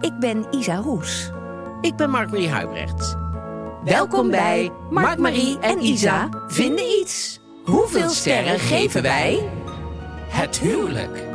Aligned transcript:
Ik 0.00 0.18
ben 0.18 0.46
Isa 0.54 0.76
Roes. 0.76 1.30
Ik 1.80 1.96
ben 1.96 2.10
Mark-Marie 2.10 2.48
Huibrecht. 2.48 3.16
Welkom 3.84 4.30
bij 4.30 4.70
Mark, 4.90 5.18
Marie 5.18 5.58
en 5.58 5.80
Isa 5.84 6.28
vinden 6.48 6.84
iets. 7.00 7.38
Hoeveel 7.64 8.08
sterren 8.10 8.58
geven 8.58 9.02
wij? 9.02 9.48
Het 10.28 10.58
huwelijk. 10.58 11.26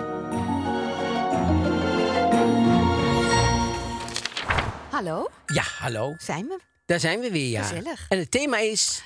Hallo, 4.92 5.30
Ja, 5.46 5.64
hallo. 5.80 6.16
zijn 6.18 6.46
we? 6.48 6.60
Daar 6.86 7.00
zijn 7.00 7.20
we 7.20 7.32
weer, 7.32 7.50
ja. 7.50 7.62
Gezellig. 7.64 8.06
En 8.10 8.18
het 8.18 8.32
thema 8.32 8.58
is 8.58 9.02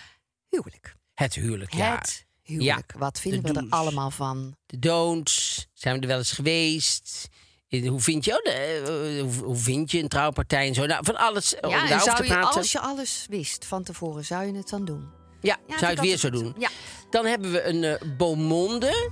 Huwelijk. 0.49 0.95
het 1.13 1.33
huwelijk, 1.35 1.73
ja. 1.73 1.95
Het 1.95 2.25
huwelijk. 2.43 2.91
Ja, 2.93 2.99
Wat 2.99 3.19
vinden 3.19 3.43
de 3.43 3.53
we 3.53 3.59
er 3.59 3.65
allemaal 3.69 4.11
van? 4.11 4.55
De 4.65 4.79
don'ts. 4.79 5.67
Zijn 5.73 5.95
we 5.95 6.01
er 6.01 6.07
wel 6.07 6.17
eens 6.17 6.31
geweest? 6.31 7.27
Eh, 7.69 7.89
Hoe 7.89 7.99
vind 7.99 8.25
je, 8.25 8.31
oh, 8.43 8.53
eh, 8.53 9.43
hoe, 9.43 9.55
vind 9.55 9.91
je 9.91 9.99
een 10.01 10.07
trouwpartij 10.07 10.67
en 10.67 10.73
zo? 10.73 10.85
Nou, 10.85 11.03
van 11.05 11.15
alles 11.17 11.55
om 11.61 11.69
Ja, 11.69 11.81
en 11.81 11.87
daarover 11.87 12.03
zou 12.11 12.17
te 12.17 12.23
je, 12.23 12.29
praten. 12.39 12.57
als 12.59 12.71
je 12.71 12.79
alles 12.79 13.25
wist 13.29 13.65
van 13.65 13.83
tevoren, 13.83 14.25
zou 14.25 14.45
je 14.45 14.53
het 14.53 14.69
dan 14.69 14.85
doen? 14.85 15.09
Ja, 15.41 15.57
Ja, 15.67 15.77
zou 15.77 15.91
je 15.91 15.97
het 15.97 16.05
weer 16.05 16.17
zo 16.17 16.29
doen? 16.29 16.55
Ja. 16.57 16.69
Dan 17.09 17.25
hebben 17.25 17.51
we 17.51 17.63
een 17.63 17.83
eh 17.83 18.01
beaumonde. 18.17 19.09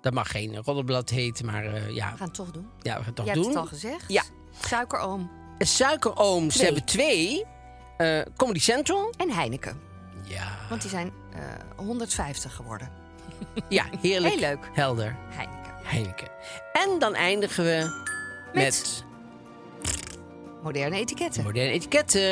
Dat 0.00 0.12
mag 0.12 0.30
geen 0.30 0.56
roddelblad 0.56 1.10
heten, 1.10 1.46
maar 1.46 1.64
eh, 1.64 1.90
ja, 1.94 2.10
We 2.12 2.16
gaan 2.16 2.26
het 2.26 2.34
toch 2.34 2.50
doen. 2.50 2.66
ja, 2.82 2.90
we 2.92 2.96
gaan 2.98 3.04
het 3.06 3.16
toch 3.16 3.24
Jij 3.26 3.34
doen. 3.34 3.42
hebt 3.44 3.54
het 3.54 3.62
al 3.64 3.70
gezegd. 3.70 4.04
Ja. 4.08 4.22
Suikeroom 4.66 5.30
En 5.58 5.66
Suikerooms 5.66 6.54
Twee. 6.54 6.64
hebben 6.66 6.84
twee. 6.84 7.44
Eh, 7.96 8.20
Comedy 8.36 8.58
Central. 8.60 9.12
en 9.16 9.30
Heineken. 9.30 9.80
Ja. 10.24 10.58
Want 10.68 10.80
die 10.80 10.90
zijn 10.90 11.12
eh 11.32 11.40
150 11.76 12.54
geworden. 12.54 12.90
Ja, 13.68 13.84
heerlijk. 14.00 14.32
Heel 14.32 14.40
leuk. 14.40 14.70
Helder. 14.72 15.16
Heineken. 15.28 15.59
Heineken. 15.90 16.28
En 16.72 16.98
dan 16.98 17.14
eindigen 17.14 17.64
we 17.64 18.02
met, 18.54 19.04
Moderne 20.62 20.96
etiketten. 20.96 21.42
moderne 21.42 21.70
etiketten. 21.70 22.22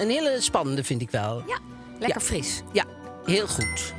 Een 0.00 0.10
hele 0.10 0.36
spannende 0.40 0.84
vind 0.84 1.00
ik 1.00 1.10
wel. 1.10 1.42
Ja, 1.46 1.58
lekker 1.98 2.20
Ja. 2.20 2.26
fris. 2.26 2.62
Ja, 2.72 2.84
heel 3.24 3.46
goed. 3.48 3.94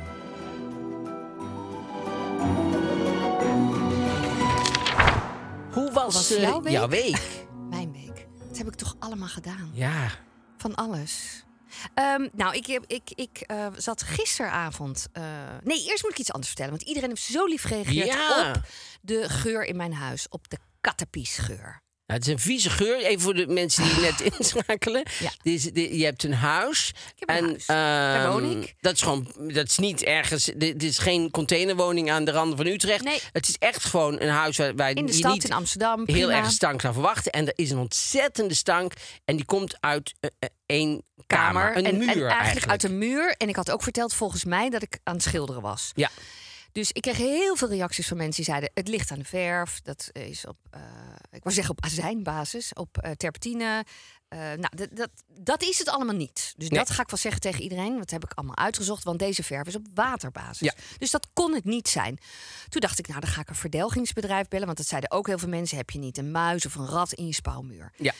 Hoe 5.72 5.90
was, 5.92 6.14
was 6.14 6.30
eh, 6.34 6.42
jouw 6.42 6.62
week? 6.62 6.72
Jouw 6.72 6.88
week? 6.88 7.46
Mijn 7.70 7.92
week. 7.92 8.26
Dat 8.48 8.58
heb 8.58 8.66
ik 8.66 8.74
toch 8.74 8.96
allemaal 8.98 9.28
gedaan. 9.28 9.70
Ja. 9.72 10.08
Van 10.56 10.74
alles. 10.74 11.44
Ehm, 11.94 12.28
nou, 12.32 12.54
ik, 12.56 12.66
ik, 12.86 13.02
ik 13.14 13.38
eh, 13.46 13.66
zat 13.76 14.02
gisteravond. 14.02 15.06
eh, 15.12 15.22
nee, 15.62 15.84
eerst 15.88 16.02
moet 16.02 16.12
ik 16.12 16.18
iets 16.18 16.32
anders 16.32 16.48
vertellen. 16.48 16.72
Want 16.76 16.88
iedereen 16.88 17.08
heeft 17.08 17.22
zo 17.22 17.44
lief 17.46 17.62
gereageerd 17.62 18.06
Ja. 18.06 18.50
op 18.50 18.62
de 19.00 19.28
geur 19.28 19.64
in 19.64 19.76
mijn 19.76 19.92
huis. 19.92 20.26
Op 20.28 20.48
de 20.50 20.58
kattenpiesgeur. 20.80 21.82
Nou, 22.06 22.22
het 22.22 22.28
is 22.28 22.34
een 22.34 22.40
vieze 22.40 22.70
geur. 22.70 22.96
Even 23.04 23.20
voor 23.20 23.34
de 23.34 23.46
mensen 23.46 23.84
die 23.84 24.00
net 24.00 24.20
inschakelen. 24.38 25.06
Ja. 25.18 25.30
Dit 25.42 25.54
is, 25.54 25.62
dit- 25.72 25.90
je 25.94 26.04
hebt 26.04 26.22
een 26.22 26.34
huis. 26.34 26.88
Ik 26.88 26.94
heb 27.16 27.28
een 27.28 27.36
en, 27.36 27.44
huis. 27.48 27.66
Daar 27.66 28.22
ehm, 28.24 28.30
woon 28.32 28.62
ik. 28.62 28.74
Dat 28.80 28.94
is 28.94 29.02
gewoon, 29.02 29.32
dat 29.36 29.66
is 29.68 29.78
niet 29.78 30.02
ergens. 30.02 30.44
Dit 30.56 30.82
is 30.82 30.98
geen 30.98 31.30
containerwoning 31.30 32.10
aan 32.10 32.24
de 32.24 32.30
randen 32.30 32.56
van 32.56 32.66
Utrecht. 32.66 33.04
Nee. 33.04 33.20
Het 33.32 33.48
is 33.48 33.56
echt 33.58 33.84
gewoon 33.84 34.20
een 34.20 34.28
huis 34.28 34.56
waar, 34.56 34.74
waar 34.74 34.90
In 34.90 35.06
de 35.06 35.12
stad 35.12 35.32
niet 35.32 35.44
in 35.44 35.52
Amsterdam. 35.52 35.98
heel 35.98 36.06
prima. 36.26 36.32
erg 36.42 36.50
stank 36.50 36.80
zou 36.80 36.92
verwachten. 36.92 37.32
En 37.32 37.46
er 37.46 37.52
is 37.56 37.70
een 37.70 37.78
ontzettende 37.78 38.54
stank. 38.54 38.92
En 39.24 39.36
die 39.36 39.44
komt 39.44 39.76
uit 39.80 40.12
eh, 40.20 40.48
één 40.70 41.02
kamer. 41.26 41.76
Een 41.76 41.84
en, 41.84 41.98
muur 41.98 42.08
en 42.08 42.08
eigenlijk, 42.08 42.40
eigenlijk. 42.40 42.70
uit 42.70 42.82
een 42.82 42.98
muur. 42.98 43.34
En 43.36 43.48
ik 43.48 43.56
had 43.56 43.70
ook 43.70 43.82
verteld 43.82 44.14
volgens 44.14 44.44
mij 44.44 44.70
dat 44.70 44.82
ik 44.82 44.98
aan 45.02 45.14
het 45.14 45.22
schilderen 45.22 45.62
was. 45.62 45.90
Ja. 45.94 46.10
Dus 46.72 46.92
ik 46.92 47.02
kreeg 47.02 47.16
heel 47.16 47.56
veel 47.56 47.68
reacties 47.68 48.08
van 48.08 48.16
mensen 48.16 48.36
die 48.36 48.52
zeiden: 48.52 48.70
het 48.74 48.88
ligt 48.88 49.10
aan 49.10 49.18
de 49.18 49.24
verf. 49.24 49.80
Dat 49.80 50.08
is 50.12 50.46
op, 50.46 50.56
eh, 50.70 50.80
ik 51.30 51.42
wou 51.42 51.54
zeggen 51.54 51.76
op 51.76 51.84
azijnbasis, 51.84 52.72
op 52.72 52.98
eh, 52.98 53.10
terpentine. 53.10 53.84
Eh, 54.28 54.38
nou, 54.38 54.76
dat, 54.76 54.88
dat, 54.92 55.10
dat 55.26 55.62
is 55.62 55.78
het 55.78 55.88
allemaal 55.88 56.14
niet. 56.14 56.54
Dus 56.56 56.68
Nee. 56.68 56.78
dat 56.78 56.90
ga 56.90 57.02
ik 57.02 57.10
wel 57.10 57.18
zeggen 57.18 57.40
tegen 57.40 57.62
iedereen. 57.62 57.98
Dat 57.98 58.10
heb 58.10 58.24
ik 58.24 58.32
allemaal 58.34 58.56
uitgezocht, 58.56 59.04
want 59.04 59.18
deze 59.18 59.42
verf 59.42 59.66
is 59.66 59.76
op 59.76 59.86
waterbasis. 59.94 60.66
Ja. 60.66 60.74
Dus 60.98 61.10
dat 61.10 61.28
kon 61.32 61.54
het 61.54 61.64
niet 61.64 61.88
zijn. 61.88 62.18
Toen 62.68 62.80
dacht 62.80 62.98
ik, 62.98 63.08
nou, 63.08 63.20
dan 63.20 63.30
ga 63.30 63.40
ik 63.40 63.48
een 63.48 63.54
verdelgingsbedrijf 63.54 64.48
bellen. 64.48 64.66
Want 64.66 64.78
dat 64.78 64.86
zeiden 64.86 65.10
ook 65.10 65.26
heel 65.26 65.38
veel 65.38 65.48
mensen. 65.48 65.76
Heb 65.76 65.90
je 65.90 65.98
niet 65.98 66.18
een 66.18 66.30
muis 66.30 66.66
of 66.66 66.74
een 66.74 66.86
rat 66.86 67.12
in 67.12 67.26
je 67.26 67.34
spouwmuur? 67.34 67.92
Ja. 67.96 68.12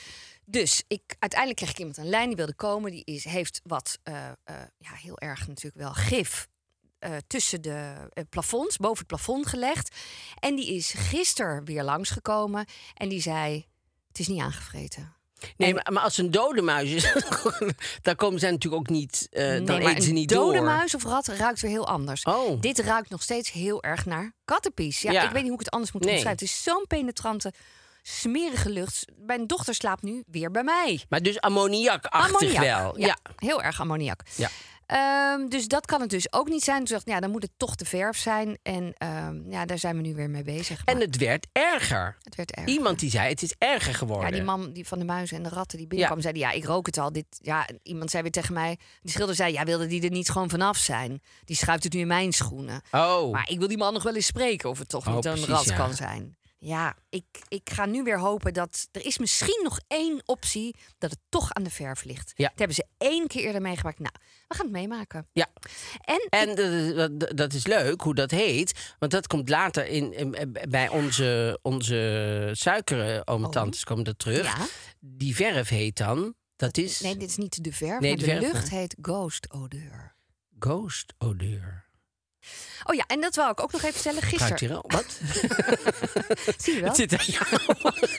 Dus 0.51 0.83
ik, 0.87 1.01
uiteindelijk 1.19 1.59
kreeg 1.59 1.71
ik 1.71 1.77
iemand 1.79 1.97
aan 1.97 2.03
de 2.03 2.09
lijn 2.09 2.27
die 2.27 2.35
wilde 2.35 2.53
komen. 2.55 2.91
Die 2.91 3.03
is, 3.05 3.23
heeft 3.23 3.61
wat, 3.63 3.99
eh, 4.03 4.27
eh, 4.27 4.55
ja, 4.77 4.91
heel 4.93 5.19
erg 5.19 5.47
natuurlijk 5.47 5.83
wel 5.83 5.93
gif 5.93 6.47
eh, 6.99 7.15
tussen 7.27 7.61
de 7.61 7.93
plafonds, 8.29 8.77
boven 8.77 8.97
het 8.97 9.07
plafond 9.07 9.47
gelegd. 9.47 9.95
En 10.39 10.55
die 10.55 10.73
is 10.75 10.93
gisteren 10.97 11.65
weer 11.65 11.83
langsgekomen 11.83 12.65
en 12.93 13.09
die 13.09 13.21
zei: 13.21 13.67
Het 14.07 14.19
is 14.19 14.27
niet 14.27 14.41
aangevreten. 14.41 15.13
Nee, 15.57 15.79
En- 15.79 15.93
maar, 15.93 16.03
als 16.03 16.17
een 16.17 16.31
dode 16.31 16.61
muis 16.61 16.89
is, 16.89 17.13
dan 18.01 18.15
komen 18.15 18.39
zij 18.39 18.51
natuurlijk 18.51 18.81
ook 18.81 18.89
niet. 18.89 19.27
dan 19.31 19.63
nee, 19.63 19.79
eten 19.87 20.01
ze 20.03 20.07
een 20.09 20.13
niet 20.15 20.29
dode 20.29 20.57
door. 20.57 20.65
muis 20.65 20.95
of 20.95 21.03
rat 21.03 21.27
ruikt 21.27 21.61
weer 21.61 21.71
heel 21.71 21.87
anders. 21.87 22.23
Oh. 22.23 22.61
Dit 22.61 22.79
ruikt 22.79 23.09
nog 23.09 23.21
steeds 23.21 23.51
heel 23.51 23.83
erg 23.83 24.05
naar 24.05 24.33
kattenpies. 24.45 25.01
Ja, 25.01 25.11
Ja. 25.11 25.23
ik 25.23 25.29
weet 25.31 25.41
niet 25.41 25.51
hoe 25.51 25.59
ik 25.59 25.65
het 25.65 25.73
anders 25.73 25.91
moet 25.91 26.03
Nee. 26.03 26.13
omschrijven. 26.13 26.45
Het 26.45 26.55
is 26.55 26.63
zo'n 26.63 26.85
penetrante, 26.87 27.53
smerige 28.01 28.69
lucht. 28.69 29.05
Mijn 29.25 29.47
dochter 29.47 29.73
slaapt 29.75 30.01
nu 30.01 30.23
weer 30.27 30.51
bij 30.51 30.63
mij. 30.63 31.01
Maar 31.09 31.21
dus 31.21 31.39
ammoniakachtig 31.41 32.35
Ammoniak. 32.41 32.63
wel. 32.63 32.99
Ja, 32.99 33.05
Ja. 33.07 33.17
heel 33.35 33.63
erg 33.63 33.79
ammoniak. 33.81 34.21
Ja. 34.35 34.49
Ehm, 34.85 35.47
dus 35.47 35.67
dat 35.67 35.85
kan 35.85 36.01
het 36.01 36.09
dus 36.09 36.33
ook 36.33 36.49
niet 36.49 36.63
zijn. 36.63 36.77
Toen 36.77 36.85
dacht 36.95 37.07
ik, 37.07 37.13
ja, 37.13 37.19
dan 37.19 37.31
moet 37.31 37.41
het 37.41 37.51
toch 37.57 37.75
de 37.75 37.85
verf 37.85 38.17
zijn. 38.17 38.57
En 38.63 38.93
ehm, 38.97 39.49
ja, 39.51 39.65
daar 39.65 39.77
zijn 39.77 39.95
we 39.95 40.01
nu 40.01 40.15
weer 40.15 40.29
mee 40.29 40.43
bezig. 40.43 40.81
En 40.85 40.99
het 40.99 41.17
werd 41.17 41.47
erger. 41.51 42.17
het 42.21 42.35
werd 42.35 42.51
erg. 42.51 42.67
Iemand 42.67 42.99
die 42.99 43.09
zei: 43.09 43.29
het 43.29 43.41
is 43.41 43.55
erger 43.57 43.93
geworden. 43.93 44.25
Ja, 44.29 44.31
die 44.35 44.43
man 44.43 44.73
die 44.73 44.87
van 44.87 44.99
de 44.99 45.05
muizen 45.05 45.37
en 45.37 45.43
de 45.43 45.49
ratten 45.49 45.77
die 45.77 45.87
binnenkwam, 45.87 46.21
zei 46.21 46.37
ja, 46.39 46.51
ik 46.51 46.65
rook 46.65 46.85
het 46.85 46.97
al. 46.97 47.11
Dit, 47.11 47.25
ja, 47.41 47.67
iemand 47.83 48.09
zei 48.09 48.21
weer 48.23 48.31
tegen 48.31 48.53
mij, 48.53 48.77
die 49.01 49.11
schilder 49.11 49.35
zei, 49.35 49.53
ja, 49.53 49.63
wilde 49.63 49.87
die 49.87 50.03
er 50.03 50.11
niet 50.11 50.29
gewoon 50.29 50.49
vanaf 50.49 50.77
zijn? 50.77 51.21
Die 51.45 51.55
schuift 51.55 51.83
het 51.83 51.93
nu 51.93 51.99
in 51.99 52.07
mijn 52.07 52.31
schoenen. 52.31 52.81
Oh. 52.91 53.31
Maar 53.31 53.49
ik 53.49 53.59
wil 53.59 53.67
die 53.67 53.77
man 53.77 53.93
nog 53.93 54.03
wel 54.03 54.15
eens 54.15 54.25
spreken 54.25 54.69
of 54.69 54.79
het 54.79 54.89
toch 54.89 55.07
Oh, 55.07 55.15
niet 55.15 55.25
een 55.25 55.31
precies, 55.31 55.49
rat 55.49 55.65
ja. 55.65 55.75
kan 55.75 55.93
zijn. 55.93 56.35
Ja, 56.63 56.95
ik, 57.09 57.23
ik 57.47 57.69
ga 57.73 57.85
nu 57.85 58.03
weer 58.03 58.19
hopen 58.19 58.53
dat... 58.53 58.87
Er 58.91 59.05
is 59.05 59.17
misschien 59.17 59.59
nog 59.63 59.79
één 59.87 60.21
optie 60.25 60.75
dat 60.97 61.09
het 61.11 61.19
toch 61.29 61.53
aan 61.53 61.63
de 61.63 61.69
verf 61.69 62.03
ligt. 62.03 62.31
Ja. 62.35 62.47
Dat 62.49 62.57
hebben 62.57 62.75
ze 62.75 62.85
één 62.97 63.27
keer 63.27 63.43
eerder 63.43 63.61
meegemaakt. 63.61 63.99
Nou, 63.99 64.13
we 64.47 64.55
gaan 64.55 64.65
het 64.65 64.75
meemaken. 64.75 65.27
Ja. 65.33 65.47
En, 66.01 66.27
En 66.29 66.55
dat, 66.95 67.19
dat, 67.19 67.37
dat 67.37 67.53
is 67.53 67.65
leuk 67.67 68.01
hoe 68.01 68.15
dat 68.15 68.31
heet. 68.31 68.93
Want 68.99 69.11
dat 69.11 69.27
komt 69.27 69.49
later 69.49 69.87
in, 69.87 70.13
in- 70.13 70.57
bij 70.69 70.89
onze, 70.89 71.59
onze 71.61 72.49
suikeren 72.53 73.27
oom 73.27 73.43
en 73.43 73.51
tantes 73.51 73.83
komen 73.83 74.03
dat 74.03 74.19
terug. 74.19 74.43
Ja. 74.57 74.65
Die 74.99 75.35
verf 75.35 75.69
heet 75.69 75.97
dan. 75.97 76.33
Dat 76.55 76.77
is 76.77 76.99
Nee, 76.99 77.17
dit 77.17 77.29
is 77.29 77.37
niet 77.37 77.63
de 77.63 77.71
verf, 77.73 77.99
Nee, 77.99 78.09
maar 78.15 78.19
de 78.25 78.25
de, 78.25 78.39
verf, 78.39 78.53
lucht 78.53 78.69
heet 78.69 78.95
ghost 79.01 79.51
odeur. 79.51 80.15
ghost 80.59 81.13
odeur. 81.17 81.89
Oh 82.83 82.95
ja, 82.95 83.03
en 83.07 83.21
dat 83.21 83.35
wou 83.35 83.51
ik 83.51 83.59
ook 83.59 83.71
nog 83.71 83.81
even 83.81 83.93
vertellen. 83.93 84.21
Ruikt 84.21 84.37
Gisteren. 84.37 84.57
hier 84.59 84.75
al? 84.75 84.83
Wat? 84.87 85.19
Zie 86.63 86.73
je 86.73 86.79
wel? 86.79 86.89
Het 86.89 86.97
zit 86.97 87.13
aan 87.13 87.25
jou. 87.25 87.45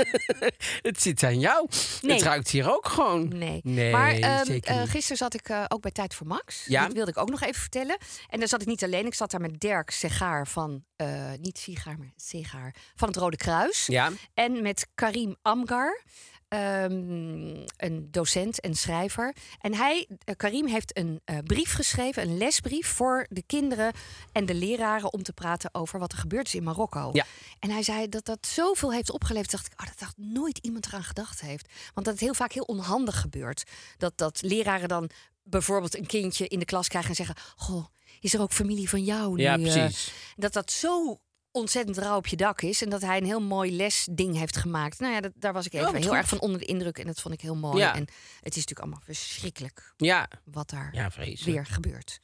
het 0.89 1.03
zit 1.03 1.23
aan 1.23 1.39
jou. 1.41 1.69
Nee. 2.03 2.15
Het 2.17 2.25
ruikt 2.25 2.49
hier 2.51 2.71
ook 2.75 2.89
gewoon. 2.89 3.29
Nee. 3.39 3.61
Nee, 3.65 3.93
maar 3.93 4.45
niet. 4.49 4.71
gisteren 4.71 5.17
zat 5.17 5.35
ik 5.35 5.49
eh, 5.49 5.65
ook 5.69 5.81
bij 5.81 5.91
Tijd 5.91 6.15
voor 6.15 6.27
Max. 6.27 6.65
Ja. 6.67 6.83
Dat 6.85 6.93
wilde 6.93 7.11
ik 7.11 7.19
ook 7.19 7.31
nog 7.31 7.41
even 7.43 7.61
vertellen. 7.61 7.97
En 8.29 8.39
daar 8.39 8.49
zat 8.49 8.61
ik 8.61 8.67
niet 8.67 8.85
alleen. 8.85 9.07
Ik 9.07 9.15
zat 9.15 9.31
daar 9.31 9.41
met 9.41 9.61
Dirk 9.61 9.91
Segaar 9.91 10.47
van... 10.47 10.85
eh, 10.97 11.09
niet 11.41 11.59
Sigaar, 11.59 11.99
maar 11.99 12.13
Segaar. 12.17 12.75
Van 12.95 13.09
het 13.09 13.17
Rode 13.17 13.37
Kruis. 13.37 13.87
Ja. 13.87 14.11
En 14.35 14.63
met 14.63 14.87
Karim 14.95 15.37
Amgar. 15.43 16.03
Ehm, 16.53 17.65
een 17.77 18.09
docent 18.11 18.61
en 18.61 18.75
schrijver. 18.75 19.35
En 19.61 19.75
hij, 19.75 20.09
eh, 20.25 20.37
Karim, 20.37 20.67
heeft 20.67 20.97
een 20.97 21.21
eh, 21.25 21.39
brief 21.45 21.73
geschreven, 21.73 22.23
een 22.23 22.37
lesbrief 22.37 22.87
voor 22.87 23.27
de 23.29 23.43
kinderen 23.47 23.93
en 24.33 24.47
de 24.47 24.55
leraren 24.55 25.13
om 25.13 25.23
te 25.23 25.33
praten 25.33 25.75
over 25.75 25.99
wat 25.99 26.13
er 26.13 26.19
gebeurd 26.19 26.47
is 26.47 26.55
in 26.55 26.63
Marokko. 26.63 27.11
Ja. 27.13 27.25
En 27.59 27.71
hij 27.71 27.83
zei 27.83 28.09
dat 28.09 28.25
dat 28.25 28.47
zoveel 28.47 28.93
heeft 28.93 29.11
opgeleverd. 29.11 29.51
Dacht 29.51 29.67
ik, 29.67 29.81
oh, 29.81 29.87
dat 29.87 29.99
dacht 29.99 30.17
nooit 30.17 30.59
iemand 30.59 30.87
eraan 30.87 31.05
gedacht 31.05 31.41
heeft. 31.41 31.69
Want 31.95 32.07
dat 32.07 32.15
het 32.15 32.25
heel 32.25 32.35
vaak 32.35 32.53
heel 32.53 32.63
onhandig 32.63 33.21
gebeurt. 33.21 33.63
Dat, 33.97 34.13
dat 34.19 34.43
leraren 34.43 34.89
dan 34.89 35.11
bijvoorbeeld 35.43 35.97
een 35.97 36.07
kindje 36.07 36.49
in 36.49 36.59
de 36.59 36.65
klas 36.65 36.89
krijgen 36.89 37.11
en 37.11 37.17
zeggen: 37.17 37.37
Goh, 37.57 37.87
is 38.21 38.35
er 38.35 38.41
ook 38.41 38.53
familie 38.53 38.89
van 38.89 39.05
jou 39.05 39.37
nu? 39.37 39.43
Ja, 39.43 39.55
eh?" 39.55 39.61
precies. 39.63 40.13
dat 40.37 40.53
dat 40.53 40.71
zo 40.71 41.21
ontzettend 41.53 41.99
rauw 41.99 42.17
op 42.17 42.27
je 42.27 42.37
dak 42.37 42.63
is. 42.63 42.83
En 42.83 42.91
dat 42.91 43.03
hij 43.03 43.17
een 43.17 43.25
heel 43.25 43.41
mooi 43.41 43.77
lesding 43.77 44.37
heeft 44.37 44.57
gemaakt. 44.57 44.99
Nou 44.99 45.13
ja, 45.13 45.21
dat, 45.21 45.33
daar 45.35 45.53
was 45.53 45.67
ik 45.67 45.73
even 45.73 45.95
heel 45.95 46.03
goed. 46.03 46.13
erg 46.13 46.29
van 46.29 46.41
onder 46.41 46.59
de 46.59 46.65
indruk. 46.65 46.99
En 46.99 47.07
dat 47.07 47.21
vond 47.21 47.35
ik 47.35 47.41
heel 47.41 47.57
mooi. 47.57 47.79
Ja. 47.79 47.95
En 47.95 48.01
het 48.41 48.57
is 48.57 48.67
natuurlijk 48.67 48.81
allemaal 48.81 49.03
verschrikkelijk 49.05 49.95
Ja, 49.97 50.29
wat 50.45 50.71
daar 50.71 50.91
ja 50.95 51.11
weer 51.45 51.67
gebeurt. 51.67 52.21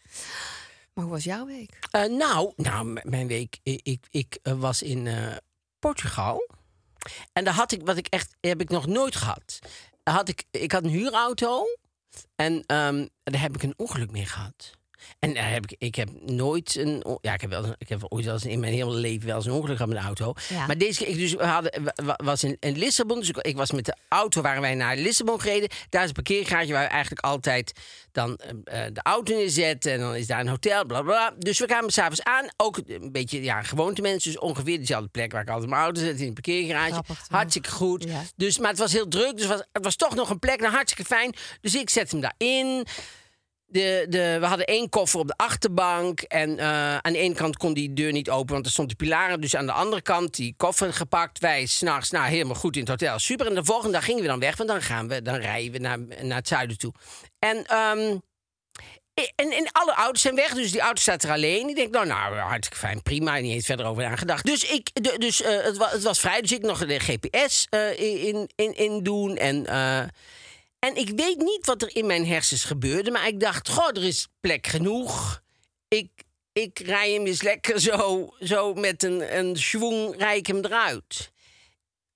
Maar 0.93 1.05
hoe 1.05 1.13
was 1.13 1.25
jouw 1.25 1.47
week? 1.47 1.79
Eh, 1.91 2.05
nou, 2.05 2.53
nou, 2.57 3.01
mijn 3.03 3.27
week. 3.27 3.59
Ik, 3.63 3.81
ik, 3.83 4.07
ik 4.11 4.39
eh, 4.43 4.61
was 4.61 4.83
in 4.83 5.07
eh, 5.07 5.37
Portugal. 5.79 6.49
En 7.33 7.45
daar 7.45 7.55
had 7.55 7.73
ik, 7.73 7.83
wat 7.85 7.97
ik 7.97 8.07
echt, 8.07 8.37
heb 8.41 8.61
ik 8.61 8.69
nog 8.69 8.87
nooit 8.87 9.17
gehad. 9.17 9.59
Had 10.03 10.29
ik, 10.29 10.45
ik 10.51 10.73
had 10.73 10.85
een 10.85 10.91
huurauto. 10.91 11.67
En 12.35 12.63
ehm, 12.67 13.07
daar 13.23 13.41
heb 13.41 13.55
ik 13.55 13.63
een 13.63 13.75
ongeluk 13.77 14.11
mee 14.11 14.27
gehad. 14.27 14.78
En 15.19 15.35
daar 15.35 15.51
heb 15.51 15.65
ik, 15.71 15.75
ik 15.79 15.95
heb 15.95 16.09
nooit 16.21 16.77
een. 16.77 17.05
Ja, 17.21 17.33
ik 17.33 17.41
heb, 17.41 17.51
wel, 17.51 17.75
ik 17.79 17.89
heb 17.89 18.05
ooit 18.09 18.25
wel 18.25 18.35
eens 18.35 18.45
in 18.45 18.61
mijn 18.61 18.73
hele 18.73 18.95
leven 18.95 19.27
wel 19.27 19.37
eens 19.37 19.47
een 19.47 19.53
ongeluk 19.53 19.77
gehad 19.77 19.93
met 19.93 20.01
de 20.01 20.07
auto. 20.07 20.33
Ja. 20.49 20.67
Maar 20.67 20.79
deze 20.79 20.99
keer, 20.99 21.09
ik 21.09 21.19
dus, 21.19 21.33
we 21.35 21.45
hadden, 21.45 21.85
wa- 21.85 22.05
wa- 22.05 22.19
was 22.25 22.45
in, 22.45 22.57
in 22.61 22.79
Lissabon. 22.79 23.19
Dus 23.19 23.29
ik, 23.29 23.37
ik 23.37 23.57
was 23.57 23.71
met 23.73 23.85
de 23.85 23.97
auto, 24.09 24.41
waren 24.43 24.61
wij 24.61 24.75
naar 24.75 24.97
Lissabon 24.97 25.41
gereden. 25.41 25.69
Daar 25.89 26.03
is 26.03 26.09
een 26.09 26.15
parkeergarage 26.15 26.73
waar 26.73 26.85
we 26.85 26.91
eigenlijk 26.91 27.25
altijd 27.25 27.73
dan 28.13 28.37
eh, 28.37 28.87
eh, 28.87 28.93
de 28.95 29.01
auto 29.03 29.35
neerzetten. 29.35 29.93
En 29.93 29.99
dan 30.01 30.15
is 30.15 30.27
daar 30.27 30.41
een 30.41 30.49
hotel, 30.49 30.85
bla 30.87 31.03
bla. 31.03 31.35
Dus 31.39 31.59
we 31.59 31.67
kwamen 31.67 31.91
s'avonds 31.91 32.23
aan. 32.23 32.47
Ook 32.57 32.81
een 32.87 33.13
beetje, 33.13 33.43
ja, 33.43 33.63
gewoonte 33.63 34.03
mensen. 34.03 34.31
Dus 34.33 34.41
ongeveer 34.41 34.79
dezelfde 34.79 35.09
plek 35.09 35.33
waar 35.33 35.43
ik 35.43 35.51
altijd 35.51 35.71
mijn 35.71 35.83
auto 35.83 36.01
zet 36.01 36.21
in 36.21 36.27
de 36.27 36.33
parkeergarage. 36.33 36.91
Grappig? 36.93 37.25
Hartstikke 37.29 37.71
goed. 37.71 38.05
Ja. 38.05 38.23
Dus, 38.37 38.59
maar 38.59 38.71
het 38.71 38.79
was 38.79 38.93
heel 38.93 39.09
druk. 39.09 39.33
Dus 39.37 39.41
het 39.47 39.49
was, 39.57 39.63
het 39.73 39.85
was 39.85 39.97
toch 39.97 40.15
nog 40.15 40.31
een 40.31 40.39
plek. 40.39 40.61
Nou, 40.61 40.73
hartstikke 40.73 41.15
fijn. 41.15 41.35
Dus 41.61 41.75
ik 41.75 41.91
zet 41.91 42.11
hem 42.11 42.21
daarin. 42.21 42.87
De, 43.71 44.07
de, 44.09 44.37
we 44.41 44.47
hadden 44.47 44.67
één 44.67 44.89
koffer 44.89 45.21
op 45.21 45.27
de 45.27 45.37
achterbank. 45.37 46.21
En 46.21 46.59
eh, 46.59 46.97
aan 46.97 47.13
de 47.13 47.19
ene 47.19 47.35
kant 47.35 47.57
kon 47.57 47.75
die 47.75 47.93
deur 47.93 48.13
niet 48.13 48.31
open, 48.31 48.53
want 48.53 48.67
er 48.67 48.73
stond 48.73 48.89
de 48.89 48.95
pilaren. 48.95 49.41
Dus 49.41 49.57
aan 49.57 49.67
de 49.67 49.73
andere 49.73 50.03
kant 50.03 50.35
die 50.37 50.55
koffer 50.57 50.93
gepakt. 50.93 51.39
Wij 51.39 51.67
s'nachts, 51.67 52.11
nou 52.11 52.29
helemaal 52.29 52.55
goed 52.55 52.75
in 52.75 52.81
het 52.81 52.91
hotel. 52.91 53.19
Super. 53.19 53.47
En 53.47 53.55
de 53.55 53.65
volgende 53.65 53.93
dag 53.93 54.05
gingen 54.05 54.23
we 54.23 54.29
dan 54.29 54.39
weg, 54.39 54.57
want 54.57 54.69
dan, 54.69 54.83
gaan 54.83 55.09
we, 55.09 55.23
dan 55.23 55.35
rijden 55.35 55.73
we 55.73 55.79
naar, 55.79 55.99
naar 56.23 56.37
het 56.37 56.49
zuiden 56.49 56.79
toe. 56.79 56.93
En, 57.39 57.65
ehm, 57.67 58.19
en, 59.35 59.51
en 59.51 59.69
alle 59.73 59.95
auto's 59.95 60.23
zijn 60.23 60.35
weg, 60.35 60.55
dus 60.55 60.73
die 60.73 60.81
auto 60.81 61.01
staat 61.01 61.23
er 61.23 61.31
alleen. 61.31 61.69
Ik 61.69 61.77
denk, 61.77 61.91
nou, 61.91 62.07
nou 62.07 62.37
hartstikke 62.37 62.87
fijn, 62.87 63.03
prima. 63.03 63.37
Niet 63.39 63.53
eens 63.53 63.67
verder 63.67 63.87
over 63.87 64.03
nagedacht. 64.03 64.45
Dus, 64.45 64.65
ik, 64.65 65.19
dus 65.19 65.43
eh, 65.43 65.63
het, 65.63 65.77
was, 65.77 65.93
het 65.93 66.03
was 66.03 66.21
vrij, 66.21 66.41
dus 66.41 66.53
ik 66.53 66.63
nog 66.63 66.87
de 66.87 67.01
GPS 67.01 67.67
eh, 67.71 67.99
in, 68.27 68.51
in, 68.55 68.77
in 68.77 69.03
doen. 69.03 69.37
En, 69.37 69.67
en 70.79 70.97
ik 70.97 71.11
weet 71.17 71.39
niet 71.39 71.67
wat 71.67 71.83
er 71.83 71.97
in 71.97 72.07
mijn 72.07 72.27
hersens 72.27 72.65
gebeurde, 72.65 73.11
maar 73.11 73.27
ik 73.27 73.41
dacht, 73.41 73.69
goh, 73.69 73.89
er 73.89 74.05
is 74.05 74.29
plek 74.41 74.67
genoeg. 74.67 75.43
Ik, 75.89 76.11
ik 76.53 76.79
rij 76.79 77.13
hem 77.13 77.27
eens 77.27 77.43
lekker 77.43 77.81
zo, 77.81 78.29
zo 78.41 78.75
met 78.75 79.03
een, 79.03 79.39
een 79.39 79.57
schwung, 79.57 80.17
rij 80.17 80.37
ik 80.37 80.47
hem 80.47 80.65
eruit. 80.65 81.31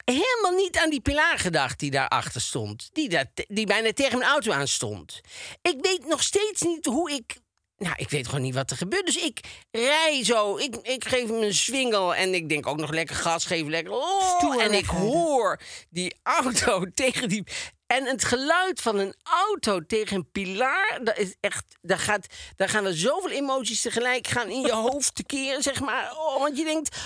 Helemaal 0.04 0.64
niet 0.64 0.78
aan 0.78 0.90
die 0.90 1.00
pilaar 1.00 1.38
gedacht 1.38 1.78
die 1.78 1.90
daarachter 1.90 2.40
stond. 2.40 2.88
Die, 2.92 3.08
daar, 3.08 3.32
die 3.48 3.66
bijna 3.66 3.92
tegen 3.92 4.18
mijn 4.18 4.30
auto 4.30 4.52
aan 4.52 4.68
stond. 4.68 5.20
Ik 5.62 5.76
weet 5.80 6.06
nog 6.06 6.22
steeds 6.22 6.60
niet 6.60 6.84
hoe 6.84 7.10
ik. 7.10 7.36
Nou, 7.76 7.94
ik 7.96 8.10
weet 8.10 8.26
gewoon 8.26 8.42
niet 8.42 8.54
wat 8.54 8.70
er 8.70 8.76
gebeurt. 8.76 9.06
Dus 9.06 9.16
ik 9.16 9.40
rij 9.70 10.24
zo. 10.24 10.56
Ik, 10.56 10.76
ik 10.82 11.04
geef 11.04 11.28
hem 11.28 11.42
een 11.42 11.54
swingel. 11.54 12.14
En 12.14 12.34
ik 12.34 12.48
denk 12.48 12.66
ook 12.66 12.76
nog 12.76 12.90
lekker 12.90 13.16
gas 13.16 13.44
geven. 13.44 13.70
Lekker. 13.70 13.92
Oh, 13.92 14.62
en 14.62 14.72
ik 14.72 14.86
hoor 14.86 15.60
die 15.90 16.14
auto 16.22 16.84
tegen 16.94 17.28
die. 17.28 17.44
En 17.92 18.06
het 18.06 18.24
geluid 18.24 18.80
van 18.80 18.98
een 18.98 19.14
auto 19.22 19.80
tegen 19.86 20.16
een 20.16 20.30
pilaar, 20.30 21.00
dat 21.02 21.18
is 21.18 21.34
echt, 21.40 21.64
daar, 21.80 21.98
gaat, 21.98 22.26
daar 22.56 22.68
gaan 22.68 22.84
er 22.84 22.96
zoveel 22.96 23.30
emoties 23.30 23.80
tegelijk 23.80 24.26
gaan 24.26 24.48
in 24.48 24.60
je 24.60 24.72
hoofd 24.88 25.14
tekeer, 25.14 25.62
zeg 25.62 25.80
maar. 25.80 26.12
Oh, 26.16 26.38
want 26.38 26.56
je 26.58 26.64
denkt, 26.64 26.96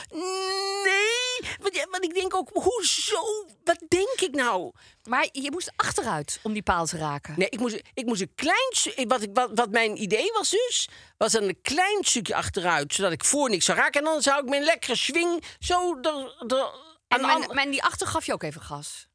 nee. 0.85 1.51
Want, 1.61 1.87
want 1.91 2.05
ik 2.05 2.15
denk 2.15 2.35
ook, 2.35 2.51
hoezo? 2.53 3.47
Wat 3.65 3.79
denk 3.89 4.21
ik 4.21 4.35
nou? 4.35 4.73
Maar 5.05 5.29
je 5.33 5.51
moest 5.51 5.73
achteruit 5.77 6.39
om 6.43 6.53
die 6.53 6.63
paal 6.63 6.87
te 6.87 6.97
raken. 6.99 7.35
Nee, 7.37 7.49
ik 7.49 7.59
moest, 7.59 7.83
ik 7.95 8.07
moest 8.07 8.21
een 8.21 8.35
klein 8.35 9.09
wat, 9.09 9.23
ik, 9.23 9.31
wat, 9.33 9.51
wat 9.55 9.71
mijn 9.71 10.03
idee 10.03 10.33
was 10.33 10.51
dus, 10.51 10.89
was 11.17 11.33
dan 11.33 11.43
een 11.43 11.59
klein 11.63 12.05
stukje 12.05 12.35
achteruit, 12.35 12.95
zodat 12.95 13.13
ik 13.13 13.25
voor 13.25 13.51
niks 13.51 13.65
zou 13.65 13.79
raken. 13.79 14.01
En 14.01 14.07
dan 14.07 14.23
zou 14.23 14.43
ik 14.43 14.49
mijn 14.49 14.65
lekkere 14.65 14.97
swing 14.97 15.45
zo 15.59 15.99
er, 16.03 16.47
er, 16.47 16.71
En 17.09 17.21
mijn, 17.21 17.51
mijn 17.53 17.71
die 17.71 17.83
achter 17.83 18.07
gaf 18.07 18.27
je 18.27 18.33
ook 18.33 18.43
even 18.43 18.61
gas. 18.61 19.06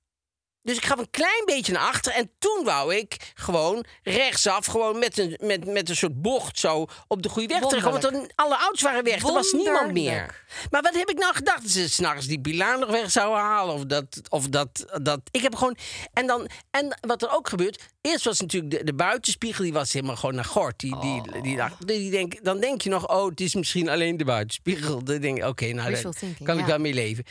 Dus 0.63 0.77
ik 0.77 0.85
gaf 0.85 0.99
een 0.99 1.09
klein 1.09 1.45
beetje 1.45 1.71
naar 1.71 1.87
achter. 1.87 2.11
En 2.13 2.31
toen 2.39 2.63
wou 2.63 2.95
ik 2.95 3.31
gewoon 3.33 3.85
rechtsaf, 4.03 4.65
gewoon 4.65 4.99
met 4.99 5.17
een, 5.17 5.37
met, 5.41 5.65
met 5.65 5.89
een 5.89 5.95
soort 5.95 6.21
bocht 6.21 6.59
zo 6.59 6.85
op 7.07 7.21
de 7.23 7.29
goede 7.29 7.47
weg 7.47 7.61
terug. 7.67 7.83
Want 7.83 8.01
dan, 8.01 8.29
alle 8.35 8.57
auto's 8.57 8.81
waren 8.81 9.03
weg. 9.03 9.23
Er 9.23 9.33
was 9.33 9.51
niemand 9.51 9.91
meer. 9.91 10.43
Maar 10.69 10.81
wat 10.81 10.93
heb 10.95 11.09
ik 11.09 11.17
nou 11.17 11.33
gedacht? 11.35 11.61
Dat 11.61 11.71
ze 11.71 11.89
s'nachts 11.89 12.25
die 12.27 12.39
pilaar 12.41 12.79
nog 12.79 12.89
weg 12.89 13.11
zouden 13.11 13.39
halen. 13.43 13.75
Of 13.75 13.85
dat, 13.85 14.21
of 14.29 14.47
dat, 14.47 14.85
dat. 15.01 15.19
Ik 15.31 15.41
heb 15.41 15.55
gewoon. 15.55 15.75
En, 16.13 16.27
dan, 16.27 16.49
en 16.71 16.97
wat 17.07 17.21
er 17.21 17.35
ook 17.35 17.49
gebeurt. 17.49 17.89
Eerst 18.01 18.25
was 18.25 18.39
natuurlijk 18.39 18.71
de, 18.71 18.83
de 18.83 18.93
buitenspiegel. 18.93 19.63
Die 19.63 19.73
was 19.73 19.93
helemaal 19.93 20.15
gewoon 20.15 20.35
naar 20.35 20.45
gort. 20.45 20.79
Die, 20.79 20.99
die, 20.99 21.21
Oh. 21.21 21.43
die, 21.43 21.55
dacht- 21.55 21.87
die 21.87 22.11
denk, 22.11 22.43
dan 22.43 22.59
denk 22.59 22.81
je 22.81 22.89
nog, 22.89 23.07
oh, 23.07 23.29
het 23.29 23.41
is 23.41 23.55
misschien 23.55 23.89
alleen 23.89 24.17
de 24.17 24.25
buitenspiegel. 24.25 25.03
Dan 25.03 25.19
denk 25.19 25.37
je, 25.37 25.47
oké, 25.47 25.65
nou, 25.73 25.91
daar 25.91 26.01
kan 26.43 26.55
ik 26.55 26.61
ja. 26.61 26.65
wel 26.65 26.77
mee 26.79 26.93
leven. 26.93 27.23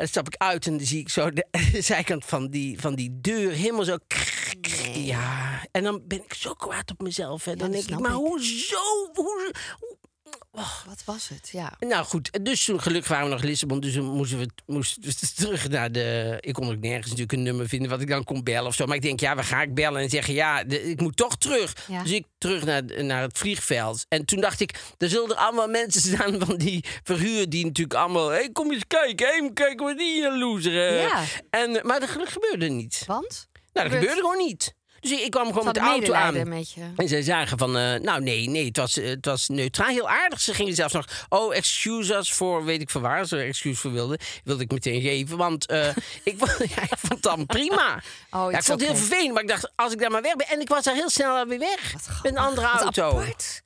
En 0.00 0.06
dan 0.06 0.14
stap 0.14 0.26
ik 0.34 0.40
uit 0.40 0.66
en 0.66 0.76
dan 0.76 0.86
zie 0.86 0.98
ik 1.00 1.08
zo 1.08 1.30
de, 1.30 1.46
de 1.72 1.80
zijkant 1.92 2.24
van 2.24 2.48
die, 2.48 2.80
van 2.80 2.94
die 2.94 3.20
deur 3.20 3.50
helemaal 3.52 3.84
zo. 3.84 3.96
Ja, 4.92 5.60
en 5.72 5.82
dan 5.82 6.02
ben 6.06 6.24
ik 6.24 6.34
zo 6.34 6.52
kwaad 6.54 6.90
op 6.90 7.02
mezelf. 7.02 7.44
Hè. 7.44 7.56
Dan 7.56 7.70
denk 7.70 7.84
ik, 7.88 7.98
maar 7.98 8.10
ik. 8.10 8.16
hoezo? 8.16 8.76
Hoe, 9.12 9.52
hoe- 9.78 9.96
Wat 10.86 11.02
was 11.04 11.28
het? 11.28 11.48
Ja. 11.52 11.72
nou 11.78 12.04
goed, 12.04 12.44
dus 12.44 12.64
toen 12.64 12.80
gelukkig 12.82 13.10
waren 13.10 13.24
we 13.26 13.30
nog 13.32 13.40
in 13.42 13.48
Lissabon. 13.48 13.80
Dus 13.80 13.92
toen 13.92 14.04
moesten 14.04 14.38
we, 14.38 14.48
moesten 14.66 15.02
we 15.02 15.14
terug 15.42 15.68
naar 15.68 15.92
de... 15.92 16.36
Ik 16.40 16.54
kon 16.54 16.70
ook 16.70 16.78
nergens 16.80 17.04
natuurlijk 17.06 17.32
een 17.32 17.42
nummer 17.42 17.68
vinden 17.68 17.90
wat 17.90 18.00
ik 18.00 18.08
dan 18.08 18.24
kon 18.24 18.42
bellen 18.42 18.66
of 18.66 18.74
zo. 18.74 18.86
Maar 18.86 18.96
ik 18.96 19.02
denk, 19.02 19.20
ja, 19.20 19.34
waar 19.34 19.44
ga 19.44 19.62
ik 19.62 19.74
bellen? 19.74 20.02
En 20.02 20.08
zeggen, 20.10 20.34
ja, 20.34 20.64
de- 20.64 20.82
ik 20.90 21.00
moet 21.00 21.16
toch 21.16 21.36
terug. 21.36 21.76
Ja. 21.88 22.02
Dus 22.02 22.12
ik 22.12 22.26
terug 22.38 22.64
naar, 22.64 22.82
naar 23.04 23.22
het 23.22 23.38
vliegveld. 23.38 24.04
En 24.08 24.24
toen 24.24 24.40
dacht 24.40 24.60
ik, 24.60 24.80
er 24.98 25.08
zullen 25.08 25.28
er 25.30 25.36
allemaal 25.36 25.68
mensen 25.68 26.00
staan 26.00 26.38
van 26.46 26.56
die 26.56 26.84
verhuur... 27.02 27.48
die 27.48 27.64
natuurlijk 27.66 28.00
allemaal, 28.00 28.28
hé, 28.28 28.36
hey, 28.36 28.50
kom 28.52 28.72
eens 28.72 28.86
kijken. 28.86 29.26
Hé, 29.26 29.38
hey, 29.38 29.50
kijk 29.54 29.80
wat 29.80 29.98
die 29.98 30.12
hier 30.12 30.32
loser. 30.38 30.88
eh." 30.88 31.02
Ja. 31.02 31.22
En, 31.50 31.80
maar 31.86 32.00
dat 32.00 32.08
gelukkig 32.08 32.34
gebeurde 32.34 32.68
niet. 32.68 33.02
Want? 33.06 33.48
Nou, 33.72 33.88
dat 33.88 33.98
gebeurde 33.98 34.20
gewoon 34.20 34.46
niet. 34.46 34.74
Dus 35.00 35.10
ik, 35.10 35.20
ik 35.20 35.30
kwam 35.30 35.46
gewoon 35.46 35.64
met 35.64 35.74
de 35.74 35.80
auto 35.80 36.12
aan. 36.12 36.36
En 36.96 37.08
zij 37.08 37.22
zagen 37.22 37.58
van, 37.58 37.76
eh, 37.76 38.00
nou 38.00 38.22
nee, 38.22 38.48
nee, 38.48 38.66
het 38.66 38.76
was, 38.76 38.96
eh, 38.96 39.08
het 39.08 39.24
was 39.24 39.48
neutraal, 39.48 39.88
heel 39.88 40.08
aardig. 40.08 40.40
Ze 40.40 40.54
gingen 40.54 40.74
zelfs 40.74 40.92
nog, 40.92 41.06
oh, 41.28 41.54
excuse 41.54 42.14
us 42.14 42.32
voor, 42.32 42.64
weet 42.64 42.80
ik 42.80 42.90
van 42.90 43.02
waar 43.02 43.26
ze 43.26 43.36
er 43.36 43.46
excuse 43.46 43.80
voor 43.80 43.92
wilden. 43.92 44.18
Wilde 44.44 44.62
ik 44.62 44.72
meteen 44.72 45.00
geven, 45.00 45.36
want 45.36 45.66
eh, 45.66 45.88
ik, 46.24 46.34
vond, 46.38 46.70
ja, 46.70 46.82
ik 46.82 46.98
vond 46.98 47.12
het 47.12 47.22
dan 47.22 47.46
prima. 47.46 48.02
ja, 48.30 48.48
ik 48.48 48.62
vond 48.62 48.66
het 48.66 48.80
heel 48.80 48.88
okay. 48.88 48.96
vervelend, 48.96 49.32
maar 49.32 49.42
ik 49.42 49.48
dacht, 49.48 49.72
als 49.74 49.92
ik 49.92 49.98
daar 49.98 50.10
maar 50.10 50.22
weg 50.22 50.36
ben. 50.36 50.46
En 50.46 50.60
ik 50.60 50.68
was 50.68 50.84
daar 50.84 50.94
heel 50.94 51.10
snel 51.10 51.46
weer 51.46 51.58
weg. 51.58 51.94
Met 52.22 52.32
een 52.32 52.38
andere 52.38 52.66
auto. 52.66 53.08
apart. 53.08 53.62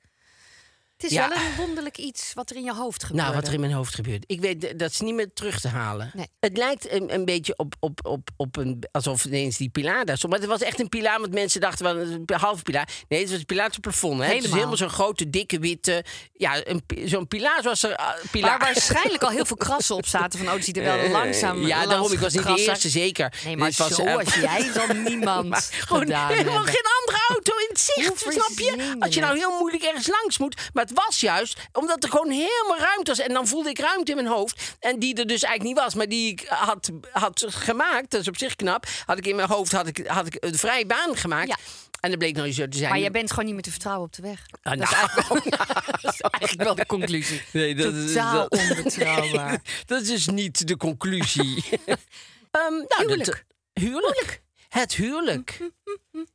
Het 0.97 1.05
is 1.05 1.11
Ja. 1.11 1.29
wel 1.29 1.37
een 1.37 1.55
wonderlijk 1.57 1.97
iets 1.97 2.31
wat 2.33 2.49
er 2.49 2.55
in 2.55 2.63
je 2.63 2.73
hoofd 2.73 3.03
gebeurt. 3.03 3.21
Nou, 3.23 3.35
wat 3.35 3.47
er 3.47 3.53
in 3.53 3.59
mijn 3.59 3.71
hoofd 3.71 3.95
gebeurt. 3.95 4.23
Ik 4.27 4.41
weet, 4.41 4.79
dat 4.79 4.91
is 4.91 4.99
niet 4.99 5.13
meer 5.13 5.33
terug 5.33 5.59
te 5.59 5.67
halen. 5.67 6.11
Nee. 6.13 6.27
Het 6.39 6.57
lijkt 6.57 6.91
een, 6.91 7.13
een 7.13 7.25
beetje 7.25 7.53
op, 7.57 7.75
op, 7.79 7.99
op, 8.05 8.29
op 8.37 8.57
een... 8.57 8.83
Alsof 8.91 9.25
ineens 9.25 9.57
die 9.57 9.69
pilaar 9.69 10.05
daar 10.05 10.17
stond. 10.17 10.31
Maar 10.33 10.41
het 10.41 10.49
was 10.49 10.61
echt 10.61 10.79
een 10.79 10.89
pilaar, 10.89 11.19
want 11.19 11.33
mensen 11.33 11.61
dachten 11.61 11.85
wel 11.85 11.97
een 11.97 12.23
halve 12.27 12.63
pilaar. 12.63 12.89
Nee, 13.07 13.19
het 13.21 13.29
was 13.29 13.39
een 13.39 13.45
pilaar 13.45 13.69
te 13.69 13.79
plafond. 13.79 14.19
Hè? 14.19 14.25
Het 14.25 14.27
is 14.27 14.35
Helemaal. 14.35 14.55
helemaal 14.57 14.77
zo'n 14.77 14.89
grote, 14.89 15.29
dikke, 15.29 15.59
witte... 15.59 16.03
Ja, 16.33 16.63
zo'n 17.05 17.27
pilaar 17.27 17.61
zoals 17.61 17.83
er... 17.83 17.95
ah, 17.95 18.13
pilaar. 18.31 18.49
Waar 18.59 18.73
waarschijnlijk 18.73 19.23
al 19.23 19.29
heel 19.29 19.45
veel 19.45 19.57
krassen 19.57 19.95
op 19.95 20.05
zaten 20.05 20.39
van, 20.39 20.47
oh, 20.47 20.53
het 20.53 20.63
ziet 20.65 20.77
er 20.77 20.83
wel 20.83 20.97
Eh, 20.97 21.11
langzaam 21.11 21.61
Ja, 21.61 21.75
langs 21.75 21.89
daarom. 21.89 22.11
Ik 22.11 22.19
was 22.19 22.33
niet 22.33 22.43
de 22.45 22.63
eerste, 22.63 22.89
zeker. 22.89 23.33
Nee, 23.45 23.57
maar 23.57 23.71
was, 23.77 23.93
zo 23.95 24.03
eh, 24.03 24.15
als 24.15 24.33
jij 24.35 24.71
dan 24.73 25.03
niemand 25.11 25.49
maar 25.49 25.67
gewoon 25.71 26.01
helemaal 26.01 26.27
hebben. 26.35 26.51
geen 26.73 26.85
andere 27.01 27.25
auto 27.29 27.51
in 27.57 27.67
het 27.69 27.79
zicht, 27.79 28.19
snap 28.19 28.57
je? 28.59 28.95
Als 28.99 29.13
je 29.13 29.19
nou 29.21 29.33
het? 29.33 29.41
heel 29.43 29.57
moeilijk 29.59 29.83
ergens 29.83 30.07
langs 30.07 30.37
moet. 30.37 30.61
Maar 30.73 30.84
Het 30.89 30.97
was 31.05 31.19
juist 31.19 31.59
omdat 31.71 32.03
er 32.03 32.09
gewoon 32.09 32.29
helemaal 32.29 32.77
ruimte 32.79 33.09
was. 33.11 33.19
En 33.19 33.33
dan 33.33 33.47
voelde 33.47 33.69
ik 33.69 33.79
ruimte 33.79 34.11
in 34.11 34.17
mijn 34.17 34.29
hoofd. 34.29 34.75
En 34.79 34.99
die 34.99 35.15
er 35.15 35.27
dus 35.27 35.43
eigenlijk 35.43 35.63
niet 35.75 35.83
was, 35.85 35.95
maar 35.95 36.07
die 36.07 36.31
ik 36.31 36.45
had, 36.47 36.91
had 37.11 37.45
gemaakt. 37.47 38.11
Dat 38.11 38.21
is 38.21 38.27
op 38.27 38.37
zich 38.37 38.55
knap. 38.55 38.85
Had 39.05 39.17
ik 39.17 39.25
in 39.27 39.35
mijn 39.35 39.47
hoofd 39.47 39.71
had 39.71 39.87
ik, 39.87 40.07
had 40.07 40.25
ik 40.27 40.37
een 40.39 40.57
vrije 40.57 40.85
baan 40.85 41.17
gemaakt. 41.17 41.47
Ja. 41.47 41.57
En 41.99 42.09
dat 42.09 42.19
bleek 42.19 42.33
nou 42.35 42.47
niet 42.47 42.55
zo 42.55 42.67
te 42.67 42.77
zijn. 42.77 42.89
Maar 42.89 42.99
jij 42.99 43.11
bent 43.11 43.29
gewoon 43.29 43.45
niet 43.45 43.53
meer 43.53 43.63
te 43.63 43.71
vertrouwen 43.71 44.05
op 44.05 44.13
de 44.13 44.21
weg. 44.21 44.45
Ah, 44.61 44.77
dat, 44.77 44.83
is 44.83 44.89
nou. 44.95 45.07
eigenlijk, 45.09 45.57
dat 46.01 46.13
is 46.13 46.21
eigenlijk 46.21 46.63
wel 46.63 46.75
de 46.75 46.85
conclusie. 46.85 47.41
Nee, 47.51 47.75
dat 47.75 47.93
is- 47.93 48.07
Totaal 48.13 48.49
dat- 48.49 48.59
onbetrouwbaar. 48.59 49.61
Dat 49.85 50.01
is 50.01 50.07
dus 50.07 50.27
niet 50.27 50.67
de 50.67 50.77
conclusie. 50.77 51.63
Ehm, 51.85 52.73
nou, 52.73 52.85
dat- 52.87 52.97
Huwelijk. 52.99 53.45
huwelijk. 53.73 54.41
Het 54.69 54.95
huwelijk. 54.95 55.57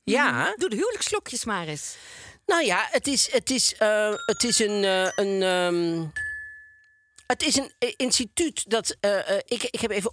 Ja. 0.04 0.54
Doe 0.56 0.68
de 0.68 0.76
huwelijkslokjes 0.76 1.44
maar 1.44 1.66
eens. 1.66 1.94
Nou 2.50 2.64
ja, 2.64 2.88
het 2.90 3.06
is, 3.06 3.32
het 3.32 3.50
is, 3.50 3.74
eh, 3.76 4.12
het 4.26 4.44
is 4.44 4.58
een. 4.58 4.84
eh, 4.84 5.08
een 5.14 5.42
ehm, 5.42 6.04
het 7.26 7.42
is 7.42 7.56
een 7.56 7.72
eh, 7.78 7.92
instituut 7.96 8.70
dat. 8.70 8.96
ik, 9.44 9.62
ik 9.62 9.80
heb 9.80 9.90
even 9.90 10.12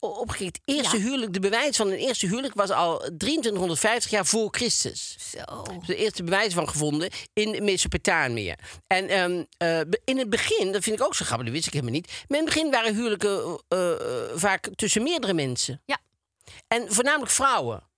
opgekeken. 0.00 0.60
Het 0.64 0.76
eerste 0.76 0.96
Ja. 0.96 1.02
huwelijk, 1.02 1.32
de 1.32 1.40
bewijs 1.40 1.76
van 1.76 1.86
een 1.86 1.98
eerste 1.98 2.26
huwelijk 2.26 2.54
was 2.54 2.70
al 2.70 3.10
2350 3.18 4.10
jaar 4.10 4.26
voor 4.26 4.48
Christus. 4.50 5.16
Zo. 5.30 5.62
de 5.86 5.96
eerste 5.96 6.22
bewijs 6.24 6.54
van 6.54 6.68
gevonden 6.68 7.10
in 7.32 7.64
Mesopotamië. 7.64 8.54
En 8.86 9.08
ehm, 9.08 9.44
eh, 9.56 9.80
in 10.04 10.18
het 10.18 10.30
begin, 10.30 10.72
dat 10.72 10.82
vind 10.82 10.98
ik 11.00 11.04
ook 11.06 11.14
zo 11.14 11.24
grappig, 11.24 11.46
dat 11.46 11.54
wist 11.54 11.66
ik 11.66 11.72
helemaal 11.72 11.94
niet. 11.94 12.06
Maar 12.28 12.38
in 12.38 12.44
het 12.44 12.54
begin 12.54 12.70
waren 12.70 12.94
huwelijken 12.94 13.60
vaak 14.38 14.68
tussen 14.76 15.02
meerdere 15.02 15.34
mensen. 15.34 15.82
Ja. 15.84 15.98
En 16.68 16.92
voornamelijk 16.94 17.32
vrouwen. 17.32 17.88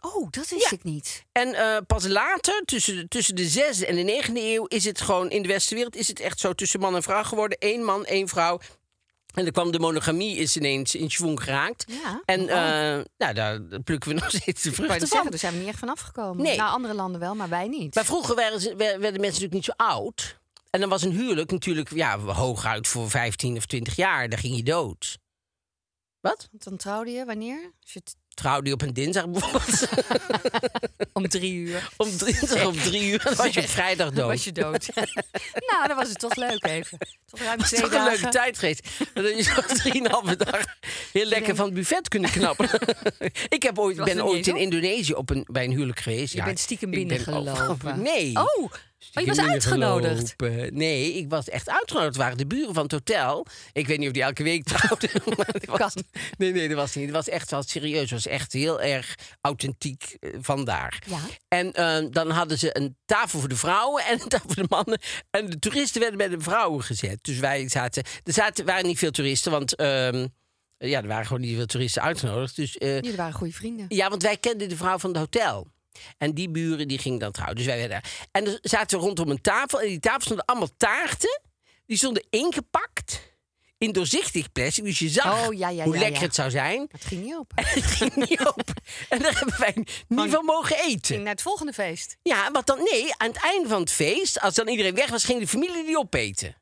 Oh, 0.00 0.30
dat 0.30 0.48
wist 0.48 0.70
Ja. 0.70 0.76
ik 0.76 0.84
niet. 0.84 1.24
En 1.32 1.54
eh, 1.54 1.76
pas 1.86 2.06
later, 2.06 2.62
tussen 2.64 2.96
de, 2.96 3.08
tussen 3.08 3.34
de 3.34 3.48
zesde 3.48 3.86
en 3.86 3.96
de 3.96 4.02
negende 4.02 4.40
eeuw, 4.40 4.64
is 4.66 4.84
het 4.84 5.00
gewoon 5.00 5.30
in 5.30 5.42
de 5.42 5.48
westenwereld 5.48 5.96
is 5.96 6.08
het 6.08 6.20
echt 6.20 6.40
zo 6.40 6.52
tussen 6.52 6.80
man 6.80 6.94
en 6.96 7.02
vrouw 7.02 7.22
geworden. 7.22 7.56
Eén 7.60 7.84
man, 7.84 8.04
één 8.04 8.28
vrouw. 8.28 8.60
En 9.34 9.42
dan 9.42 9.52
kwam 9.52 9.70
de 9.72 9.78
monogamie 9.78 10.36
is 10.36 10.56
ineens 10.56 10.94
in 10.94 11.10
schwung 11.10 11.42
geraakt. 11.42 11.84
Ja. 11.88 12.22
En 12.24 12.40
Oh. 12.40 12.50
eh, 12.98 13.04
nou, 13.18 13.34
daar 13.34 13.60
plukken 13.84 14.08
we 14.08 14.14
nog 14.20 14.30
steeds 14.30 14.62
de 14.62 14.72
vruchten 14.72 14.98
van. 14.98 15.06
zeggen, 15.08 15.30
daar 15.30 15.38
zijn 15.40 15.52
we 15.52 15.58
niet 15.58 15.68
echt 15.68 15.78
van 15.78 15.88
afgekomen. 15.88 16.42
Nee. 16.44 16.56
Nou, 16.56 16.70
andere 16.70 16.94
landen 16.94 17.20
wel, 17.20 17.34
maar 17.34 17.48
wij 17.48 17.68
niet. 17.68 17.94
Maar 17.94 18.04
vroeger 18.04 18.34
werden, 18.34 18.60
ze, 18.60 18.68
wer- 18.76 19.00
werden 19.00 19.20
mensen 19.20 19.42
natuurlijk 19.42 19.52
niet 19.52 19.64
zo 19.64 19.72
oud. 19.76 20.38
En 20.70 20.80
dan 20.80 20.88
was 20.88 21.02
een 21.02 21.12
huwelijk 21.12 21.50
natuurlijk 21.50 21.90
ja, 21.94 22.18
hooguit 22.18 22.88
voor 22.88 23.10
15 23.10 23.56
of 23.56 23.66
20 23.66 23.96
jaar. 23.96 24.28
Dan 24.28 24.38
ging 24.38 24.56
je 24.56 24.62
dood. 24.62 25.18
Wat? 26.20 26.48
Want 26.50 26.64
dan 26.64 26.76
trouwde 26.76 27.10
je 27.10 27.24
wanneer? 27.24 27.72
Als 27.82 27.92
je 27.92 28.02
Trouwde 28.36 28.68
je 28.68 28.74
op 28.74 28.82
een 28.82 28.92
dinsdag 28.92 29.28
bijvoorbeeld? 29.28 29.88
om 31.12 31.28
drie 31.28 31.54
uur. 31.54 31.88
om 31.96 32.08
dinsdag 32.16 32.66
op 32.66 32.76
drie 32.76 33.10
uur. 33.10 33.20
Dan 33.24 33.34
was 33.36 33.54
je 33.54 33.60
op 33.60 33.68
vrijdag 33.68 34.06
Dan 34.06 34.14
dood. 34.16 34.26
was 34.28 34.44
je 34.44 34.52
dood. 34.52 34.88
nou, 35.70 35.86
dan 35.88 35.96
was 35.96 36.08
het 36.08 36.18
toch 36.18 36.34
leuk 36.36 36.64
even. 36.64 36.98
Toch 37.26 37.40
ruim 37.40 37.58
twee 37.58 37.80
toch 37.80 37.92
een 37.92 38.04
leuke 38.04 38.28
tijd 38.28 38.58
geweest. 38.58 38.88
Dat 39.14 39.36
je 39.36 39.42
zo 39.42 39.60
drieënhalve 39.82 40.36
dag 40.36 40.64
heel 41.12 41.24
lekker 41.26 41.54
van 41.56 41.64
het 41.64 41.74
buffet 41.74 42.08
kunnen 42.08 42.30
knappen. 42.30 42.68
ik 43.48 43.62
heb 43.62 43.78
ooit, 43.78 44.04
ben 44.04 44.24
ooit 44.24 44.46
in? 44.46 44.56
Indonesië 44.56 45.12
op 45.14 45.30
een, 45.30 45.44
bij 45.50 45.64
een 45.64 45.70
huwelijk 45.70 46.00
geweest. 46.00 46.32
Je 46.32 46.38
Ja, 46.38 46.44
bent 46.44 46.58
stiekem 46.58 46.90
binnengelopen. 46.90 48.02
Nee. 48.02 48.32
Oh, 48.36 48.72
maar 49.14 49.24
je 49.24 49.34
was 49.34 49.46
uitgenodigd. 49.46 50.34
Nee, 50.72 51.14
ik 51.14 51.28
was 51.28 51.48
echt 51.48 51.68
uitgenodigd. 51.68 52.12
Het 52.12 52.22
waren 52.22 52.38
de 52.38 52.46
buren 52.46 52.74
van 52.74 52.82
het 52.82 52.92
hotel. 52.92 53.46
Ik 53.72 53.86
weet 53.86 53.98
niet 53.98 54.06
of 54.06 54.12
die 54.12 54.22
elke 54.22 54.42
week 54.42 54.64
trouwden. 54.64 55.10
was, 55.78 55.94
nee, 56.38 56.52
nee, 56.52 56.68
dat 56.68 56.76
was 56.76 56.94
niet. 56.94 57.04
Het 57.04 57.14
was 57.14 57.28
echt 57.28 57.50
wel 57.50 57.62
serieus. 57.62 58.00
Het 58.00 58.10
was 58.10 58.26
echt 58.26 58.52
heel 58.52 58.80
erg 58.80 59.14
authentiek 59.40 60.16
eh, 60.20 60.30
vandaar. 60.40 61.02
Ja. 61.06 61.18
En 61.48 61.72
eh, 61.72 62.06
dan 62.10 62.30
hadden 62.30 62.58
ze 62.58 62.76
een 62.76 62.96
tafel 63.04 63.38
voor 63.40 63.48
de 63.48 63.56
vrouwen 63.56 64.04
en 64.04 64.20
een 64.20 64.28
tafel 64.28 64.48
voor 64.48 64.62
de 64.62 64.68
mannen. 64.68 64.98
En 65.30 65.50
de 65.50 65.58
toeristen 65.58 66.00
werden 66.00 66.18
bij 66.18 66.28
de 66.28 66.40
vrouwen 66.40 66.82
gezet. 66.82 67.18
Dus 67.22 67.38
wij 67.38 67.68
zaten... 67.68 68.02
Er 68.24 68.32
zaten, 68.32 68.64
waren 68.64 68.86
niet 68.86 68.98
veel 68.98 69.10
toeristen, 69.10 69.52
want... 69.52 69.74
ehm, 69.74 70.26
ja, 70.78 71.02
er 71.02 71.08
waren 71.08 71.26
gewoon 71.26 71.40
niet 71.42 71.56
veel 71.56 71.66
toeristen 71.66 72.02
uitgenodigd. 72.02 72.56
Dus 72.56 72.78
eh, 72.78 72.94
Jullie 72.94 73.16
waren 73.16 73.34
goede 73.34 73.52
vrienden. 73.52 73.86
ja, 73.88 74.08
want 74.08 74.22
wij 74.22 74.36
kenden 74.36 74.68
de 74.68 74.76
vrouw 74.76 74.98
van 74.98 75.10
het 75.10 75.18
hotel. 75.18 75.66
En 76.18 76.34
die 76.34 76.50
buren 76.50 76.88
die 76.88 76.98
gingen 76.98 77.18
dan 77.18 77.32
trouwen. 77.32 77.56
Dus 77.56 77.66
wij 77.66 77.76
werden 77.78 78.00
daar. 78.02 78.28
En 78.30 78.44
dan 78.44 78.58
zaten 78.62 78.98
we 78.98 79.04
rondom 79.04 79.30
een 79.30 79.40
tafel. 79.40 79.80
En 79.80 79.86
die 79.86 80.00
tafel 80.00 80.20
stonden 80.20 80.44
allemaal 80.44 80.70
taarten. 80.76 81.40
Die 81.86 81.96
stonden 81.96 82.26
ingepakt. 82.30 83.34
In 83.78 83.92
doorzichtig 83.92 84.52
plastic. 84.52 84.84
Dus 84.84 84.98
je 84.98 85.08
zag 85.08 85.46
Oh, 85.46 85.54
ja, 85.54 85.68
ja, 85.68 85.84
hoe 85.84 85.94
ja, 85.94 86.00
lekker 86.00 86.22
het 86.22 86.34
zou 86.34 86.50
zijn. 86.50 86.86
Het 86.90 87.04
ging 87.04 87.22
niet 87.24 87.34
open. 87.34 87.64
Het 87.66 87.84
ging 87.84 88.14
niet 88.14 88.46
open. 88.46 88.74
En 89.08 89.18
daar 89.18 89.38
hebben 89.38 89.58
wij 89.58 89.72
niet 89.76 90.30
van 90.32 90.44
mogen 90.44 90.76
ging 90.76 90.90
eten. 90.90 91.22
naar 91.22 91.32
het 91.32 91.42
volgende 91.42 91.72
feest. 91.72 92.16
Ja, 92.22 92.50
wat 92.50 92.66
dan? 92.66 92.78
Nee, 92.90 93.14
aan 93.16 93.28
het 93.28 93.42
einde 93.42 93.68
van 93.68 93.80
het 93.80 93.92
feest, 93.92 94.40
als 94.40 94.54
dan 94.54 94.68
iedereen 94.68 94.94
weg 94.94 95.10
was, 95.10 95.24
ging 95.24 95.40
de 95.40 95.46
familie 95.46 95.84
die 95.84 95.98
opeten. 95.98 96.56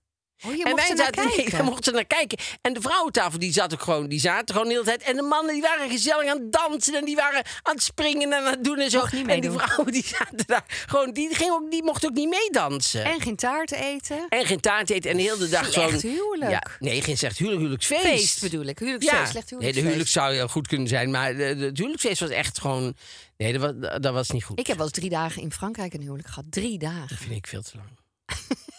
Oh, 0.46 0.54
je 0.56 0.64
en 0.64 0.74
wij 0.76 0.96
zaten, 0.96 1.26
nee, 1.36 1.46
we 1.50 1.62
mochten 1.62 1.92
naar 1.92 2.04
kijken. 2.04 2.38
En 2.60 2.72
de 2.72 2.80
vrouwentafel 2.80 3.38
die 3.38 3.52
zat 3.52 3.72
ook 3.72 3.82
gewoon, 3.82 4.08
die 4.08 4.20
zaten 4.20 4.54
gewoon 4.54 4.68
de 4.68 4.74
hele 4.74 4.84
tijd. 4.86 5.02
En 5.02 5.16
de 5.16 5.22
mannen 5.22 5.52
die 5.52 5.62
waren 5.62 5.90
gezellig 5.90 6.30
aan 6.30 6.38
het 6.38 6.52
dansen 6.52 6.94
en 6.94 7.04
die 7.04 7.16
waren 7.16 7.42
aan 7.62 7.74
het 7.74 7.82
springen 7.82 8.32
en 8.32 8.38
aan 8.38 8.50
het 8.50 8.64
doen 8.64 8.78
en 8.78 8.90
zo. 8.90 9.04
Niet 9.12 9.26
en 9.26 9.40
die 9.40 9.50
vrouwen 9.50 9.92
die 9.92 10.04
zaten 10.06 10.46
daar 10.46 10.64
gewoon, 10.86 11.12
die, 11.12 11.34
gingen 11.34 11.52
ook, 11.54 11.70
die 11.70 11.82
mochten 11.82 12.08
ook 12.08 12.14
niet 12.14 12.28
meedansen. 12.28 13.04
En, 13.04 13.12
En 13.12 13.20
geen 13.20 13.36
taart 13.36 13.72
eten. 13.72 14.26
geen 14.30 14.60
taart 14.60 14.90
eten 14.90 15.10
en 15.10 15.16
de 15.16 15.22
hele 15.22 15.48
dag 15.48 15.72
Slecht 15.72 16.00
zo'n... 16.00 16.10
huwelijk. 16.10 16.50
Ja, 16.50 16.62
nee, 16.78 17.02
geen 17.02 17.18
slecht 17.18 17.38
huwelijk, 17.38 17.60
huwelijksfeest. 17.60 18.02
Feest 18.02 18.40
bedoel 18.40 18.64
ik. 18.64 18.78
Huwelijksfeest, 18.78 19.22
Ja, 19.22 19.26
slecht 19.30 19.50
nee, 19.50 19.60
huwelijksfeest. 19.60 19.74
de 19.74 19.80
huwelijk 19.80 20.08
zou 20.08 20.34
heel 20.34 20.48
goed 20.48 20.68
kunnen 20.68 20.88
zijn, 20.88 21.10
maar 21.10 21.34
het 21.34 21.78
huwelijksfeest 21.78 22.20
was 22.20 22.30
echt 22.30 22.60
gewoon... 22.60 22.96
Nee, 23.36 23.58
dat 23.58 23.60
was, 23.74 24.00
dat 24.00 24.12
was 24.12 24.30
niet 24.30 24.44
goed. 24.44 24.58
Ik 24.58 24.66
heb 24.66 24.76
wel 24.76 24.86
eens 24.86 24.94
drie 24.94 25.10
dagen 25.10 25.42
in 25.42 25.52
Frankrijk 25.52 25.94
een 25.94 26.00
huwelijk 26.00 26.28
gehad. 26.28 26.44
Drie 26.50 26.78
dagen. 26.78 27.08
Dat 27.08 27.18
vind 27.18 27.34
ik 27.34 27.46
veel 27.46 27.62
te 27.62 27.72
lang. 27.76 27.88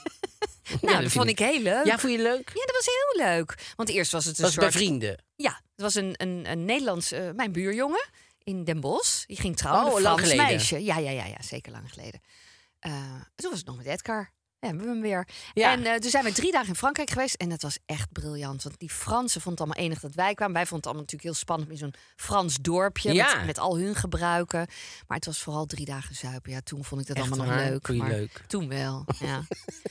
Nou, 0.81 1.01
dat 1.01 1.11
vond 1.11 1.27
ik 1.29 1.39
heel 1.39 1.61
leuk. 1.61 1.85
Ja, 1.85 1.97
vond 1.97 2.13
je 2.13 2.19
leuk? 2.21 2.49
Ja, 2.53 2.65
dat 2.65 2.75
was 2.75 2.85
heel 2.85 3.25
leuk. 3.25 3.73
Want 3.75 3.89
eerst 3.89 4.11
was 4.11 4.25
het 4.25 4.37
een 4.37 4.43
was 4.43 4.51
het 4.51 4.59
bij 4.61 4.71
soort... 4.71 4.83
vrienden. 4.83 5.23
Ja, 5.35 5.49
het 5.71 5.81
was 5.81 5.95
een, 5.95 6.13
een, 6.17 6.51
een 6.51 6.65
Nederlands... 6.65 7.11
eh, 7.11 7.29
mijn 7.35 7.51
buurjongen 7.51 8.05
in 8.43 8.63
Den 8.63 8.79
Bosch. 8.79 9.25
Die 9.25 9.37
ging 9.37 9.57
trouwen 9.57 9.93
Oh, 9.93 9.99
lang 10.01 10.19
geleden. 10.19 10.45
meisje. 10.45 10.83
Ja, 10.83 10.97
ja, 10.97 11.09
ja, 11.11 11.25
ja, 11.25 11.41
zeker 11.41 11.71
lang 11.71 11.89
geleden. 11.93 12.21
Eh, 12.79 12.91
toen 13.35 13.49
was 13.49 13.59
het 13.59 13.67
nog 13.67 13.77
met 13.77 13.85
Edgar. 13.85 14.31
Ja, 14.59 14.67
hebben 14.67 14.85
we 14.85 14.91
hem 14.91 15.01
weer. 15.01 15.27
Ja. 15.53 15.71
En 15.71 15.85
eh, 15.85 15.95
toen 15.95 16.09
zijn 16.09 16.23
we 16.23 16.31
drie 16.31 16.51
dagen 16.51 16.67
in 16.67 16.75
Frankrijk 16.75 17.09
geweest. 17.09 17.35
En 17.35 17.49
dat 17.49 17.61
was 17.61 17.77
echt 17.85 18.11
briljant. 18.11 18.63
Want 18.63 18.79
die 18.79 18.89
Fransen 18.89 19.41
vonden 19.41 19.51
het 19.65 19.73
allemaal 19.75 19.89
enig 19.91 19.99
dat 20.01 20.15
wij 20.15 20.33
kwamen. 20.33 20.53
Wij 20.55 20.65
vonden 20.65 20.77
het 20.77 20.85
allemaal 20.85 21.01
natuurlijk 21.03 21.23
heel 21.23 21.39
spannend 21.41 21.69
in 21.69 21.77
zo'n 21.77 21.93
Frans 22.15 22.57
dorpje. 22.61 23.13
Ja. 23.13 23.35
Met, 23.35 23.45
met 23.45 23.59
al 23.59 23.77
hun 23.77 23.95
gebruiken. 23.95 24.67
Maar 25.07 25.17
het 25.17 25.25
was 25.25 25.39
vooral 25.39 25.65
drie 25.65 25.85
dagen 25.85 26.15
zuipen. 26.15 26.51
Ja, 26.51 26.59
toen 26.63 26.83
vond 26.83 27.01
ik 27.01 27.07
dat 27.07 27.17
Echt 27.17 27.25
allemaal 27.31 27.47
nog 27.47 27.55
leuk. 27.69 27.87
Je 27.87 27.93
maar 27.93 28.09
leuk? 28.09 28.41
Toen 28.47 28.67
wel, 28.69 29.05
ja. 29.19 29.43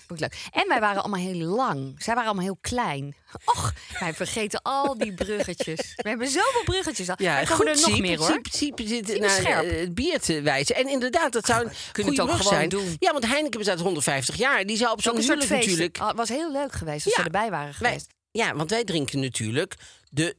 vond 0.06 0.10
ik 0.10 0.20
leuk. 0.20 0.48
En 0.52 0.68
wij 0.68 0.80
waren 0.80 1.02
allemaal 1.02 1.20
heel 1.20 1.46
lang. 1.46 1.94
Zij 1.98 2.14
waren 2.14 2.28
allemaal 2.28 2.44
heel 2.44 2.58
klein. 2.60 3.16
Och, 3.44 3.72
wij 3.98 4.14
vergeten 4.14 4.62
al 4.62 4.98
die 4.98 5.14
bruggetjes. 5.14 5.92
We 6.02 6.08
hebben 6.08 6.28
zoveel 6.28 6.64
bruggetjes 6.64 7.08
al. 7.08 7.14
Ja, 7.18 7.40
er 7.40 7.48
komen 7.48 7.66
er 7.66 7.80
nog 7.80 8.00
meer 8.00 8.18
hoor. 8.18 8.38
Zit 8.50 9.18
naar 9.20 9.30
scherp. 9.30 9.64
eh, 9.70 9.80
het 9.80 9.94
bier 9.94 10.20
te 10.20 10.40
wijzen. 10.42 10.76
En 10.76 10.88
inderdaad, 10.88 11.32
dat 11.32 11.46
zou 11.46 11.64
een 11.64 11.72
kunnen 11.92 11.94
goede 11.94 12.10
het 12.10 12.20
ook 12.20 12.26
brug 12.26 12.38
gewoon 12.38 12.54
zijn. 12.54 12.68
doen. 12.68 12.96
Ja, 12.98 13.12
want 13.12 13.26
Heineken 13.26 13.58
bestaat 13.58 13.80
150 13.80 14.36
jaar. 14.36 14.53
Die 14.62 14.76
zou 14.76 14.92
op 14.92 15.02
zo'n 15.02 15.16
huwelijk 15.16 15.42
feest. 15.46 15.66
natuurlijk... 15.66 15.98
Ah, 15.98 16.08
Het 16.08 16.16
was 16.16 16.28
heel 16.28 16.52
leuk 16.52 16.72
geweest 16.72 17.04
als 17.04 17.14
Ja. 17.14 17.20
ze 17.20 17.26
erbij 17.26 17.50
waren 17.50 17.64
Wij, 17.78 17.90
geweest. 17.90 18.12
ja, 18.30 18.54
want 18.54 18.70
wij 18.70 18.84
drinken 18.84 19.20
natuurlijk 19.20 19.74
de 20.08 20.34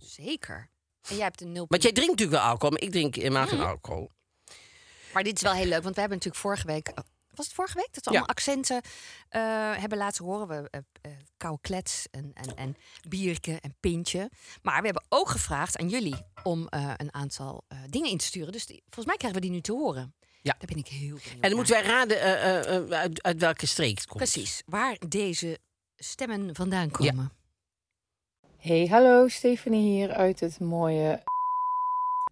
0.0. 0.00 0.06
Zeker. 0.06 0.70
En 1.08 1.14
jij 1.16 1.24
hebt 1.24 1.40
een 1.40 1.52
nul. 1.52 1.64
Want 1.68 1.82
jij 1.82 1.92
drinkt 1.92 2.10
natuurlijk 2.10 2.40
wel 2.42 2.48
alcohol, 2.50 2.70
maar 2.70 2.80
ik 2.82 2.90
drink 2.90 3.14
helemaal 3.14 3.42
Mhm. 3.44 3.50
geen 3.54 3.64
alcohol. 3.64 4.10
Maar 5.12 5.22
dit 5.22 5.36
is 5.36 5.42
wel 5.42 5.52
heel 5.52 5.66
leuk, 5.66 5.82
want 5.82 5.94
we 5.94 6.00
hebben 6.00 6.18
natuurlijk 6.18 6.44
vorige 6.44 6.66
week. 6.66 6.88
oh, 6.88 6.96
Was 7.34 7.46
het 7.46 7.54
vorige 7.54 7.74
week? 7.76 7.88
Dat 7.92 8.04
we 8.04 8.10
Ja. 8.10 8.16
allemaal 8.16 8.28
accenten 8.36 8.80
eh, 9.28 9.40
hebben 9.80 9.98
laten 9.98 10.24
horen. 10.24 10.48
We 10.48 10.82
koude 11.36 11.60
klets 11.60 12.06
en, 12.10 12.30
en, 12.34 12.56
en 12.56 12.76
bierke 13.08 13.58
en 13.60 13.74
pintje. 13.80 14.30
Maar 14.62 14.78
we 14.78 14.84
hebben 14.84 15.04
ook 15.08 15.28
gevraagd 15.28 15.78
aan 15.78 15.88
jullie 15.88 16.16
om 16.42 16.66
een 16.96 17.14
aantal 17.14 17.64
dingen 17.90 18.10
in 18.10 18.16
te 18.18 18.24
sturen. 18.24 18.52
Dus 18.52 18.66
die- 18.66 18.80
volgens 18.84 19.06
mij 19.06 19.16
krijgen 19.16 19.40
we 19.40 19.46
die 19.46 19.54
nu 19.54 19.60
te 19.60 19.72
horen. 19.72 20.14
Ja. 20.42 20.54
Daar 20.58 20.68
ben 20.68 20.76
ik 20.76 20.86
heel 20.86 20.98
benieuwd 20.98 21.24
En 21.24 21.40
dan 21.40 21.40
naar. 21.40 21.54
moeten 21.56 21.74
wij 21.74 21.82
raden 21.84 22.20
eh, 22.20 22.58
eh, 22.58 22.76
eh, 22.76 22.90
uit, 22.90 23.22
uit 23.22 23.40
welke 23.40 23.66
streek 23.66 23.98
het 23.98 24.06
komt. 24.06 24.18
Precies, 24.18 24.62
waar 24.66 24.96
deze 25.08 25.58
stemmen 25.96 26.54
vandaan 26.54 26.90
komen. 26.90 27.32
Hey, 28.56 28.86
hallo, 28.86 29.28
Stephanie 29.28 29.82
hier 29.82 30.12
uit 30.12 30.40
het 30.40 30.60
mooie. 30.60 31.22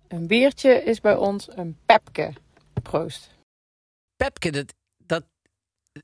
Een 0.08 0.26
biertje 0.26 0.70
is 0.82 1.00
bij 1.00 1.16
ons 1.16 1.48
een 1.48 1.78
pepke. 1.86 2.32
Proost. 2.82 3.30
Pepke, 4.16 4.50
dat, 4.50 4.74
dat 4.96 5.24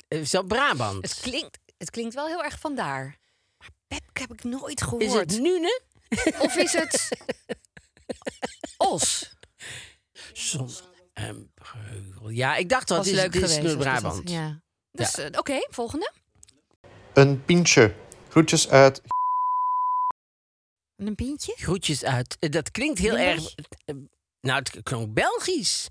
is 0.08 0.32
wel 0.32 0.42
Brabant. 0.44 1.02
Het, 1.02 1.20
klinkt, 1.20 1.58
het 1.76 1.90
klinkt 1.90 2.14
wel 2.14 2.26
heel 2.26 2.44
erg 2.44 2.58
vandaar. 2.58 3.18
Maar 3.58 3.70
Pepke 3.86 4.20
heb 4.20 4.32
ik 4.32 4.44
nooit 4.44 4.82
gehoord. 4.82 5.02
is 5.02 5.12
het 5.12 5.40
Nune? 5.40 5.80
Of 6.38 6.56
is 6.56 6.72
het 6.72 7.08
Os? 8.76 9.34
Zon 10.32 10.70
Breugel. 11.54 12.28
Ja, 12.30 12.56
ik 12.56 12.68
dacht 12.68 12.88
Was 12.88 12.99
het 12.99 13.06
is, 13.06 13.12
leuk 13.14 13.32
dit 13.32 13.42
is 13.42 13.54
geweest. 13.54 13.62
dit 13.68 13.73
Noord-Brabant. 13.87 14.23
was. 14.23 14.32
Ja. 14.32 14.61
Dus, 14.92 15.14
eh, 15.18 15.38
Oké, 15.38 15.66
volgende. 15.70 16.12
Een 17.12 17.44
pintje. 17.44 17.94
Groetjes 18.28 18.68
uit 18.68 19.00
Een 20.96 21.14
pintje? 21.14 21.54
Groetjes 21.56 22.04
uit. 22.04 22.37
Eh, 22.40 22.50
Dat 22.50 22.70
klinkt 22.70 22.99
heel 22.99 23.16
erg... 23.16 23.35
Limburg? 23.37 23.54
eh, 23.85 23.94
Nou, 24.40 24.58
het 24.58 24.82
klonk 24.82 25.14
Belgisch. 25.14 25.88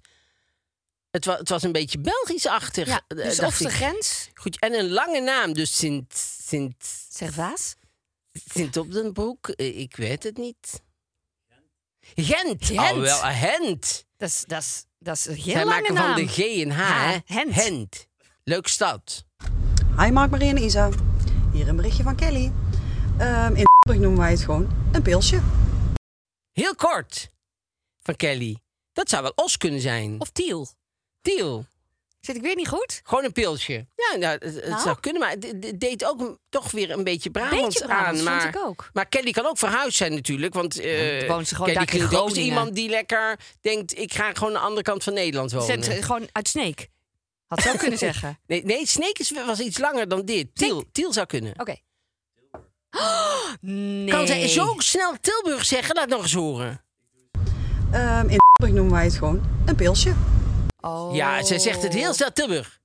Het, 1.12 1.26
wa 1.26 1.38
het 1.38 1.50
was 1.50 1.64
een 1.64 1.72
beetje 1.72 2.00
Belgisch-achtig. 2.00 2.88
Ja, 2.88 3.02
dus 3.08 3.40
of 3.40 3.58
de 3.58 3.64
ik. 3.66 3.72
grens, 3.72 4.30
Goed, 4.34 4.60
en 4.60 4.74
een 4.74 4.90
lange 4.90 5.20
naam, 5.22 5.54
dus 5.54 5.78
Sint, 5.78 6.14
Sint, 6.44 6.76
Servaas. 7.10 7.76
Sint 8.54 8.78
op 8.78 8.92
den 8.92 9.14
Broek. 9.14 9.50
Ik 9.50 9.96
weet 9.96 10.24
het 10.24 10.38
niet. 10.38 10.82
Gent. 12.16 12.66
Gent. 12.66 12.80
Oh, 12.96 13.00
wel, 13.02 13.24
een 13.24 13.34
Gent. 13.34 14.06
Dat 14.18 14.30
is, 14.30 14.44
dat 14.48 14.62
is, 14.62 14.86
dat 15.06 15.16
is 15.18 15.26
een 15.26 15.34
heel 15.36 15.44
Zij 15.44 15.66
lange 15.66 15.70
maken 15.82 15.94
naam. 15.94 16.14
van 16.14 16.26
de 16.26 16.28
G 16.28 16.38
en 16.38 16.72
H, 16.72 16.78
Ja, 16.80 17.22
hè? 17.26 17.44
Gent. 17.52 18.08
Leuk 18.44 18.68
stad. 18.68 19.26
Hi 19.98 20.12
Mark, 20.12 20.32
Marie 20.32 20.50
en 20.50 20.58
Isa. 20.64 20.90
Hier 21.52 21.68
een 21.68 21.76
berichtje 21.76 22.04
van 22.04 22.16
Kelly. 22.16 22.52
Ehm, 23.18 23.56
in 23.56 23.66
noemen 23.86 24.18
wij 24.18 24.32
het 24.32 24.40
gewoon 24.44 24.68
een 24.92 25.02
pilsje. 25.02 25.42
Heel 26.52 26.76
kort. 26.76 27.32
Van 28.00 28.16
Kelly. 28.16 28.58
Dat 28.94 29.10
zou 29.10 29.22
wel 29.24 29.32
Os 29.36 29.58
kunnen 29.58 29.80
zijn. 29.82 30.22
Of 30.22 30.30
Tiel. 30.30 30.68
Tiel. 31.22 31.66
Zit 32.26 32.36
ik 32.36 32.42
weer 32.42 32.56
niet 32.56 32.68
goed? 32.68 33.02
Gewoon 33.04 33.24
een 33.24 33.32
pilsje. 33.32 33.88
Ja, 33.96 34.18
nou, 34.18 34.34
het, 34.34 34.56
het 34.56 34.68
Nou? 34.68 34.82
zou 34.82 35.00
kunnen, 35.00 35.22
maar 35.22 35.30
het, 35.30 35.80
deed 35.80 36.06
ook 36.06 36.38
toch 36.50 36.72
weer 36.72 36.92
een 36.92 37.04
beetje 37.04 37.30
Brabants 37.30 37.64
Beetje 37.66 37.86
Brabants, 37.86 38.10
aan. 38.10 38.16
vond 38.16 38.30
Maar, 38.30 38.48
ik 38.48 38.68
ook. 38.68 38.90
maar 38.94 39.06
Kelly 39.06 39.32
kan 39.32 39.46
ook 39.46 39.58
verhuisd 39.58 39.98
zijn 39.98 40.14
natuurlijk. 40.14 40.54
Want 40.54 40.80
eh 40.80 41.20
dan 41.20 41.28
woont 41.28 41.48
ze 41.48 41.56
gewoon 41.56 41.74
Kelly 41.74 41.86
klinkt 41.86 42.16
ook 42.16 42.32
iemand 42.32 42.76
die 42.76 42.90
lekker 42.90 43.40
denkt... 43.62 43.98
ik 43.98 44.14
ga 44.14 44.34
gewoon 44.34 44.48
aan 44.48 44.54
de 44.54 44.68
andere 44.68 44.82
kant 44.82 45.04
van 45.04 45.14
Nederland 45.14 45.52
wonen. 45.52 45.84
Zet, 45.84 46.04
gewoon 46.04 46.28
uit 46.32 46.48
Sneek. 46.48 46.88
Had 47.48 47.62
ze 47.62 47.70
ook 47.72 47.78
kunnen 47.78 48.00
zeggen. 48.10 48.40
Nee, 48.48 48.64
nee 48.64 48.88
Sneek 48.88 49.20
is, 49.20 49.32
was 49.46 49.60
iets 49.60 49.78
langer 49.78 50.08
dan 50.08 50.26
dit. 50.26 50.48
Tiel, 50.54 50.84
Tiel 50.92 51.14
zou 51.14 51.26
kunnen. 51.26 51.54
Oké. 51.60 51.76
Oh, 52.92 53.50
nee. 53.62 54.08
Kan 54.08 54.28
zij 54.28 54.48
zo 54.48 54.74
snel 54.78 55.14
Tilburg 55.22 55.66
zeggen? 55.66 55.96
Laat 55.96 56.10
nog 56.10 56.22
eens 56.22 56.34
horen. 56.34 56.84
Ehm, 57.92 58.30
in 58.30 58.40
noemen 58.60 58.92
wij 58.92 59.04
het 59.04 59.14
gewoon 59.14 59.44
een 59.66 59.76
pilsje. 59.76 60.14
Oh. 60.86 61.16
Ja, 61.16 61.44
zij 61.44 61.60
zegt 61.60 61.84
het 61.84 61.94
heel 61.94 62.14
snel. 62.14 62.32
Tilburg. 62.32 62.80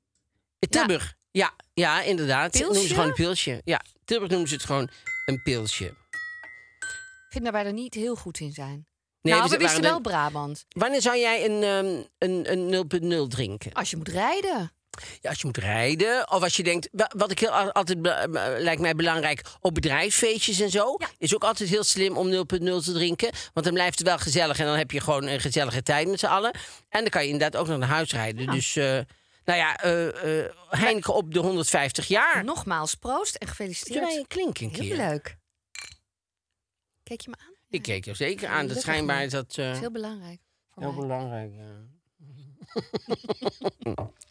Eh, 0.59 0.69
Tilburg. 0.69 1.16
Ja, 1.30 1.52
ja, 1.75 2.02
inderdaad. 2.02 2.50
Pilsje? 2.50 2.66
Noemen 2.66 2.88
ze 2.88 2.95
gewoon 2.95 3.09
een 3.09 3.14
pilsje. 3.14 3.61
Ja, 3.64 3.80
Tilburg 4.04 4.30
noemen 4.30 4.49
ze 4.49 4.54
het 4.54 4.64
gewoon 4.64 4.90
een 5.26 5.42
pilsje. 5.42 5.85
Ik 5.85 7.37
vind 7.37 7.45
dat 7.45 7.52
wij 7.52 7.64
er 7.64 7.73
niet 7.73 7.95
heel 7.95 8.16
goed 8.16 8.40
in 8.40 8.52
zijn. 8.52 8.87
Nee, 9.23 9.35
nou, 9.35 9.50
we 9.50 9.57
wisten 9.57 9.83
wel 9.83 10.00
Brabant. 10.00 10.66
Wanneer 10.69 11.00
zou 11.00 11.19
jij 11.19 11.45
een, 11.45 11.62
ehm, 11.62 12.02
een, 12.19 12.52
een 12.52 13.23
0.0 13.23 13.26
drinken? 13.28 13.73
Als 13.73 13.90
je 13.90 13.97
moet 13.97 14.09
rijden. 14.09 14.73
Ja, 15.21 15.28
als 15.30 15.40
je 15.40 15.47
moet 15.47 15.57
rijden. 15.59 16.30
Of 16.30 16.42
als 16.42 16.57
je 16.57 16.62
denkt, 16.62 16.88
wa- 16.92 17.11
wat 17.16 17.30
ik 17.30 17.38
heel 17.38 17.50
al- 17.50 17.73
altijd 17.73 18.02
be- 18.02 18.57
lijkt 18.59 18.80
mij 18.80 18.95
belangrijk 18.95 19.42
op 19.61 19.75
bedrijfsfeestjes 19.75 20.61
en 20.61 20.71
zo. 20.71 20.95
Ja. 20.99 21.09
Is 21.19 21.35
ook 21.35 21.45
altijd 21.45 21.69
heel 21.69 21.85
slim 21.85 22.16
om 22.16 22.30
0.0 22.30 22.80
te 22.83 22.92
drinken. 22.92 23.30
Want 23.52 23.66
dan 23.66 23.75
blijft 23.75 23.99
het 23.99 24.07
wel 24.07 24.19
gezellig 24.19 24.59
en 24.59 24.66
dan 24.66 24.76
heb 24.76 24.90
je 24.90 25.00
gewoon 25.00 25.26
een 25.26 25.40
gezellige 25.40 25.83
tijd 25.83 26.09
met 26.09 26.19
z'n 26.21 26.26
allen. 26.26 26.50
En 26.88 27.00
dan 27.00 27.09
kan 27.09 27.23
je 27.23 27.28
inderdaad 27.28 27.61
ook 27.61 27.66
nog 27.69 27.78
naar 27.78 27.88
huis 27.88 28.12
rijden. 28.12 28.47
Dus, 28.47 28.76
eh, 28.76 28.85
nou 29.45 29.59
ja, 29.59 29.76
eh, 29.76 30.38
eh, 30.45 30.50
Heineken 30.69 31.14
op 31.14 31.33
de 31.35 31.38
150 31.38 32.07
jaar. 32.09 32.45
Nogmaals, 32.45 32.95
proost 32.95 33.35
en 33.35 33.47
gefeliciteerd. 33.49 34.16
een 34.16 34.26
klink 34.26 34.59
een 34.59 34.69
Heel 34.71 34.80
keer? 34.80 34.97
leuk. 34.97 35.37
Kijk 37.02 37.21
je 37.21 37.28
me 37.30 37.37
aan? 37.38 37.54
Ik 37.69 37.83
keek 37.83 38.07
er 38.07 38.16
zeker 38.16 38.49
aan. 38.49 38.66
Dat 38.66 38.80
schijnbaar 38.80 39.25
is 39.25 39.30
dat 39.30 39.57
eh, 39.57 39.64
Dat 39.66 39.75
is 39.75 39.80
heel 39.80 39.90
belangrijk 39.90 40.40
voor 40.75 40.83
heel 40.83 40.92
mij. 40.92 41.00
belangrijk. 41.00 41.52
ja. 41.54 41.69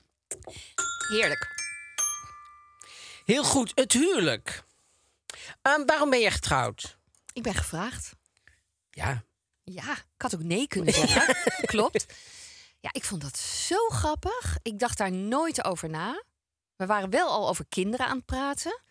Heerlijk. 1.09 1.47
Heel 3.25 3.43
goed, 3.43 3.71
het 3.75 3.93
huwelijk. 3.93 4.63
Ehm, 5.61 5.85
waarom 5.85 6.09
ben 6.09 6.19
je 6.19 6.31
getrouwd? 6.31 6.97
Ik 7.33 7.43
ben 7.43 7.53
gevraagd. 7.53 8.11
Ja, 8.89 9.23
Ja, 9.63 9.91
ik 9.93 10.21
had 10.21 10.35
ook 10.35 10.43
nee 10.43 10.67
kunnen 10.67 10.93
zeggen. 10.93 11.35
Klopt. 11.75 12.05
Ja, 12.79 12.89
ik 12.93 13.03
vond 13.03 13.21
dat 13.21 13.37
zo 13.37 13.87
grappig. 13.89 14.57
Ik 14.61 14.79
dacht 14.79 14.97
daar 14.97 15.11
nooit 15.11 15.63
over 15.63 15.89
na. 15.89 16.23
We 16.75 16.85
waren 16.85 17.09
wel 17.09 17.29
al 17.29 17.49
over 17.49 17.65
kinderen 17.69 18.05
aan 18.07 18.15
het 18.17 18.25
praten. 18.25 18.81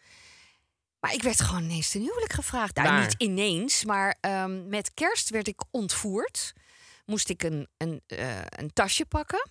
Maar 1.01 1.13
ik 1.13 1.23
werd 1.23 1.41
gewoon 1.41 1.63
ineens 1.63 1.91
ten 1.91 2.01
huwelijk 2.01 2.33
gevraagd. 2.33 2.75
Nou, 2.77 2.89
Waar? 2.89 3.01
niet 3.01 3.15
ineens, 3.19 3.85
maar 3.85 4.17
ehm, 4.21 4.69
met 4.69 4.95
kerst 4.95 5.31
werd 5.31 5.49
ik 5.49 5.63
ontvoerd. 5.71 6.53
Moest 7.07 7.29
ik 7.29 7.43
een, 7.43 7.69
een, 7.77 8.03
eh, 8.07 8.41
een 8.49 8.73
tasje 8.73 9.07
pakken. 9.07 9.51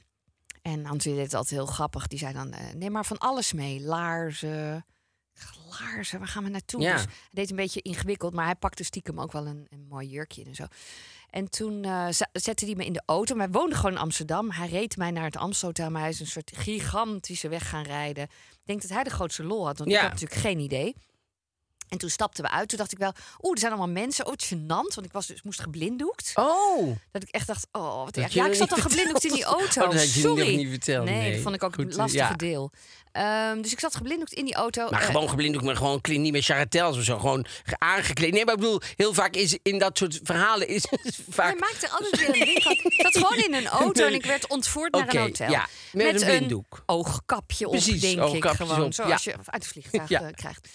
En 0.74 0.86
Hans 0.86 1.04
deed 1.04 1.18
het 1.18 1.34
altijd 1.34 1.54
heel 1.60 1.66
grappig. 1.66 2.08
Die 2.08 2.20
zei 2.20 2.34
dan, 2.34 2.52
eh, 2.52 2.74
neem 2.74 2.92
maar 2.92 3.06
van 3.06 3.18
alles 3.18 3.54
mee. 3.54 3.82
Laarzen, 3.82 4.86
laarzen, 5.70 6.20
waar 6.20 6.28
gaan 6.28 6.44
we 6.44 6.50
naartoe? 6.50 6.82
Ja. 6.82 6.94
Dus 6.94 7.02
hij 7.02 7.12
deed 7.32 7.50
een 7.50 7.56
beetje 7.56 7.82
ingewikkeld, 7.82 8.34
maar 8.34 8.46
hij 8.46 8.56
pakte 8.56 8.84
stiekem 8.84 9.20
ook 9.20 9.32
wel 9.32 9.46
een, 9.48 9.68
een 9.70 9.86
mooi 9.90 10.08
jurkje 10.08 10.44
en 10.44 10.56
zo. 10.56 10.64
En 11.30 11.50
toen 11.50 11.84
za- 12.10 12.30
zette 12.32 12.66
hij 12.66 12.76
me 12.76 12.86
in 12.86 12.94
de 12.94 13.02
auto. 13.06 13.36
Wij 13.36 13.50
woonden 13.50 13.78
gewoon 13.78 13.92
in 13.92 13.98
Amsterdam. 14.02 14.52
Hij 14.52 14.68
reed 14.68 14.98
mij 14.98 15.12
naar 15.12 15.24
het 15.24 15.38
Amstelhotel, 15.38 15.90
maar 15.90 16.02
hij 16.02 16.10
is 16.10 16.20
een 16.20 16.28
soort 16.28 16.52
gigantische 16.56 17.48
weg 17.50 17.70
gaan 17.70 17.84
rijden. 17.84 18.24
Ik 18.24 18.62
denk 18.66 18.82
dat 18.82 18.90
hij 18.92 19.04
de 19.04 19.10
grootste 19.10 19.44
lol 19.44 19.66
had, 19.66 19.78
want 19.78 19.90
Ja. 19.90 19.96
ik 19.96 20.02
had 20.04 20.12
natuurlijk 20.12 20.42
geen 20.42 20.60
idee. 20.60 20.96
En 21.90 21.98
toen 21.98 22.10
stapten 22.10 22.44
we 22.44 22.50
uit. 22.50 22.70
Toen 22.70 22.78
dacht 22.78 22.92
ik 22.92 22.98
wel, 22.98 23.12
oeh, 23.42 23.54
er 23.54 23.60
zijn 23.60 23.72
allemaal 23.72 23.94
mensen. 23.94 24.26
Oh, 24.26 24.32
het 24.32 24.46
gênant, 24.46 24.94
want 24.96 25.06
ik 25.06 25.12
was 25.12 25.28
dus 25.28 25.42
moest 25.44 25.62
geblinddoekt. 25.62 26.32
Oh, 26.36 26.96
Dat 27.12 27.24
ik 27.24 27.30
echt 27.30 27.48
dacht, 27.48 27.68
oh, 27.72 28.04
wat 28.04 28.18
erg. 28.18 28.34
je 28.34 28.40
Ja, 28.40 28.46
ik 28.48 28.54
zat 28.54 28.72
al 28.72 28.78
geblinddoekt 28.78 29.26
in 29.26 29.34
die 29.34 29.44
auto. 29.44 29.82
Oh, 29.84 29.90
dat 29.92 30.00
had 30.00 30.14
je 30.14 30.20
Sorry. 30.20 30.56
niet 30.56 30.70
verteld, 30.70 31.06
Nee, 31.06 31.18
nee. 31.22 31.32
dat 31.34 31.42
vond 31.42 31.56
ik 31.56 31.64
ook 31.64 31.78
het 31.78 31.96
lastige 31.96 32.24
ja. 32.24 32.34
deel. 32.34 32.72
Ehm, 33.12 33.62
dus 33.62 33.72
ik 33.72 33.80
zat 33.80 33.96
geblinddoekt 33.96 34.34
in 34.34 34.46
die 34.46 34.54
auto. 34.56 34.90
maar 34.90 35.00
Eh, 35.02 35.06
gewoon 35.06 35.30
geblinddoekt, 35.30 35.66
maar 35.66 35.76
gewoon 35.76 36.00
niet 36.04 36.32
met 36.32 36.44
charretels 36.44 36.98
of 36.98 37.04
zo. 37.04 37.18
Gewoon 37.20 37.46
ge- 37.64 37.76
aangekleed. 37.80 38.32
Nee, 38.34 38.46
maar 38.46 38.54
ik 38.54 38.60
bedoel, 38.60 38.82
heel 38.96 39.14
vaak 39.14 39.36
is 39.36 39.58
in 39.64 39.80
dat 39.80 39.98
soort 39.98 40.20
verhalen 40.24 40.68
is 40.68 40.86
vaak... 41.30 41.46
Hij 41.50 41.56
maakte 41.60 41.90
altijd 41.90 42.18
weer 42.20 42.28
een 42.28 42.46
ding. 42.46 42.58
Ik 42.58 42.94
zat 43.02 43.18
gewoon 43.18 43.38
in 43.44 43.54
een 43.54 43.68
auto 43.68 44.06
en 44.06 44.14
ik 44.14 44.26
werd 44.26 44.48
ontvoerd 44.48 44.94
naar 44.94 45.14
een 45.16 45.22
hotel. 45.22 45.50
ja, 45.50 45.68
met 45.92 46.22
een 46.22 46.28
blinddoek. 46.28 46.84
oogkapje 46.86 47.66
op, 47.66 47.72
Precies, 47.72 48.02
denk 48.02 48.22
ik. 48.34 48.46
Gewoon, 48.46 48.84
op, 48.84 48.94
zoals 48.94 49.24
je 49.24 49.32
uit 49.32 49.46
het 49.64 49.68
vliegtuig 49.68 50.10
Ja. 50.10 50.22
eh, 50.22 50.34
krijgt. 50.36 50.68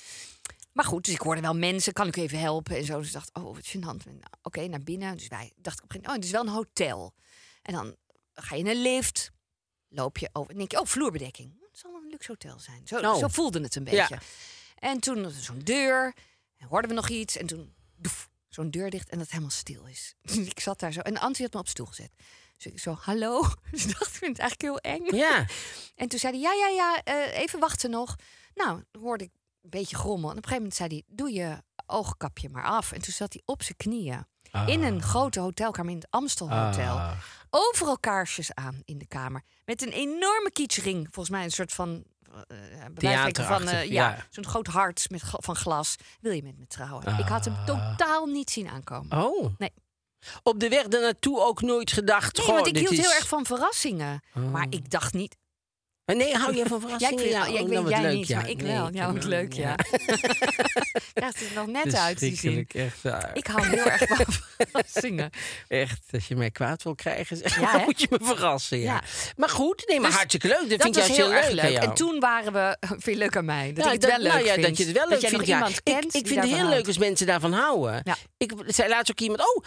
Maar 0.72 0.84
goed, 0.84 1.04
dus 1.04 1.14
ik 1.14 1.20
hoorde 1.20 1.40
wel 1.40 1.54
mensen. 1.56 1.92
Kan 1.92 2.06
ik 2.06 2.16
even 2.16 2.38
helpen? 2.38 2.76
En 2.76 2.84
zo. 2.84 2.98
Dus 2.98 3.06
ik 3.06 3.12
dacht, 3.12 3.30
oh, 3.32 3.42
wat 3.54 3.66
gênant. 3.68 4.04
Nou, 4.04 4.20
Oké, 4.42 4.66
naar 4.66 4.82
binnen. 4.82 5.16
Dus 5.16 5.28
wij 5.28 5.52
dacht 5.56 5.78
ik 5.78 5.84
op 5.84 5.94
een 5.94 5.96
gegeven 5.96 6.00
moment, 6.00 6.08
oh, 6.08 6.14
het 6.14 6.24
is 6.24 6.30
wel 6.30 6.40
een 6.40 6.48
hotel. 6.48 7.14
En 7.62 7.72
dan 7.74 7.96
ga 8.34 8.54
je 8.54 8.60
in 8.60 8.68
een 8.68 8.82
lift. 8.82 9.30
Loop 9.88 10.18
je 10.18 10.28
over. 10.32 10.50
En 10.50 10.56
denk 10.58 10.70
je, 10.70 10.80
oh, 10.80 10.86
vloerbedekking. 10.86 11.60
Het 11.70 11.78
zal 11.80 11.92
wel 11.92 12.00
een 12.02 12.08
luxe 12.08 12.30
hotel 12.30 12.58
zijn. 12.58 12.86
Zo, 12.86 12.96
Oh. 12.98 13.18
zo 13.18 13.28
voelde 13.28 13.60
het 13.60 13.74
een 13.76 13.84
Ja. 13.84 13.90
beetje. 14.08 14.18
En 14.78 15.00
toen 15.00 15.30
zo'n 15.30 15.58
deur. 15.58 16.14
En 16.56 16.66
hoorden 16.66 16.90
we 16.90 16.96
nog 16.96 17.08
iets. 17.08 17.36
En 17.36 17.46
toen 17.46 17.74
doef, 17.96 18.28
zo'n 18.48 18.70
deur 18.70 18.90
dicht 18.90 19.04
en 19.08 19.10
dat 19.16 19.20
het 19.20 19.30
helemaal 19.30 19.50
stil 19.56 19.86
is. 19.86 20.14
ik 20.54 20.60
zat 20.60 20.80
daar 20.80 20.92
zo. 20.92 21.00
En 21.00 21.18
Antje 21.18 21.42
had 21.42 21.52
me 21.52 21.58
op 21.58 21.68
stoel 21.68 21.86
gezet. 21.86 22.10
Dus 22.56 22.72
ik 22.72 22.78
zo, 22.78 22.92
hallo. 23.00 23.40
Dus 23.70 23.84
ik 23.84 23.98
dacht, 23.98 24.06
ik 24.12 24.18
vind 24.18 24.36
het 24.36 24.38
eigenlijk 24.38 24.62
heel 24.62 24.78
eng. 24.92 25.16
Ja, 25.16 25.46
En 25.94 26.08
toen 26.08 26.18
zei 26.18 26.32
hij, 26.32 26.42
ja, 26.42 26.52
ja, 26.52 26.68
ja, 26.68 27.02
eh, 27.04 27.38
even 27.40 27.60
wachten 27.60 27.90
nog. 27.90 28.16
Nou, 28.54 28.84
hoorde 29.00 29.24
ik 29.24 29.30
een 29.62 29.70
beetje 29.70 29.96
grommel. 29.96 30.30
En 30.30 30.36
op 30.36 30.42
een 30.42 30.48
gegeven 30.48 30.56
moment 30.56 30.74
zei 30.74 30.88
hij, 30.88 31.02
doe 31.16 31.32
je 31.32 31.62
oogkapje 31.86 32.48
maar 32.48 32.64
af. 32.64 32.92
En 32.92 33.02
toen 33.02 33.12
zat 33.12 33.32
hij 33.32 33.42
op 33.44 33.62
zijn 33.62 33.76
knieën. 33.76 34.26
In 34.66 34.82
een 34.82 35.02
grote 35.02 35.40
hotelkamer 35.40 35.92
in 35.92 35.98
het 35.98 36.10
Amstel 36.10 36.50
Hotel. 36.50 36.96
Ah. 36.96 37.12
Overal 37.50 37.98
kaarsjes 37.98 38.54
aan 38.54 38.80
in 38.84 38.98
de 38.98 39.06
kamer. 39.06 39.42
Met 39.64 39.82
een 39.82 39.92
enorme 39.92 40.50
kietsring. 40.52 41.04
Volgens 41.04 41.30
mij 41.30 41.44
een 41.44 41.50
soort 41.50 41.72
van... 41.72 42.04
wijze 42.94 43.42
van 43.42 43.68
eh, 43.68 43.84
ja, 43.84 44.08
ja. 44.08 44.26
zo'n 44.30 44.46
groot 44.46 44.66
hart 44.66 45.10
met, 45.10 45.22
van 45.24 45.56
glas. 45.56 45.96
Wil 46.20 46.32
je 46.32 46.42
met 46.42 46.58
me 46.58 46.66
trouwen? 46.66 47.18
Ik 47.18 47.26
had 47.26 47.44
hem 47.44 47.56
totaal 47.66 48.26
niet 48.26 48.50
zien 48.50 48.68
aankomen. 48.68 49.24
oh. 49.24 49.54
Nee. 49.58 49.72
Op 50.42 50.60
de 50.60 50.68
weg 50.68 50.88
daarnaartoe 50.88 51.40
ook 51.40 51.62
nooit 51.62 51.92
gedacht. 51.92 52.36
Nee, 52.36 52.46
goh, 52.46 52.54
want 52.54 52.66
ik 52.66 52.76
hield 52.76 52.92
is... 52.92 52.98
heel 52.98 53.12
erg 53.12 53.28
van 53.28 53.46
verrassingen. 53.46 54.22
Maar 54.50 54.66
ik 54.70 54.90
dacht 54.90 55.12
niet... 55.12 55.36
Maar 56.04 56.16
Nee, 56.16 56.34
hou 56.36 56.56
je 56.56 56.64
van 56.66 56.80
Ja, 56.80 56.86
ik 56.86 56.90
verrassingen? 56.98 57.28
ja, 57.28 57.42
oh, 57.42 57.48
ik 57.48 57.56
dan 57.58 57.68
weet 57.68 57.78
wat 57.82 57.90
jij 57.90 58.02
leuk, 58.02 58.12
niet, 58.14 58.26
ja. 58.28 58.36
maar 58.40 58.48
ik 58.48 58.62
Nee, 58.62 58.72
wel. 58.72 58.88
Ja, 58.92 59.12
wat 59.12 59.24
leuk, 59.24 59.52
ja. 59.52 59.74
Krijgt 61.12 61.38
het 61.40 61.48
er 61.48 61.54
nog 61.54 61.66
net 61.66 61.94
uit, 61.94 62.18
zin. 62.18 62.28
Verschrikkelijk, 62.36 62.74
echt. 62.74 63.14
Ik 63.34 63.46
hou 63.46 63.66
heel 63.66 63.84
erg 63.84 64.02
van 64.08 64.24
verrassingen. 64.58 65.30
Echt, 65.68 66.00
als 66.12 66.28
je 66.28 66.36
mij 66.36 66.50
kwaad 66.50 66.82
wil 66.82 66.94
krijgen, 66.94 67.38
Ja, 67.60 67.78
hè? 67.78 67.84
moet 67.84 68.00
je 68.00 68.06
me 68.10 68.18
verrassen. 68.22 68.78
Ja. 68.78 68.84
Ja. 68.94 69.02
Maar 69.36 69.48
goed, 69.48 69.84
nee, 69.88 70.00
maar 70.00 70.08
Dus 70.08 70.16
hartstikke 70.18 70.48
leuk. 70.48 70.58
Dat, 70.60 70.68
Dat 70.68 70.82
vind 70.82 70.96
ik 70.96 71.02
juist 71.02 71.16
heel 71.16 71.30
heel 71.30 71.36
erg 71.42 71.50
leuk. 71.50 71.64
leuk. 71.70 71.82
En 71.82 71.94
toen 71.94 72.20
waren 72.20 72.52
we... 72.52 72.76
Vind 72.88 73.04
je 73.04 73.16
leuk 73.16 73.36
aan 73.36 73.44
mij? 73.44 73.72
Dat 73.72 73.84
Ja, 73.84 73.92
ik 73.92 74.00
het 74.02 74.10
wel 74.10 74.18
leuk 74.20 74.32
nou 74.32 74.44
ja, 74.44 74.52
vind. 74.54 74.66
dat 74.66 74.76
je 74.76 74.84
het 74.84 74.92
wel 74.96 75.08
leuk 75.08 75.20
jij 75.20 75.30
vindt. 75.30 75.46
nog 75.46 75.56
ja. 75.56 75.56
iemand 75.64 75.82
kent 75.82 76.04
ik, 76.14 76.20
ik 76.20 76.26
vind 76.26 76.40
het 76.40 76.50
heel 76.52 76.68
leuk 76.68 76.86
als 76.86 76.98
mensen 76.98 77.26
daarvan 77.26 77.52
houden. 77.52 78.00
Ja. 78.04 78.16
Ik 78.36 78.52
zei 78.66 78.88
laatst 78.88 79.10
ook 79.10 79.20
iemand, 79.20 79.40
oh, 79.40 79.64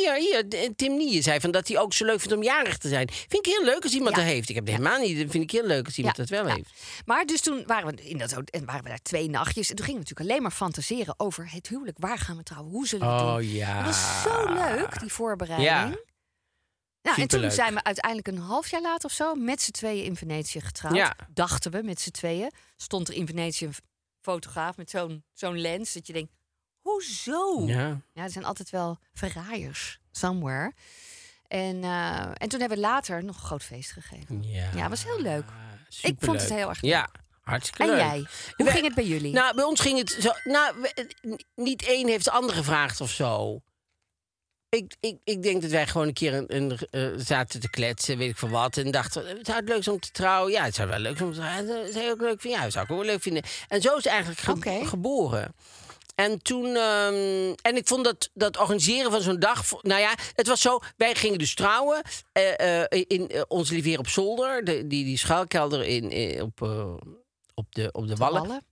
hier, 0.00 0.14
hier, 0.14 0.44
Tim 0.76 0.96
Nie 0.96 1.22
zei 1.22 1.40
van 1.40 1.50
dat 1.50 1.68
hij 1.68 1.78
ook 1.78 1.92
zo 1.92 2.04
leuk 2.04 2.20
vindt 2.20 2.34
om 2.36 2.42
jarig 2.42 2.78
te 2.78 2.88
zijn. 2.88 3.08
Vind 3.28 3.46
ik 3.46 3.52
heel 3.52 3.64
leuk 3.64 3.82
als 3.82 3.92
iemand 3.92 4.16
Ja. 4.16 4.22
dat 4.22 4.30
heeft. 4.30 4.48
Ik 4.48 4.54
heb 4.54 4.66
het 4.66 4.76
helemaal 4.76 4.98
niet. 5.00 5.18
Dat 5.20 5.30
vind 5.30 5.42
ik 5.44 5.50
heel 5.50 5.66
leuk 5.66 5.75
als 5.84 5.96
iemand 5.98 6.16
Ja, 6.16 6.22
dat 6.24 6.30
wel 6.44 6.54
heeft. 6.54 6.70
Maar 7.04 7.24
dus 7.26 7.40
toen 7.40 7.62
waren 7.66 7.94
we, 7.96 8.08
in 8.08 8.18
dat, 8.18 8.32
en 8.50 8.64
waren 8.64 8.82
we 8.82 8.88
daar 8.88 9.02
twee 9.02 9.30
nachtjes. 9.30 9.70
En 9.70 9.76
toen 9.76 9.84
gingen 9.84 10.00
we 10.00 10.06
natuurlijk 10.08 10.30
alleen 10.30 10.42
maar 10.42 10.56
fantaseren 10.56 11.14
over 11.16 11.50
het 11.52 11.68
huwelijk. 11.68 11.96
Waar 12.00 12.18
gaan 12.18 12.36
we 12.36 12.42
trouwen? 12.42 12.72
Hoe 12.72 12.86
zullen 12.86 13.06
we 13.06 13.12
het 13.12 13.22
Oh 13.22 13.34
doen? 13.36 13.48
ja. 13.48 13.76
Dat 13.76 13.86
was 13.86 14.22
zo 14.22 14.52
leuk, 14.54 15.00
die 15.00 15.12
voorbereiding. 15.12 15.70
Ja. 15.70 15.96
Nou, 17.02 17.20
en 17.20 17.28
toen 17.28 17.50
zijn 17.50 17.74
we 17.74 17.82
uiteindelijk 17.84 18.26
een 18.28 18.38
half 18.38 18.70
jaar 18.70 18.80
later 18.82 19.08
of 19.08 19.14
zo 19.14 19.34
met 19.34 19.62
z'n 19.62 19.70
tweeën 19.70 20.04
in 20.04 20.16
Venetië 20.16 20.60
getrouwd. 20.60 20.94
Ja. 20.96 21.16
Dachten 21.34 21.70
we 21.70 21.82
met 21.82 22.00
z'n 22.00 22.10
tweeën. 22.10 22.50
Stond 22.76 23.08
er 23.08 23.14
in 23.14 23.26
Venetië 23.26 23.64
een 23.66 23.74
fotograaf 24.20 24.76
met 24.76 24.90
zo'n 24.90 25.24
zo'n 25.32 25.58
lens. 25.60 25.92
Dat 25.92 26.06
je 26.06 26.12
denkt, 26.12 26.32
hoezo? 26.80 27.66
Ja. 27.66 28.00
Ja, 28.12 28.22
er 28.22 28.30
zijn 28.30 28.44
altijd 28.44 28.70
wel 28.70 28.98
verraaiers 29.12 29.98
somewhere. 30.10 30.72
En, 31.46 31.84
eh, 31.84 32.20
en 32.34 32.48
toen 32.48 32.60
hebben 32.60 32.78
we 32.78 32.84
later 32.84 33.24
nog 33.24 33.36
een 33.36 33.42
groot 33.46 33.62
feest 33.64 33.90
gegeven. 33.92 34.42
Ja, 34.42 34.70
Ja, 34.74 34.88
was 34.88 35.04
heel 35.04 35.20
leuk. 35.20 35.44
Superleuk. 35.88 36.24
vond 36.24 36.40
het 36.40 36.50
heel 36.58 36.68
erg 36.68 36.80
leuk. 36.82 36.90
Ja, 36.92 37.08
hartstikke 37.40 37.82
En 37.82 37.88
leuk. 37.88 37.98
jij? 37.98 38.26
Hoe 38.56 38.66
We- 38.66 38.70
ging 38.70 38.84
het 38.84 38.94
bij 38.94 39.04
jullie? 39.06 39.32
Nou, 39.32 39.54
bij 39.54 39.64
ons 39.64 39.80
ging 39.80 39.98
het 39.98 40.16
zo. 40.20 40.30
Nou, 40.44 40.80
we- 40.80 41.38
niet 41.54 41.82
één 41.86 42.08
heeft 42.08 42.24
de 42.24 42.30
ander 42.30 42.56
gevraagd 42.56 43.00
of 43.00 43.10
zo. 43.10 43.60
Ik, 44.68 44.96
ik, 45.00 45.18
ik 45.24 45.42
denk 45.42 45.62
dat 45.62 45.70
wij 45.70 45.86
gewoon 45.86 46.06
een 46.06 46.12
keer 46.14 46.34
een, 46.34 46.56
een, 46.56 46.78
eh, 46.90 47.08
zaten 47.16 47.60
te 47.60 47.70
kletsen, 47.70 48.18
weet 48.18 48.30
ik 48.30 48.36
van 48.36 48.50
wat. 48.50 48.76
En 48.76 48.90
dachten, 48.90 49.26
het 49.26 49.46
zou 49.46 49.58
het 49.58 49.68
leuk 49.68 49.82
zijn 49.82 49.94
om 49.94 50.00
te 50.00 50.10
trouwen. 50.10 50.52
Ja, 50.52 50.64
het 50.64 50.74
zou 50.74 50.88
wel 50.88 50.98
leuk 50.98 51.16
zijn 51.16 51.28
om 51.28 51.34
te 51.34 51.40
trouwen. 51.40 51.66
Dat 51.84 51.92
zou 51.92 52.10
ook 52.10 52.20
leuk 52.20 52.40
vinden. 52.40 52.60
Ja, 52.60 52.70
zou 52.70 52.84
ik 52.84 52.90
ook 52.90 52.96
wel 52.98 53.06
leuk 53.06 53.22
vinden. 53.22 53.42
En 53.68 53.80
zo 53.82 53.88
is 53.96 54.04
het 54.04 54.06
eigenlijk 54.12 54.40
ge- 54.40 54.86
geboren. 54.86 55.54
En 56.16 56.42
toen, 56.42 56.64
ehm, 56.76 57.54
en 57.62 57.76
ik 57.76 57.88
vond 57.88 58.04
dat, 58.04 58.30
dat 58.34 58.56
organiseren 58.58 59.10
van 59.10 59.20
zo'n 59.20 59.38
dag. 59.38 59.82
Nou 59.82 60.00
ja, 60.00 60.14
het 60.34 60.46
was 60.46 60.60
zo. 60.60 60.78
Wij 60.96 61.14
gingen 61.14 61.38
dus 61.38 61.54
trouwen 61.54 62.02
eh, 62.32 62.82
eh, 62.82 63.04
in 63.06 63.28
eh, 63.28 63.42
onze 63.48 63.74
liveer 63.74 63.98
op 63.98 64.08
zolder, 64.08 64.64
de, 64.64 64.86
die, 64.86 65.04
die 65.04 65.18
schuilkelder 65.18 65.84
in, 65.84 66.10
eh, 66.10 66.42
op, 66.42 66.60
op 67.54 67.74
de, 67.74 67.88
op 67.92 68.06
de 68.08 68.16
wallen. 68.16 68.42
Wallen? 68.42 68.66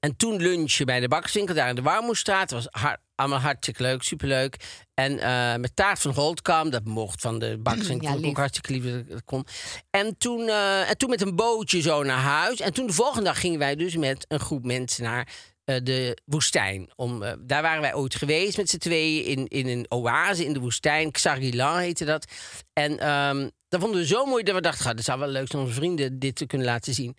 En 0.00 0.16
toen 0.16 0.36
lunchen 0.36 0.86
bij 0.86 1.00
de 1.00 1.08
bakkerswinkel 1.08 1.54
daar 1.54 1.68
in 1.68 1.74
de 1.74 1.82
Warmoestraat. 1.82 2.50
Was 2.50 2.66
har- 2.70 2.98
allemaal 3.16 3.38
hartstikke 3.38 3.82
leuk, 3.82 4.02
superleuk. 4.02 4.56
En 4.94 5.18
eh, 5.18 5.56
met 5.56 5.76
taart 5.76 6.00
van 6.00 6.10
Holtkam, 6.10 6.70
dat 6.70 6.84
mocht 6.84 7.20
van 7.20 7.38
de 7.38 7.58
bakkerswinkel. 7.58 8.04
Ja, 8.20 8.28
ook 8.28 8.36
hartstikke 8.36 8.72
lief 8.72 9.06
dat 9.08 9.24
kon. 9.24 9.46
En 9.90 10.18
toen, 10.18 10.48
eh, 10.48 10.90
en 10.90 10.98
toen 10.98 11.10
met 11.10 11.20
een 11.20 11.36
bootje 11.36 11.80
zo 11.80 12.02
naar 12.02 12.18
huis. 12.18 12.60
En 12.60 12.72
toen 12.72 12.86
de 12.86 12.92
volgende 12.92 13.24
dag 13.24 13.40
gingen 13.40 13.58
wij 13.58 13.76
dus 13.76 13.96
met 13.96 14.24
een 14.28 14.40
groep 14.40 14.64
mensen 14.64 15.04
naar 15.04 15.28
eh, 15.64 15.76
de 15.82 16.18
woestijn. 16.24 16.90
Om, 16.96 17.24
daar 17.40 17.62
waren 17.62 17.80
wij 17.80 17.94
ooit 17.94 18.14
geweest 18.14 18.56
met 18.56 18.70
z'n 18.70 18.78
tweeën 18.78 19.24
in, 19.24 19.46
in 19.46 19.66
een 19.68 19.86
oase 19.88 20.44
in 20.44 20.52
de 20.52 20.60
woestijn. 20.60 21.10
Xargilan 21.10 21.78
heette 21.78 22.04
dat. 22.04 22.32
En 22.72 22.98
ehm, 22.98 23.48
dat 23.68 23.80
vonden 23.80 24.00
we 24.00 24.06
zo 24.06 24.24
mooi 24.24 24.42
dat 24.42 24.54
we 24.54 24.60
dachten, 24.60 24.84
"Ga, 24.84 24.94
dat 24.94 25.04
zou 25.04 25.18
wel 25.18 25.28
leuk 25.28 25.46
zijn 25.46 25.62
om 25.62 25.68
onze 25.68 25.80
vrienden 25.80 26.18
dit 26.18 26.36
te 26.36 26.46
kunnen 26.46 26.66
laten 26.66 26.94
zien. 26.94 27.16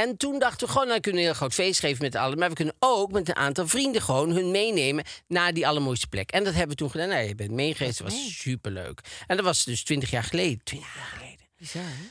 En 0.00 0.16
toen 0.16 0.38
dachten 0.38 0.66
we 0.66 0.72
gewoon, 0.72 0.86
nou 0.86 0.96
we 0.96 1.02
kunnen 1.02 1.20
een 1.20 1.26
heel 1.26 1.36
groot 1.36 1.54
feest 1.54 1.80
geven 1.80 2.02
met 2.04 2.14
allen. 2.14 2.38
Maar 2.38 2.48
we 2.48 2.54
kunnen 2.54 2.74
ook 2.78 3.12
met 3.12 3.28
een 3.28 3.36
aantal 3.36 3.68
vrienden 3.68 4.02
gewoon 4.02 4.30
hun 4.30 4.50
meenemen 4.50 5.04
naar 5.26 5.54
die 5.54 5.66
allermooiste 5.66 6.06
plek. 6.06 6.30
En 6.30 6.44
dat 6.44 6.52
hebben 6.52 6.70
we 6.70 6.76
toen 6.76 6.90
gedaan. 6.90 7.08
Nou, 7.08 7.22
je 7.28 7.34
bent 7.34 7.50
meegeweest, 7.50 7.98
dat 7.98 8.06
was 8.12 8.38
superleuk. 8.38 9.00
En 9.26 9.36
dat 9.36 9.44
was 9.44 9.64
dus 9.64 9.82
twintig 9.84 10.10
jaar 10.10 10.22
geleden. 10.22 10.60
20 10.64 10.94
jaar 10.94 11.04
geleden. 11.18 11.38
Bizar, 11.58 11.82
hè? 11.82 12.04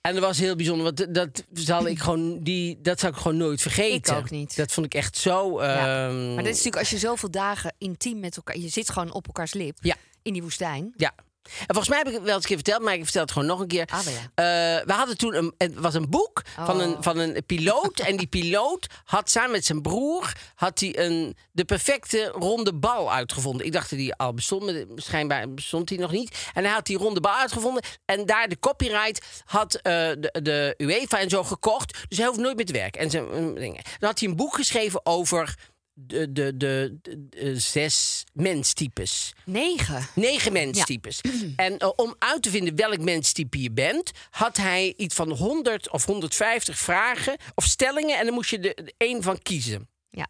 En 0.00 0.12
dat 0.14 0.22
was 0.22 0.38
heel 0.38 0.56
bijzonder, 0.56 0.84
want 0.84 1.14
dat 1.14 1.44
zal 1.52 1.86
ik 1.86 1.98
gewoon, 1.98 2.42
die, 2.42 2.78
dat 2.82 3.00
zou 3.00 3.12
ik 3.12 3.18
gewoon 3.18 3.36
nooit 3.36 3.62
vergeten. 3.62 4.14
Ik 4.14 4.20
ook 4.20 4.30
niet. 4.30 4.56
Dat 4.56 4.72
vond 4.72 4.86
ik 4.86 4.94
echt 4.94 5.16
zo. 5.16 5.62
Ja. 5.62 6.06
ehm, 6.08 6.26
Maar 6.26 6.36
dat 6.36 6.44
is 6.46 6.50
natuurlijk 6.50 6.76
als 6.76 6.90
je 6.90 6.98
zoveel 6.98 7.30
dagen 7.30 7.74
intiem 7.78 8.20
met 8.20 8.36
elkaar... 8.36 8.58
Je 8.58 8.68
zit 8.68 8.90
gewoon 8.90 9.12
op 9.12 9.26
elkaars 9.26 9.54
lip 9.54 9.78
Ja. 9.80 9.96
in 10.22 10.32
die 10.32 10.42
woestijn. 10.42 10.92
Ja. 10.96 11.14
En 11.46 11.64
volgens 11.66 11.88
mij 11.88 11.98
heb 11.98 12.06
ik 12.06 12.12
het 12.14 12.22
wel 12.22 12.34
eens 12.34 12.42
een 12.42 12.48
keer 12.48 12.56
verteld, 12.56 12.82
maar 12.82 12.94
ik 12.94 13.02
vertel 13.04 13.22
het 13.22 13.32
gewoon 13.32 13.48
nog 13.48 13.60
een 13.60 13.66
keer. 13.66 13.86
Ah, 13.92 14.00
ja. 14.04 14.10
Eh, 14.34 14.86
we 14.86 14.92
hadden 14.92 15.16
toen 15.18 15.34
een, 15.34 15.54
het 15.58 15.74
was 15.74 15.94
een 15.94 16.10
boek 16.10 16.42
van, 16.56 16.80
een, 16.80 16.94
Oh. 16.94 17.02
van 17.02 17.18
een 17.18 17.42
piloot. 17.46 18.00
en 18.00 18.16
die 18.16 18.26
piloot 18.26 18.86
had 19.04 19.30
samen 19.30 19.50
met 19.50 19.64
zijn 19.64 19.82
broer 19.82 20.32
had 20.54 20.80
hij 20.80 20.98
een, 20.98 21.36
de 21.52 21.64
perfecte 21.64 22.24
ronde 22.34 22.74
bal 22.74 23.12
uitgevonden. 23.12 23.66
Ik 23.66 23.72
dacht 23.72 23.90
dat 23.90 23.98
die 23.98 24.14
al 24.14 24.34
bestond, 24.34 24.64
maar 24.64 24.84
schijnbaar 24.94 25.54
bestond 25.54 25.88
die 25.88 25.98
nog 25.98 26.10
niet. 26.12 26.36
En 26.54 26.64
hij 26.64 26.72
had 26.72 26.86
die 26.86 26.98
ronde 26.98 27.20
bal 27.20 27.34
uitgevonden. 27.34 27.82
En 28.04 28.26
daar 28.26 28.48
de 28.48 28.58
copyright 28.58 29.26
had 29.44 29.74
eh, 29.74 29.82
de, 29.92 30.38
de 30.42 30.74
UEFA 30.76 31.18
en 31.18 31.28
zo 31.30 31.44
gekocht. 31.44 31.98
Dus 32.08 32.18
hij 32.18 32.26
hoeft 32.26 32.38
nooit 32.38 32.56
meer 32.56 32.66
te 32.66 32.72
werken. 32.72 33.00
En 33.00 33.10
zijn 33.10 33.54
dingen. 33.54 33.82
Dan 33.98 34.08
had 34.08 34.20
hij 34.20 34.28
een 34.28 34.36
boek 34.36 34.54
geschreven 34.54 35.00
over 35.06 35.54
de, 35.98 36.32
de, 36.32 36.56
de, 36.56 36.98
de- 37.02 37.28
de 37.28 37.58
zes 37.58 38.24
menstypes. 38.32 39.32
Negen. 39.44 40.06
Negen 40.14 40.52
menstypes. 40.52 41.20
En 41.56 41.78
eh, 41.78 41.90
om 41.96 42.14
uit 42.18 42.42
te 42.42 42.50
vinden 42.50 42.76
welk 42.76 42.98
menstype 43.00 43.62
je 43.62 43.70
bent, 43.72 44.10
had 44.30 44.56
hij 44.56 44.94
iets 44.96 45.14
van 45.14 45.30
100 45.30 45.90
of 45.90 46.04
150 46.04 46.78
vragen 46.78 47.36
of 47.54 47.64
stellingen. 47.64 48.18
En 48.18 48.24
dan 48.24 48.34
moest 48.34 48.50
je 48.50 48.58
er 48.74 48.92
één 48.96 49.22
van 49.22 49.38
kiezen. 49.42 49.88
Ja. 50.10 50.26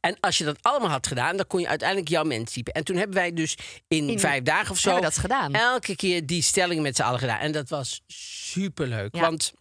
En 0.00 0.16
als 0.20 0.38
je 0.38 0.44
dat 0.44 0.58
allemaal 0.62 0.88
had 0.90 1.06
gedaan, 1.06 1.36
dan 1.36 1.46
kon 1.46 1.60
je 1.60 1.68
uiteindelijk 1.68 2.08
jouw 2.08 2.24
menstype. 2.24 2.72
En 2.72 2.84
toen 2.84 2.96
hebben 2.96 3.16
wij 3.16 3.32
dus 3.32 3.56
in, 3.88 4.08
In- 4.08 4.18
vijf 4.20 4.42
dagen 4.42 4.70
of 4.70 4.78
zo 4.78 5.00
dat 5.00 5.18
gedaan. 5.18 5.54
elke 5.54 5.96
keer 5.96 6.26
die 6.26 6.42
stellingen 6.42 6.82
met 6.82 6.96
z'n 6.96 7.02
allen 7.02 7.18
gedaan. 7.18 7.38
En 7.38 7.52
dat 7.52 7.68
was 7.68 8.00
superleuk. 8.06 9.14
Ja. 9.14 9.20
Want 9.20 9.52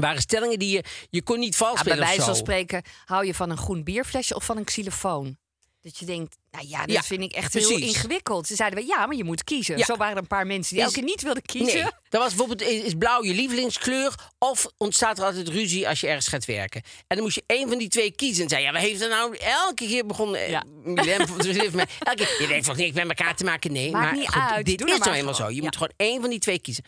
waren 0.00 0.20
stellingen 0.20 0.58
die 0.58 0.70
je, 0.70 0.84
je 1.10 1.22
kon 1.22 1.38
niet 1.38 1.56
vals 1.56 1.78
Ja, 1.78 1.82
bij 1.84 1.92
spelen 1.92 2.08
of 2.08 2.14
wijze 2.16 2.24
van 2.24 2.36
spreken, 2.36 2.82
hou 3.04 3.26
je 3.26 3.34
van 3.34 3.50
een 3.50 3.56
groen 3.56 3.84
bierflesje 3.84 4.34
of 4.34 4.44
van 4.44 4.56
een 4.56 4.64
xylofoon? 4.64 5.36
Dat 5.80 5.98
je 5.98 6.06
denkt, 6.06 6.36
nou 6.56 6.68
ja, 6.68 6.78
dat 6.78 6.90
Ja, 6.90 7.02
vind 7.02 7.22
ik 7.22 7.32
echt 7.32 7.54
heel 7.54 7.70
ingewikkeld. 7.78 8.46
Ze 8.46 8.54
zeiden 8.54 8.78
we, 8.78 8.86
ja, 8.86 9.06
maar 9.06 9.16
je 9.16 9.24
moet 9.24 9.44
kiezen. 9.44 9.78
Ja. 9.78 9.84
Zo 9.84 9.96
waren 9.96 10.12
er 10.14 10.20
een 10.22 10.26
paar 10.26 10.46
mensen 10.46 10.74
die 10.76 10.78
Is- 10.78 10.84
elke 10.90 10.98
keer 10.98 11.08
niet 11.08 11.22
wilden 11.22 11.42
kiezen. 11.42 11.80
Nee, 11.82 12.20
was 12.20 12.34
bijvoorbeeld, 12.34 12.62
is 12.70 12.94
blauw 12.98 13.24
je 13.24 13.34
lievelingskleur? 13.34 14.14
Of 14.38 14.66
ontstaat 14.76 15.18
er 15.18 15.24
altijd 15.24 15.48
ruzie 15.48 15.88
als 15.88 16.00
je 16.00 16.06
ergens 16.06 16.28
gaat 16.28 16.44
werken? 16.44 16.82
En 17.06 17.16
dan 17.16 17.20
moest 17.24 17.34
je 17.34 17.42
één 17.46 17.68
van 17.68 17.78
die 17.78 17.88
twee 17.88 18.10
kiezen. 18.10 18.42
En 18.42 18.48
zei, 18.48 18.62
ja, 18.62 18.72
wat 18.72 18.80
heeft 18.80 19.00
er 19.02 19.08
nou 19.08 19.36
elke 19.36 19.86
keer 19.86 20.06
begonnen? 20.06 20.40
eh, 20.40 20.50
Ja. 20.50 20.64
Van- 20.84 20.96
elke 20.98 22.14
keer, 22.14 22.36
je 22.40 22.46
denkt 22.48 22.66
toch 22.66 22.76
niks 22.76 22.94
met 22.94 23.08
elkaar 23.08 23.36
te 23.36 23.44
maken? 23.44 23.72
Nee, 23.72 23.90
Maakt 23.90 24.04
maar 24.04 24.14
niet 24.14 24.28
goed, 24.28 24.42
uit, 24.42 24.66
dit 24.66 24.78
doe 24.78 24.90
is 24.90 24.98
nou 24.98 25.16
eenmaal 25.16 25.34
zo. 25.34 25.48
Je 25.48 25.54
Ja. 25.56 25.62
moet 25.62 25.76
gewoon 25.76 25.92
één 25.96 26.20
van 26.20 26.30
die 26.30 26.38
twee 26.38 26.58
kiezen. 26.60 26.84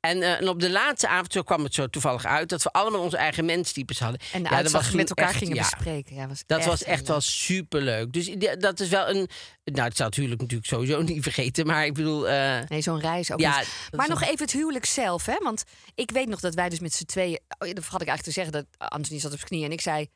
En, 0.00 0.22
eh, 0.22 0.40
en 0.40 0.48
op 0.48 0.60
de 0.60 0.70
laatste 0.70 1.08
avond 1.08 1.32
zo 1.32 1.42
kwam 1.42 1.64
het 1.64 1.74
zo 1.74 1.86
toevallig 1.86 2.24
uit... 2.24 2.48
dat 2.48 2.62
we 2.62 2.70
allemaal 2.70 3.00
onze 3.00 3.16
eigen 3.16 3.44
menstypes 3.44 3.98
hadden. 3.98 4.20
En 4.32 4.42
de 4.42 4.48
Ja, 4.50 4.62
dat 4.62 4.72
was 4.72 4.90
met 4.90 5.08
elkaar 5.08 5.28
echt- 5.28 5.36
gingen 5.38 5.54
ja. 5.54 5.62
bespreken. 5.62 6.14
Ja, 6.16 6.28
was 6.28 6.42
Dat 6.46 6.58
echt 6.58 6.66
was 6.68 6.82
echt 6.84 7.06
wel 7.06 7.16
leuk. 7.16 7.24
superleuk. 7.26 8.12
Dus 8.12 8.30
dat 8.58 8.80
is 8.80 8.88
wel 8.88 9.05
een... 9.10 9.28
Nou, 9.64 9.88
het 9.88 9.96
zou 9.96 10.08
het 10.08 10.18
huwelijk 10.18 10.40
natuurlijk 10.40 10.68
sowieso 10.68 11.02
niet 11.12 11.22
vergeten. 11.22 11.66
Maar 11.66 11.84
ik 11.86 11.94
bedoel... 11.94 12.28
eh, 12.28 12.60
Nee, 12.68 12.80
zo'n 12.80 13.00
reis 13.00 13.32
ook 13.32 13.40
Ja, 13.40 13.58
niet. 13.58 13.68
Maar 13.90 14.08
nog 14.08 14.22
even 14.22 14.38
het 14.44 14.52
huwelijk 14.52 14.84
zelf, 14.84 15.26
hè? 15.26 15.36
Want 15.42 15.64
ik 15.94 16.10
weet 16.10 16.28
nog 16.28 16.40
dat 16.40 16.54
wij 16.54 16.68
dus 16.68 16.80
met 16.80 16.92
z'n 16.94 17.04
tweeën... 17.04 17.40
Oh, 17.58 17.68
ja, 17.68 17.74
dat 17.74 17.84
had 17.84 18.02
ik 18.02 18.08
eigenlijk 18.08 18.22
te 18.36 18.42
zeggen 18.42 18.52
dat 18.52 18.90
Anthony 18.90 19.20
zat 19.20 19.32
op 19.32 19.36
zijn 19.38 19.50
knieën 19.50 19.64
en 19.64 19.72
ik 19.72 19.80
zei... 19.80 20.06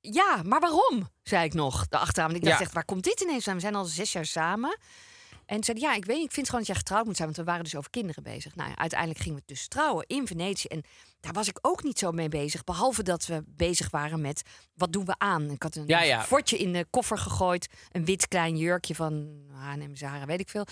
Ja, 0.00 0.42
maar 0.44 0.60
waarom? 0.60 1.08
Zei 1.22 1.44
ik 1.44 1.54
nog, 1.54 1.86
de 1.88 1.98
achteraan. 1.98 2.30
Want 2.30 2.42
ik 2.42 2.44
dacht 2.48 2.58
Ja. 2.58 2.64
echt, 2.64 2.74
waar 2.74 2.84
komt 2.84 3.04
dit 3.04 3.20
ineens 3.20 3.48
aan? 3.48 3.54
We 3.54 3.60
zijn 3.60 3.74
al 3.74 3.84
zes 3.84 4.12
jaar 4.12 4.26
samen. 4.26 4.78
En 5.46 5.56
ze 5.56 5.64
zei, 5.64 5.80
ja, 5.80 5.94
ik 5.94 6.04
weet 6.04 6.24
ik 6.24 6.32
vind 6.32 6.46
gewoon 6.46 6.60
dat 6.60 6.68
jij 6.70 6.76
getrouwd 6.78 7.04
moet 7.04 7.16
zijn. 7.16 7.28
Want 7.28 7.40
we 7.40 7.44
waren 7.52 7.64
dus 7.64 7.76
over 7.76 7.90
kinderen 7.90 8.22
bezig. 8.22 8.54
Nou, 8.54 8.68
ja, 8.70 8.76
uiteindelijk 8.76 9.20
gingen 9.20 9.38
we 9.38 9.42
dus 9.46 9.68
trouwen 9.68 10.04
in 10.06 10.26
Venetië. 10.26 10.68
En 10.68 10.82
daar 11.20 11.32
was 11.32 11.48
ik 11.48 11.58
ook 11.60 11.82
niet 11.82 11.98
zo 11.98 12.10
mee 12.12 12.28
bezig. 12.28 12.64
Behalve 12.64 13.02
dat 13.02 13.26
we 13.26 13.42
bezig 13.46 13.90
waren 13.90 14.20
met, 14.20 14.42
wat 14.74 14.92
doen 14.92 15.04
we 15.04 15.14
aan? 15.18 15.50
Ik 15.50 15.62
had 15.62 15.76
een 15.76 15.86
Ja, 15.86 16.02
ja. 16.02 16.22
fortje 16.24 16.56
in 16.58 16.72
de 16.72 16.86
koffer 16.90 17.18
gegooid. 17.18 17.68
Een 17.90 18.04
wit 18.04 18.28
klein 18.28 18.56
jurkje 18.56 18.94
van 18.94 19.28
H&M, 19.52 19.94
Zara, 19.94 20.26
weet 20.26 20.40
ik 20.40 20.48
veel. 20.48 20.66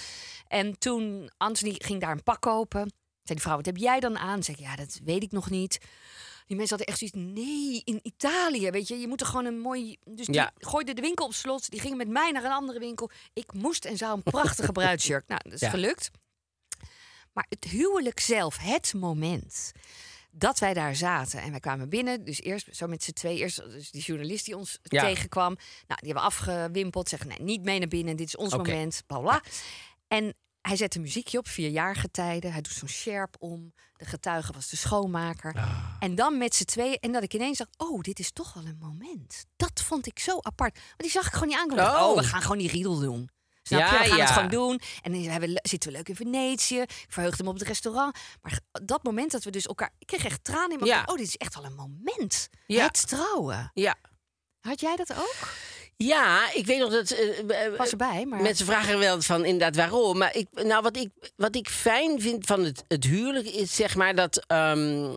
En 0.48 0.78
toen, 0.78 1.30
Anthony 1.36 1.74
ging 1.78 2.00
daar 2.00 2.12
een 2.12 2.22
pak 2.22 2.40
kopen. 2.40 2.80
Zei 3.22 3.38
die 3.38 3.40
vrouw, 3.40 3.56
wat 3.56 3.66
heb 3.66 3.76
jij 3.76 4.00
dan 4.00 4.18
aan? 4.18 4.42
Zeg 4.42 4.54
ik, 4.56 4.60
ja, 4.60 4.76
dat 4.76 5.00
weet 5.04 5.22
ik 5.22 5.32
nog 5.32 5.50
niet. 5.50 5.78
Die 6.46 6.56
mensen 6.56 6.76
hadden 6.76 6.86
echt 6.86 6.98
zoiets, 6.98 7.16
nee, 7.40 7.80
in 7.84 8.00
Italië, 8.02 8.70
weet 8.70 8.88
je, 8.88 9.00
je 9.00 9.08
moet 9.08 9.20
er 9.20 9.26
gewoon 9.26 9.44
een 9.44 9.60
mooi... 9.60 9.96
Dus 10.04 10.26
die 10.26 10.34
Ja. 10.34 10.52
gooide 10.58 10.92
de 10.94 11.00
winkel 11.00 11.26
op 11.26 11.34
slot, 11.34 11.70
die 11.70 11.80
gingen 11.80 11.96
met 11.96 12.08
mij 12.08 12.30
naar 12.30 12.44
een 12.44 12.50
andere 12.52 12.78
winkel. 12.78 13.10
Ik 13.32 13.52
moest 13.52 13.84
en 13.84 13.96
zou 13.96 14.16
een 14.16 14.22
prachtige 14.22 14.72
bruidsjurk. 14.82 15.28
Nou, 15.28 15.40
dat 15.44 15.52
is 15.52 15.60
Ja. 15.60 15.70
gelukt. 15.70 16.10
Maar 17.32 17.46
het 17.48 17.64
huwelijk 17.64 18.20
zelf, 18.20 18.58
het 18.58 18.94
moment 18.94 19.72
dat 20.30 20.58
wij 20.58 20.74
daar 20.74 20.96
zaten 20.96 21.40
en 21.42 21.50
wij 21.50 21.60
kwamen 21.60 21.88
binnen, 21.88 22.24
dus 22.24 22.40
eerst 22.40 22.66
zo 22.76 22.86
met 22.86 23.02
z'n 23.02 23.12
twee, 23.12 23.38
eerst 23.38 23.56
dus 23.56 23.90
die 23.90 24.02
journalist 24.02 24.44
die 24.44 24.56
ons 24.56 24.78
Ja. 24.82 25.02
tegenkwam, 25.02 25.54
nou, 25.86 26.00
die 26.00 26.06
hebben 26.12 26.22
afgewimpeld, 26.22 27.08
zeggen 27.08 27.28
nee, 27.28 27.40
niet 27.40 27.62
mee 27.62 27.78
naar 27.78 27.88
binnen, 27.88 28.16
dit 28.16 28.26
is 28.26 28.36
ons 28.36 28.56
moment, 28.56 29.02
bla 29.06 29.18
bla. 29.18 29.42
En 30.08 30.34
hij 30.62 30.76
zet 30.76 30.94
een 30.94 31.00
muziekje 31.00 31.38
op, 31.38 31.48
vierjarige 31.48 32.10
tijden. 32.10 32.52
Hij 32.52 32.60
doet 32.60 32.72
zo'n 32.72 32.88
sjerp 32.88 33.36
om. 33.38 33.72
De 33.96 34.04
getuige 34.04 34.52
was 34.52 34.68
de 34.68 34.76
schoonmaker. 34.76 35.54
Ah. 35.54 35.96
En 35.98 36.14
dan 36.14 36.38
met 36.38 36.54
z'n 36.54 36.64
tweeën. 36.64 36.98
En 37.00 37.12
dat 37.12 37.22
ik 37.22 37.34
ineens 37.34 37.58
dacht, 37.58 37.70
oh, 37.76 38.00
dit 38.00 38.18
is 38.18 38.32
toch 38.32 38.52
wel 38.54 38.64
een 38.66 38.78
moment. 38.80 39.44
Dat 39.56 39.82
vond 39.84 40.06
ik 40.06 40.18
zo 40.18 40.38
apart. 40.40 40.74
Want 40.74 40.96
die 40.96 41.10
zag 41.10 41.26
ik 41.26 41.32
gewoon 41.32 41.48
niet 41.48 41.58
aankomen. 41.58 41.84
Oh. 41.84 42.08
Oh, 42.08 42.16
we 42.16 42.24
gaan 42.24 42.42
gewoon 42.42 42.58
die 42.58 42.70
riedel 42.70 42.98
doen. 42.98 43.30
Snap 43.62 43.80
je? 43.80 43.98
We 43.98 44.04
gaan 44.04 44.20
het 44.20 44.30
gewoon 44.30 44.48
doen. 44.48 44.80
En 45.02 45.12
dan 45.12 45.22
hebben 45.22 45.52
we, 45.52 45.58
zitten 45.62 45.90
we 45.90 45.96
leuk 45.96 46.08
in 46.08 46.16
Venetië. 46.16 46.80
Ik 46.80 47.06
verheugde 47.08 47.42
me 47.42 47.48
op 47.48 47.58
het 47.58 47.68
restaurant. 47.68 48.18
Maar 48.42 48.60
dat 48.72 49.02
moment 49.02 49.30
dat 49.30 49.44
we 49.44 49.50
dus 49.50 49.66
elkaar... 49.66 49.90
Ik 49.98 50.06
kreeg 50.06 50.24
echt 50.24 50.44
tranen 50.44 50.70
in 50.70 50.78
mijn 50.78 50.90
Ja. 50.90 51.04
Oh, 51.06 51.16
dit 51.16 51.26
is 51.26 51.36
echt 51.36 51.54
wel 51.54 51.64
een 51.64 51.74
moment. 51.74 52.48
Het 52.66 53.08
trouwen. 53.08 53.70
ja. 53.74 53.96
Had 54.60 54.80
jij 54.80 54.96
dat 54.96 55.12
ook? 55.14 55.36
Ja, 55.96 56.52
ik 56.54 56.66
weet 56.66 56.78
nog 56.78 56.90
dat. 56.92 57.10
eh, 57.10 57.66
eh, 57.66 57.76
Was 57.78 57.90
erbij, 57.90 58.26
maar... 58.26 58.42
Mensen 58.42 58.66
vragen 58.66 58.98
wel 58.98 59.20
van 59.22 59.44
inderdaad 59.44 59.76
waarom. 59.76 60.18
Maar 60.18 60.36
ik, 60.36 60.48
nou, 60.52 60.82
wat, 60.82 60.96
ik, 60.96 61.08
wat 61.36 61.56
ik 61.56 61.68
fijn 61.68 62.20
vind 62.20 62.46
van 62.46 62.64
het, 62.64 62.84
het 62.88 63.04
huwelijk 63.04 63.46
is 63.46 63.74
zeg 63.74 63.94
maar 63.94 64.14
dat. 64.14 64.44
ehm, 64.46 65.10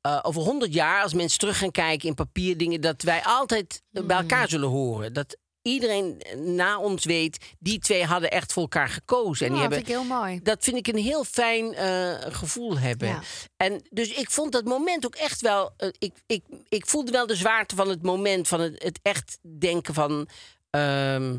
eh, 0.00 0.18
over 0.22 0.42
honderd 0.42 0.74
jaar, 0.74 1.02
als 1.02 1.14
mensen 1.14 1.38
terug 1.38 1.58
gaan 1.58 1.70
kijken 1.70 2.08
in 2.08 2.14
papierdingen, 2.14 2.80
dat 2.80 3.02
wij 3.02 3.22
altijd 3.24 3.82
eh, 3.92 4.02
bij 4.02 4.16
elkaar 4.16 4.48
zullen 4.48 4.68
horen. 4.68 5.12
Dat 5.12 5.36
iedereen 5.66 6.22
na 6.36 6.78
ons 6.78 7.04
weet, 7.04 7.38
die 7.58 7.78
twee 7.78 8.04
hadden 8.04 8.30
echt 8.30 8.52
voor 8.52 8.62
elkaar 8.62 8.88
gekozen. 8.88 9.46
En 9.46 9.52
die 9.52 9.62
dat 9.62 9.72
hebben, 9.72 9.86
vind 9.86 9.88
ik 9.88 9.94
heel 10.08 10.18
mooi. 10.18 10.40
dat 10.42 10.64
vind 10.64 10.76
ik 10.76 10.86
een 10.86 11.02
heel 11.02 11.24
fijn 11.24 11.74
eh, 11.74 12.14
gevoel 12.32 12.78
hebben. 12.78 13.08
Ja. 13.08 13.20
En 13.56 13.82
dus 13.90 14.08
ik 14.12 14.30
vond 14.30 14.52
dat 14.52 14.64
moment 14.64 15.06
ook 15.06 15.14
echt 15.14 15.40
wel. 15.40 15.72
eh, 15.76 15.88
ik, 15.98 16.14
ik, 16.26 16.44
ik 16.68 16.86
voelde 16.86 17.10
wel 17.12 17.26
de 17.26 17.36
zwaarte 17.36 17.74
van 17.76 17.88
het 17.88 18.02
moment, 18.02 18.48
van 18.48 18.60
het, 18.60 18.82
het 18.82 18.98
echt 19.02 19.38
denken 19.58 19.94
van. 19.94 20.28
ehm, 20.70 21.38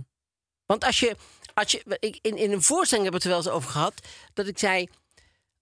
want 0.66 0.84
als 0.84 1.00
je, 1.00 1.16
als 1.54 1.72
je, 1.72 1.98
ik, 2.00 2.20
in, 2.22 2.38
in 2.38 2.52
een 2.52 2.63
voorstelling 2.63 3.04
hebben 3.10 3.22
we 3.24 3.30
het 3.30 3.38
er 3.38 3.44
wel 3.44 3.54
eens 3.54 3.63
over 3.63 3.70
gehad. 3.70 3.94
Dat 4.34 4.48
ik 4.48 4.60
zei, 4.60 4.88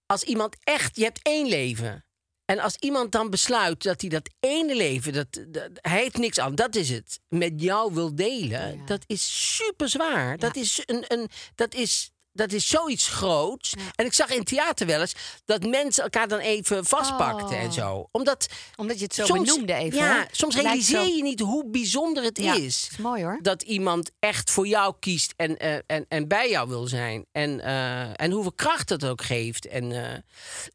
als 0.06 0.23
iemand 0.23 0.56
echt, 0.63 0.95
je 0.95 1.04
hebt 1.04 1.19
één 1.21 1.47
leven. 1.47 2.04
En 2.45 2.60
als 2.60 2.75
iemand 2.79 3.12
dan 3.12 3.29
besluit 3.29 3.84
dat 3.84 4.01
hij 4.01 4.10
dat 4.10 4.29
ene 4.39 4.75
leven, 4.75 5.13
dat, 5.13 5.27
dat- 5.47 5.69
hij 5.73 6.01
heeft 6.01 6.17
niks 6.17 6.39
aan, 6.39 6.55
dat 6.55 6.75
is 6.75 6.89
het, 6.89 7.19
met 7.27 7.62
jou 7.62 7.93
wil 7.93 8.15
delen, 8.15 8.81
dat 8.86 9.03
is 9.08 9.55
super 9.55 9.89
zwaar. 9.89 10.38
Dat 10.38 10.55
is 10.55 10.81
een, 10.86 11.03
een 11.08 11.29
dat 11.55 11.73
is. 11.73 12.10
Dat 12.35 12.51
is 12.51 12.67
zoiets 12.67 13.07
groots. 13.07 13.73
En 13.95 14.05
ik 14.05 14.13
zag 14.13 14.29
in 14.29 14.43
theater 14.43 14.87
wel 14.87 14.99
eens 15.01 15.13
dat 15.45 15.63
mensen 15.65 16.03
elkaar 16.03 16.27
dan 16.27 16.39
even 16.39 16.85
vastpakten 16.85 17.57
en 17.57 17.73
zo. 17.73 18.07
Omdat, 18.11 18.47
Omdat 18.75 18.97
je 18.97 19.03
het 19.03 19.13
zo 19.13 19.25
soms, 19.25 19.49
benoemde 19.49 19.73
even. 19.73 19.97
Ja, 19.99 20.27
soms 20.31 20.55
realiseer 20.55 21.03
zo- 21.05 21.15
je 21.15 21.23
niet 21.23 21.39
hoe 21.39 21.69
bijzonder 21.69 22.23
het 22.23 22.37
Ja, 22.37 22.53
is 22.53 22.87
is 22.91 22.97
mooi 22.97 23.23
hoor. 23.23 23.39
dat 23.41 23.61
iemand 23.61 24.11
echt 24.19 24.51
voor 24.51 24.67
jou 24.67 24.95
kiest 24.99 25.33
en, 25.37 25.57
eh, 25.57 25.77
en, 25.87 26.05
en 26.07 26.27
bij 26.27 26.49
jou 26.49 26.69
wil 26.69 26.87
zijn. 26.87 27.25
En, 27.31 27.59
eh, 27.61 28.21
en 28.21 28.31
hoeveel 28.31 28.53
kracht 28.53 28.87
dat 28.87 29.05
ook 29.05 29.21
geeft. 29.23 29.67
En, 29.67 29.91
eh, 29.91 30.13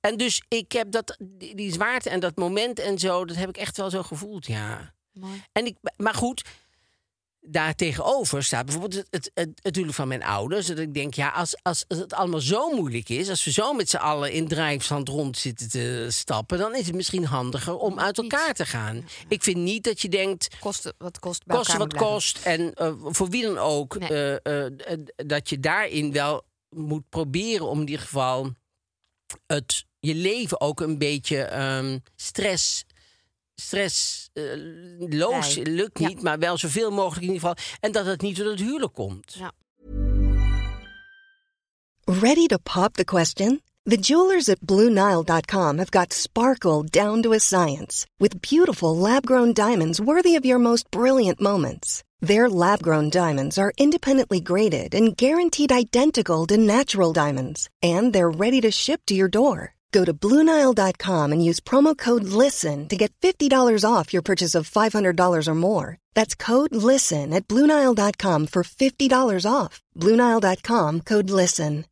en 0.00 0.16
dus 0.16 0.42
ik 0.48 0.72
heb 0.72 0.90
dat, 0.90 1.16
die, 1.22 1.54
die 1.54 1.72
zwaarte 1.72 2.10
en 2.10 2.20
dat 2.20 2.36
moment 2.36 2.78
en 2.78 2.98
zo, 2.98 3.24
dat 3.24 3.36
heb 3.36 3.48
ik 3.48 3.56
echt 3.56 3.76
wel 3.76 3.90
zo 3.90 4.02
gevoeld, 4.02 4.46
ja. 4.46 4.94
Mooi. 5.12 5.42
En 5.52 5.66
ik, 5.66 5.76
maar 5.96 6.14
goed, 6.14 6.44
daar 7.52 7.74
tegenover 7.74 8.44
staat 8.44 8.64
bijvoorbeeld 8.64 8.94
het, 8.94 9.06
het, 9.10 9.30
het, 9.34 9.48
het 9.62 9.74
huwelijk 9.74 9.98
van 9.98 10.08
mijn 10.08 10.22
ouders. 10.22 10.66
Dat 10.66 10.78
ik 10.78 10.94
denk, 10.94 11.14
ja, 11.14 11.28
als, 11.28 11.56
als 11.62 11.84
het 11.88 12.12
allemaal 12.12 12.40
zo 12.40 12.70
moeilijk 12.70 13.08
is, 13.08 13.28
als 13.28 13.44
we 13.44 13.52
zo 13.52 13.72
met 13.72 13.90
z'n 13.90 13.96
allen 13.96 14.32
in 14.32 14.48
drijfstand 14.48 15.08
rond 15.08 15.38
zitten 15.38 15.68
te 15.70 16.06
stappen, 16.08 16.58
dan 16.58 16.74
is 16.74 16.86
het 16.86 16.94
misschien 16.94 17.24
handiger 17.24 17.76
om 17.76 17.98
uit 17.98 18.18
elkaar 18.18 18.54
te 18.54 18.66
gaan. 18.66 19.08
Ik 19.28 19.42
vind 19.42 19.56
niet 19.56 19.84
dat 19.84 20.00
je 20.00 20.08
denkt, 20.08 20.48
Kosten 20.60 20.94
wat 20.98 21.18
kost 21.18 21.46
bij 21.46 21.56
kosten 21.56 21.78
wat 21.78 21.94
kost. 21.94 22.38
En 22.44 22.74
eh, 22.74 22.92
voor 23.02 23.28
wie 23.28 23.42
dan 23.42 23.58
ook, 23.58 23.98
Nee. 23.98 24.08
eh, 24.08 24.66
eh, 24.66 24.72
dat 25.16 25.48
je 25.48 25.60
daarin 25.60 26.12
wel 26.12 26.42
moet 26.68 27.08
proberen 27.08 27.66
om 27.66 27.80
in 27.80 27.86
ieder 27.88 28.04
geval 28.04 28.50
het, 29.46 29.84
je 30.00 30.14
leven 30.14 30.60
ook 30.60 30.80
een 30.80 30.98
beetje 30.98 31.42
ehm, 31.42 31.98
stress. 32.16 32.84
Stressloos 33.60 35.52
Vrij. 35.52 35.64
lukt 35.64 35.98
Ja. 35.98 36.08
niet, 36.08 36.22
maar 36.22 36.38
wel 36.38 36.56
zoveel 36.58 36.90
mogelijk 36.90 37.26
in 37.26 37.32
ieder 37.32 37.48
geval. 37.48 37.64
En 37.80 37.92
dat 37.92 38.06
het 38.06 38.20
niet 38.20 38.36
door 38.36 38.50
het 38.50 38.60
huwelijk 38.60 38.94
komt. 38.94 39.34
Ja. 39.38 39.52
Ready 42.04 42.46
to 42.46 42.56
pop 42.62 42.94
the 42.96 43.04
question? 43.04 43.60
The 43.84 43.96
jewelers 43.96 44.48
at 44.48 44.58
BlueNile.com 44.60 45.78
have 45.78 45.90
got 45.90 46.12
sparkle 46.12 46.82
down 46.82 47.22
to 47.22 47.32
a 47.32 47.38
science 47.38 48.06
with 48.18 48.40
beautiful 48.40 48.96
lab 48.96 49.26
grown 49.26 49.52
diamonds 49.52 49.98
worthy 50.00 50.36
of 50.36 50.44
your 50.44 50.60
most 50.60 50.90
brilliant 50.90 51.40
moments. 51.40 52.02
Their 52.26 52.48
lab 52.50 52.82
grown 52.82 53.08
diamonds 53.08 53.56
are 53.58 53.72
independently 53.76 54.40
graded 54.40 54.94
and 54.94 55.16
guaranteed 55.16 55.72
identical 55.72 56.46
to 56.46 56.56
natural 56.56 57.12
diamonds, 57.12 57.68
and 57.82 58.12
they're 58.12 58.30
ready 58.30 58.60
to 58.60 58.70
ship 58.70 59.00
to 59.06 59.14
your 59.14 59.28
door. 59.30 59.74
Go 59.92 60.04
to 60.04 60.12
BlueNile.com 60.14 61.32
and 61.32 61.44
use 61.44 61.60
promo 61.60 61.96
code 61.96 62.24
LISTEN 62.24 62.88
to 62.88 62.96
get 62.96 63.12
$50 63.22 63.84
off 63.84 64.12
your 64.12 64.22
purchase 64.22 64.54
of 64.54 64.70
$500 64.70 65.48
or 65.48 65.54
more. 65.54 65.98
That's 66.14 66.34
code 66.34 66.74
LISTEN 66.74 67.32
at 67.32 67.48
BlueNile.com 67.48 68.46
for 68.46 68.62
$50 68.62 69.46
off. 69.50 69.80
BlueNile.com 69.96 71.00
code 71.00 71.30
LISTEN. 71.30 71.84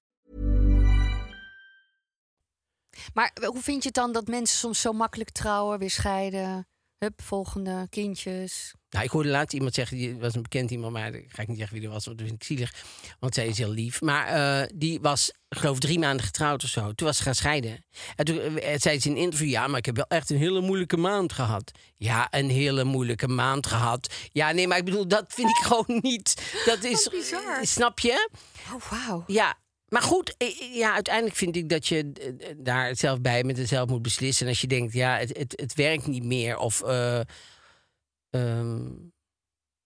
Maar 3.14 3.32
hoe 3.44 3.62
vind 3.62 3.82
je 3.82 3.88
het 3.88 3.94
dan 3.94 4.12
dat 4.12 4.26
mensen 4.26 4.58
soms 4.58 4.80
zo 4.80 4.92
makkelijk 4.92 5.30
trouwen, 5.30 5.78
weer 5.78 5.90
scheiden? 5.90 6.66
Hup, 6.98 7.22
volgende, 7.22 7.86
kindjes. 7.90 8.74
Nou, 8.90 9.04
ik 9.04 9.10
hoorde 9.10 9.28
laatst 9.28 9.54
iemand 9.54 9.74
zeggen, 9.74 9.96
die 9.96 10.16
was 10.16 10.34
een 10.34 10.42
bekend 10.42 10.70
iemand, 10.70 10.92
maar 10.92 11.14
ik 11.14 11.26
ga 11.28 11.42
ik 11.42 11.48
niet 11.48 11.58
zeggen 11.58 11.76
wie 11.76 11.86
er 11.86 11.92
was, 11.92 12.04
want 12.04 12.18
dat 12.18 12.26
vind 12.26 12.40
ik 12.42 12.46
zielig. 12.46 12.74
Want 13.18 13.34
zij 13.34 13.46
is 13.46 13.58
heel 13.58 13.70
lief. 13.70 14.00
Maar 14.00 14.26
eh, 14.26 14.68
die 14.74 15.00
was, 15.00 15.30
ik 15.48 15.58
geloof, 15.58 15.78
drie 15.78 15.98
maanden 15.98 16.24
getrouwd 16.26 16.64
of 16.64 16.68
zo. 16.68 16.92
Toen 16.92 17.06
was 17.06 17.16
ze 17.16 17.22
gaan 17.22 17.34
scheiden. 17.34 17.84
En 18.16 18.24
toen 18.24 18.58
eh, 18.58 18.78
zei 18.78 19.00
ze 19.00 19.08
in 19.08 19.14
een 19.14 19.22
interview, 19.22 19.48
ja, 19.48 19.66
maar 19.66 19.78
ik 19.78 19.86
heb 19.86 19.96
wel 19.96 20.06
echt 20.08 20.30
een 20.30 20.36
hele 20.36 20.60
moeilijke 20.60 20.96
maand 20.96 21.32
gehad. 21.32 21.70
Ja, 21.96 22.28
een 22.30 22.50
hele 22.50 22.84
moeilijke 22.84 23.28
maand 23.28 23.66
gehad. 23.66 24.14
Ja, 24.32 24.52
nee, 24.52 24.68
maar 24.68 24.78
ik 24.78 24.84
bedoel, 24.84 25.08
dat 25.08 25.24
vind 25.28 25.48
ik 25.48 25.64
gewoon 25.66 26.00
niet. 26.02 26.62
Dat 26.64 26.84
is, 26.84 27.08
bizar. 27.08 27.66
snap 27.66 27.98
je? 27.98 28.30
Oh, 28.74 28.90
wauw. 28.90 29.24
Ja, 29.26 29.56
maar 29.88 30.02
goed, 30.02 30.34
eh, 30.36 30.74
ja, 30.74 30.94
uiteindelijk 30.94 31.36
vind 31.36 31.56
ik 31.56 31.68
dat 31.68 31.86
je 31.86 32.12
eh, 32.12 32.48
daar 32.56 32.96
zelf 32.96 33.20
bij 33.20 33.44
met 33.44 33.68
zelf 33.68 33.88
moet 33.88 34.02
beslissen. 34.02 34.46
En 34.46 34.52
als 34.52 34.60
je 34.60 34.66
denkt, 34.66 34.92
ja, 34.92 35.16
het, 35.18 35.36
het, 35.38 35.52
het 35.60 35.74
werkt 35.74 36.06
niet 36.06 36.24
meer. 36.24 36.56
Of 36.56 36.82
eh, 36.82 37.20
ehm, 38.30 38.86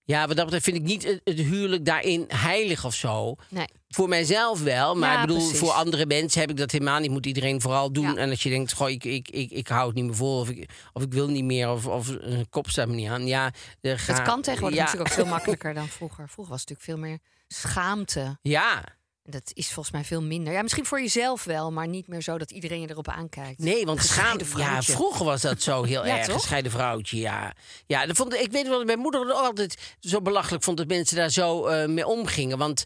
ja, 0.04 0.26
wat 0.26 0.36
dat 0.36 0.44
betreft 0.44 0.64
vind 0.64 0.76
ik 0.76 0.82
niet 0.82 1.04
het, 1.04 1.20
het 1.24 1.38
huwelijk 1.38 1.84
daarin 1.84 2.24
heilig 2.28 2.84
of 2.84 2.94
zo. 2.94 3.34
Nee. 3.48 3.66
Voor 3.88 4.08
mijzelf 4.08 4.62
wel, 4.62 4.96
maar 4.96 5.12
Ja, 5.12 5.20
ik 5.20 5.26
bedoel, 5.26 5.42
precies. 5.42 5.58
voor 5.58 5.70
andere 5.70 6.06
mensen 6.06 6.40
heb 6.40 6.50
ik 6.50 6.56
dat 6.56 6.70
helemaal 6.70 7.00
niet. 7.00 7.10
Moet 7.10 7.26
iedereen 7.26 7.60
vooral 7.60 7.92
doen. 7.92 8.14
Ja. 8.14 8.16
En 8.16 8.30
als 8.30 8.42
je 8.42 8.48
denkt, 8.48 8.72
goh, 8.72 8.90
ik, 8.90 9.04
ik, 9.04 9.28
ik, 9.28 9.50
ik 9.50 9.68
hou 9.68 9.86
het 9.86 9.94
niet 9.94 10.04
meer 10.04 10.14
vol, 10.14 10.40
of 10.40 10.48
ik, 10.48 10.70
of 10.92 11.02
ik 11.02 11.12
wil 11.12 11.28
niet 11.28 11.44
meer, 11.44 11.70
of, 11.70 11.86
of 11.86 12.08
een 12.08 12.48
kop 12.48 12.68
staat 12.68 12.88
me 12.88 12.94
niet 12.94 13.08
aan. 13.08 13.26
Ja, 13.26 13.52
eh, 13.80 14.06
Het 14.06 14.22
kan 14.22 14.42
tegenwoordig 14.42 14.78
ja. 14.78 14.84
natuurlijk 14.84 15.10
ook 15.10 15.16
veel 15.16 15.32
makkelijker 15.36 15.74
dan 15.74 15.88
vroeger. 15.88 16.28
Vroeger 16.28 16.52
was 16.52 16.60
het 16.60 16.70
natuurlijk 16.70 17.00
veel 17.00 17.08
meer 17.08 17.18
schaamte. 17.48 18.38
Ja, 18.42 18.84
Dat 19.24 19.50
is 19.54 19.66
volgens 19.72 19.94
mij 19.94 20.04
veel 20.04 20.22
minder. 20.22 20.52
Ja, 20.52 20.62
misschien 20.62 20.87
voor 20.87 21.00
jezelf 21.00 21.44
wel, 21.44 21.72
maar 21.72 21.88
niet 21.88 22.08
meer 22.08 22.22
zo 22.22 22.38
dat 22.38 22.50
iedereen 22.50 22.80
je 22.80 22.90
erop 22.90 23.08
aankijkt. 23.08 23.58
Nee, 23.58 23.85
want 23.85 24.00
Gescheiden 24.00 24.46
ja, 24.56 24.82
vroeger 24.82 25.24
was 25.24 25.40
dat 25.40 25.62
zo 25.62 25.82
heel 25.82 26.06
Ja, 26.06 26.16
erg. 26.16 26.26
toch? 26.26 26.40
Gescheiden 26.40 26.72
vrouwtje, 26.72 27.16
ja. 27.18 27.52
Ja, 27.87 28.06
dat 28.06 28.16
vond, 28.16 28.35
ik 28.35 28.52
weet 28.52 28.68
wel 28.68 28.76
dat 28.78 28.87
mijn 28.87 28.98
moeder 28.98 29.20
het 29.20 29.30
altijd 29.32 29.96
zo 30.00 30.20
belachelijk 30.22 30.64
vond 30.64 30.76
dat 30.76 30.87
mensen 30.87 31.16
daar 31.16 31.30
zo 31.30 31.66
eh, 31.66 31.88
mee 31.88 32.06
omgingen. 32.06 32.58
Want 32.58 32.85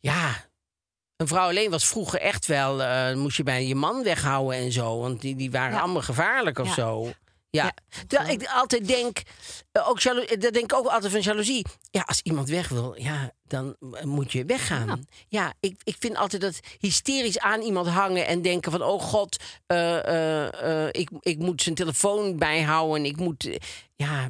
ja, 0.00 0.44
een 1.16 1.28
vrouw 1.28 1.48
alleen 1.48 1.70
was 1.70 1.86
vroeger 1.86 2.20
echt 2.20 2.46
wel, 2.46 2.82
eh, 2.82 3.14
moest 3.14 3.36
je 3.36 3.42
bijna 3.42 3.66
je 3.68 3.74
man 3.74 4.02
weghouden 4.02 4.58
en 4.58 4.72
zo. 4.72 4.98
Want 5.00 5.20
die, 5.20 5.36
die 5.36 5.50
waren 5.50 5.74
Ja. 5.74 5.80
allemaal 5.80 6.02
gevaarlijk 6.02 6.58
of 6.58 6.66
Ja. 6.66 6.74
zo. 6.74 7.12
Ja, 7.56 7.74
terwijl 8.06 8.30
ik 8.40 8.46
altijd 8.48 8.86
denk, 8.88 9.22
eh, 9.72 9.88
ook 9.88 10.00
jalo- 10.00 10.24
dat 10.26 10.40
denk 10.52 10.56
ik 10.56 10.72
ook 10.74 10.86
altijd 10.86 11.12
van 11.12 11.20
jaloezie. 11.20 11.66
Ja, 11.90 12.00
als 12.00 12.20
iemand 12.22 12.48
weg 12.48 12.68
wil, 12.68 12.94
ja, 13.00 13.32
dan 13.42 13.76
eh, 13.92 14.02
moet 14.04 14.32
je 14.32 14.44
weggaan. 14.44 15.04
Ja, 15.28 15.54
ik, 15.60 15.80
ik 15.84 15.96
vind 15.98 16.16
altijd 16.16 16.42
dat 16.42 16.60
hysterisch 16.78 17.38
aan 17.38 17.60
iemand 17.60 17.86
hangen 17.88 18.26
en 18.26 18.42
denken 18.42 18.72
van, 18.72 18.82
oh 18.82 19.02
god, 19.02 19.36
eh, 19.66 20.04
eh, 20.06 20.84
eh, 20.84 20.88
ik, 20.92 21.10
ik 21.20 21.38
moet 21.38 21.62
zijn 21.62 21.74
telefoon 21.74 22.36
bijhouden. 22.38 22.96
En 22.96 23.04
ik 23.04 23.16
moet, 23.16 23.44
eh, 23.46 23.56
ja. 23.94 24.22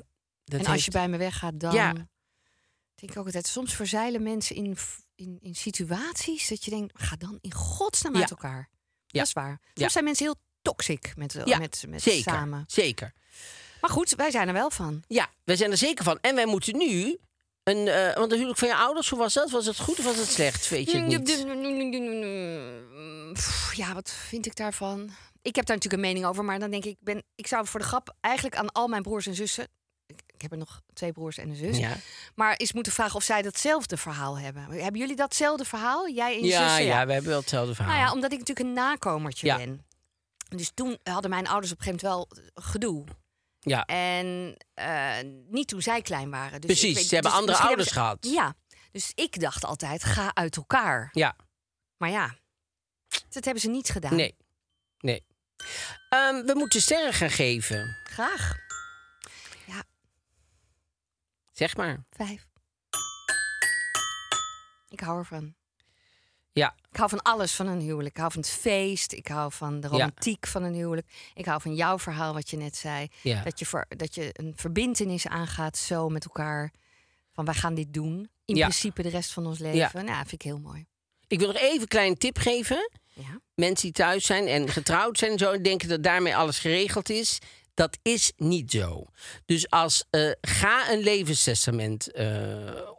Dat 0.44 0.60
en 0.60 0.66
als 0.66 0.68
heeft- 0.68 0.84
je 0.84 0.90
bij 0.90 1.08
me 1.08 1.16
weggaat, 1.16 1.60
dan 1.60 1.72
Ja. 1.74 1.92
denk 1.92 3.12
ik 3.12 3.16
ook 3.18 3.24
altijd. 3.26 3.46
Soms 3.46 3.74
verzeilen 3.74 4.22
mensen 4.22 4.56
in, 4.56 4.76
in, 5.14 5.38
in 5.40 5.54
situaties 5.54 6.48
dat 6.48 6.64
je 6.64 6.70
denkt, 6.70 7.02
ga 7.02 7.16
dan 7.16 7.38
in 7.40 7.52
godsnaam 7.54 8.14
Ja. 8.14 8.20
uit 8.20 8.30
elkaar. 8.30 8.68
Ja. 9.06 9.18
Dat 9.18 9.26
is 9.26 9.32
waar. 9.32 9.60
Soms 9.74 9.92
zijn 9.92 10.04
mensen 10.04 10.24
heel 10.26 10.36
toxic 10.70 11.12
met, 11.16 11.37
Ja, 11.44 11.59
met, 11.59 11.85
met 11.88 12.02
zeker, 12.02 12.33
samen. 12.33 12.64
zeker. 12.66 13.12
Maar 13.81 13.90
goed, 13.90 14.11
wij 14.14 14.31
zijn 14.31 14.48
er 14.48 14.55
wel 14.55 14.70
van. 14.70 15.02
Ja, 15.09 15.29
wij 15.44 15.57
zijn 15.57 15.70
er 15.70 15.76
zeker 15.76 16.05
van. 16.05 16.18
En 16.20 16.35
wij 16.35 16.46
moeten 16.46 16.76
nu... 16.76 17.18
Een, 17.62 17.88
eh, 17.88 18.14
want 18.14 18.29
de 18.31 18.35
huwelijk 18.37 18.59
van 18.59 18.68
je 18.68 18.74
ouders, 18.76 19.09
hoe 19.09 19.18
was 19.18 19.35
dat? 19.35 19.50
Was 19.50 19.66
het 19.66 19.79
goed 19.79 19.98
of 19.98 20.05
was 20.05 20.16
het 20.16 20.29
slecht? 20.29 20.68
Weet 20.68 20.90
je 20.90 20.98
het 20.98 21.07
niet? 21.07 21.44
Ja, 23.74 23.94
wat 23.94 24.11
vind 24.11 24.46
ik 24.46 24.57
daarvan? 24.57 25.11
Ik 25.42 25.57
heb 25.57 25.66
daar 25.66 25.76
natuurlijk 25.76 25.92
een 26.02 26.09
mening 26.09 26.26
over, 26.26 26.44
maar 26.44 26.59
dan 26.59 26.70
denk 26.70 26.85
ik, 26.85 26.96
ben, 27.00 27.22
ik 27.35 27.46
zou 27.46 27.66
voor 27.66 27.81
de 27.81 27.87
grap 27.87 28.16
eigenlijk 28.20 28.57
aan 28.57 28.72
al 28.72 28.88
mijn 28.88 29.02
broers 29.02 29.26
en 29.26 29.35
zussen. 29.35 29.68
Ik, 30.07 30.42
heb 30.42 30.50
er 30.52 30.59
nog 30.59 30.83
twee 30.92 31.12
broers 31.12 31.38
en 31.38 31.48
een 31.48 31.57
zus. 31.57 31.79
Ja. 31.79 31.96
Maar 32.35 32.57
eens 32.57 32.72
moeten 32.72 32.92
vragen 32.92 33.16
of 33.16 33.22
zij 33.22 33.42
datzelfde 33.42 33.96
verhaal 33.96 34.38
hebben. 34.38 34.62
Hebben 34.62 35.00
jullie 35.00 35.16
datzelfde 35.16 35.64
verhaal? 35.64 36.09
Jij 36.09 36.35
en 36.35 36.40
je 36.40 36.46
Ja, 36.46 36.68
zussen? 36.68 36.85
ja, 36.87 37.07
we 37.07 37.12
hebben 37.12 37.31
wel 37.31 37.40
hetzelfde 37.40 37.74
verhaal. 37.74 37.94
Nou 37.94 38.07
ja, 38.07 38.12
omdat 38.12 38.33
ik 38.33 38.38
natuurlijk 38.38 38.66
een 38.68 38.72
nakomertje 38.74 39.46
Ja. 39.46 39.57
ben. 39.57 39.85
Dus 40.48 40.70
toen 40.74 40.98
hadden 41.02 41.30
mijn 41.30 41.46
ouders 41.46 41.72
op 41.72 41.78
een 41.78 41.85
gegeven 41.85 42.09
moment 42.09 42.30
wel 42.35 42.44
eh, 42.54 42.64
gedoe. 42.70 43.04
ja. 43.61 43.85
En 43.85 44.56
eh, 44.74 45.16
niet 45.48 45.68
toen 45.68 45.82
zij 45.82 46.02
klein 46.02 46.30
waren. 46.30 46.61
Dus 46.61 46.70
Precies, 46.70 47.00
ik 47.00 47.06
ze 47.09 47.14
hebben 47.14 47.32
dus 47.32 47.40
andere 47.40 47.59
ouders 47.59 47.90
hebben 47.94 48.18
ze- 48.20 48.26
gehad. 48.32 48.54
Ja, 48.66 48.78
dus 48.90 49.12
ik 49.14 49.40
dacht 49.40 49.64
altijd, 49.64 50.04
ga 50.04 50.35
uit 50.35 50.56
elkaar. 50.56 51.09
Ja, 51.12 51.37
Maar 51.96 52.11
ja, 52.11 52.35
dat 53.28 53.44
hebben 53.44 53.62
ze 53.62 53.68
niet 53.68 53.88
gedaan. 53.88 54.16
nee. 54.16 54.37
Nee. 54.98 55.26
Ehm, 56.09 56.44
we 56.46 56.52
moeten 56.54 56.82
sterren 56.82 57.12
gaan 57.12 57.30
geven. 57.30 57.96
Graag. 58.04 58.54
Ja, 59.66 59.82
Zeg 61.52 61.76
maar. 61.76 62.04
vijf. 62.11 62.46
Ik 64.88 65.00
hou 65.00 65.18
ervan. 65.18 65.54
Ik 66.96 67.02
hou 67.02 67.14
van 67.22 67.22
alles 67.35 67.54
van 67.54 67.66
een 67.66 67.80
huwelijk. 67.80 68.14
Ik 68.14 68.20
hou 68.20 68.32
van 68.32 68.40
het 68.40 68.50
feest. 68.50 69.12
Ik 69.12 69.28
hou 69.28 69.52
van 69.52 69.80
de 69.80 69.88
romantiek 69.88 70.46
van 70.46 70.62
een 70.62 70.74
huwelijk. 70.74 71.06
Ik 71.35 71.44
hou 71.44 71.61
van 71.61 71.74
jouw 71.74 71.98
verhaal, 71.98 72.32
wat 72.35 72.50
je 72.50 72.56
net 72.56 72.76
zei. 72.76 73.09
Ja. 73.22 73.42
Dat, 73.42 73.59
je 73.59 73.66
ver- 73.66 73.87
dat 73.88 74.14
je 74.14 74.30
een 74.32 74.52
verbintenis 74.56 75.26
aangaat 75.26 75.76
zo 75.76 76.09
met 76.09 76.24
elkaar. 76.24 76.72
Van 77.32 77.44
wij 77.44 77.54
gaan 77.54 77.74
dit 77.74 77.94
doen. 77.94 78.28
In 78.44 78.54
Ja. 78.56 78.61
principe 78.62 79.02
de 79.02 79.09
rest 79.09 79.32
van 79.32 79.46
ons 79.46 79.59
leven. 79.59 79.78
Ja. 79.78 79.90
Nou, 79.92 80.16
vind 80.18 80.32
ik 80.32 80.42
heel 80.42 80.59
mooi. 80.59 80.87
ik 81.26 81.38
wil 81.38 81.46
nog 81.48 81.56
even 81.56 81.80
een 81.80 81.88
kleine 81.88 82.16
tip 82.16 82.38
geven. 82.38 82.90
Ja. 83.12 83.40
Mensen 83.54 83.85
die 83.85 83.92
thuis 83.92 84.26
zijn 84.26 84.46
en 84.46 84.68
getrouwd 84.68 85.18
zijn 85.18 85.30
en 85.30 85.38
zo... 85.38 85.52
en 85.52 85.62
denken 85.62 85.88
dat 85.88 86.02
daarmee 86.02 86.37
alles 86.37 86.59
geregeld 86.59 87.11
is. 87.11 87.38
Dat 87.76 87.98
is 88.02 88.32
niet 88.36 88.70
zo. 88.70 89.06
Dus 89.44 89.70
als, 89.70 90.04
eh, 90.10 90.30
ga 90.40 90.92
een 90.92 91.02
levenstestament 91.02 92.12
eh, 92.12 92.28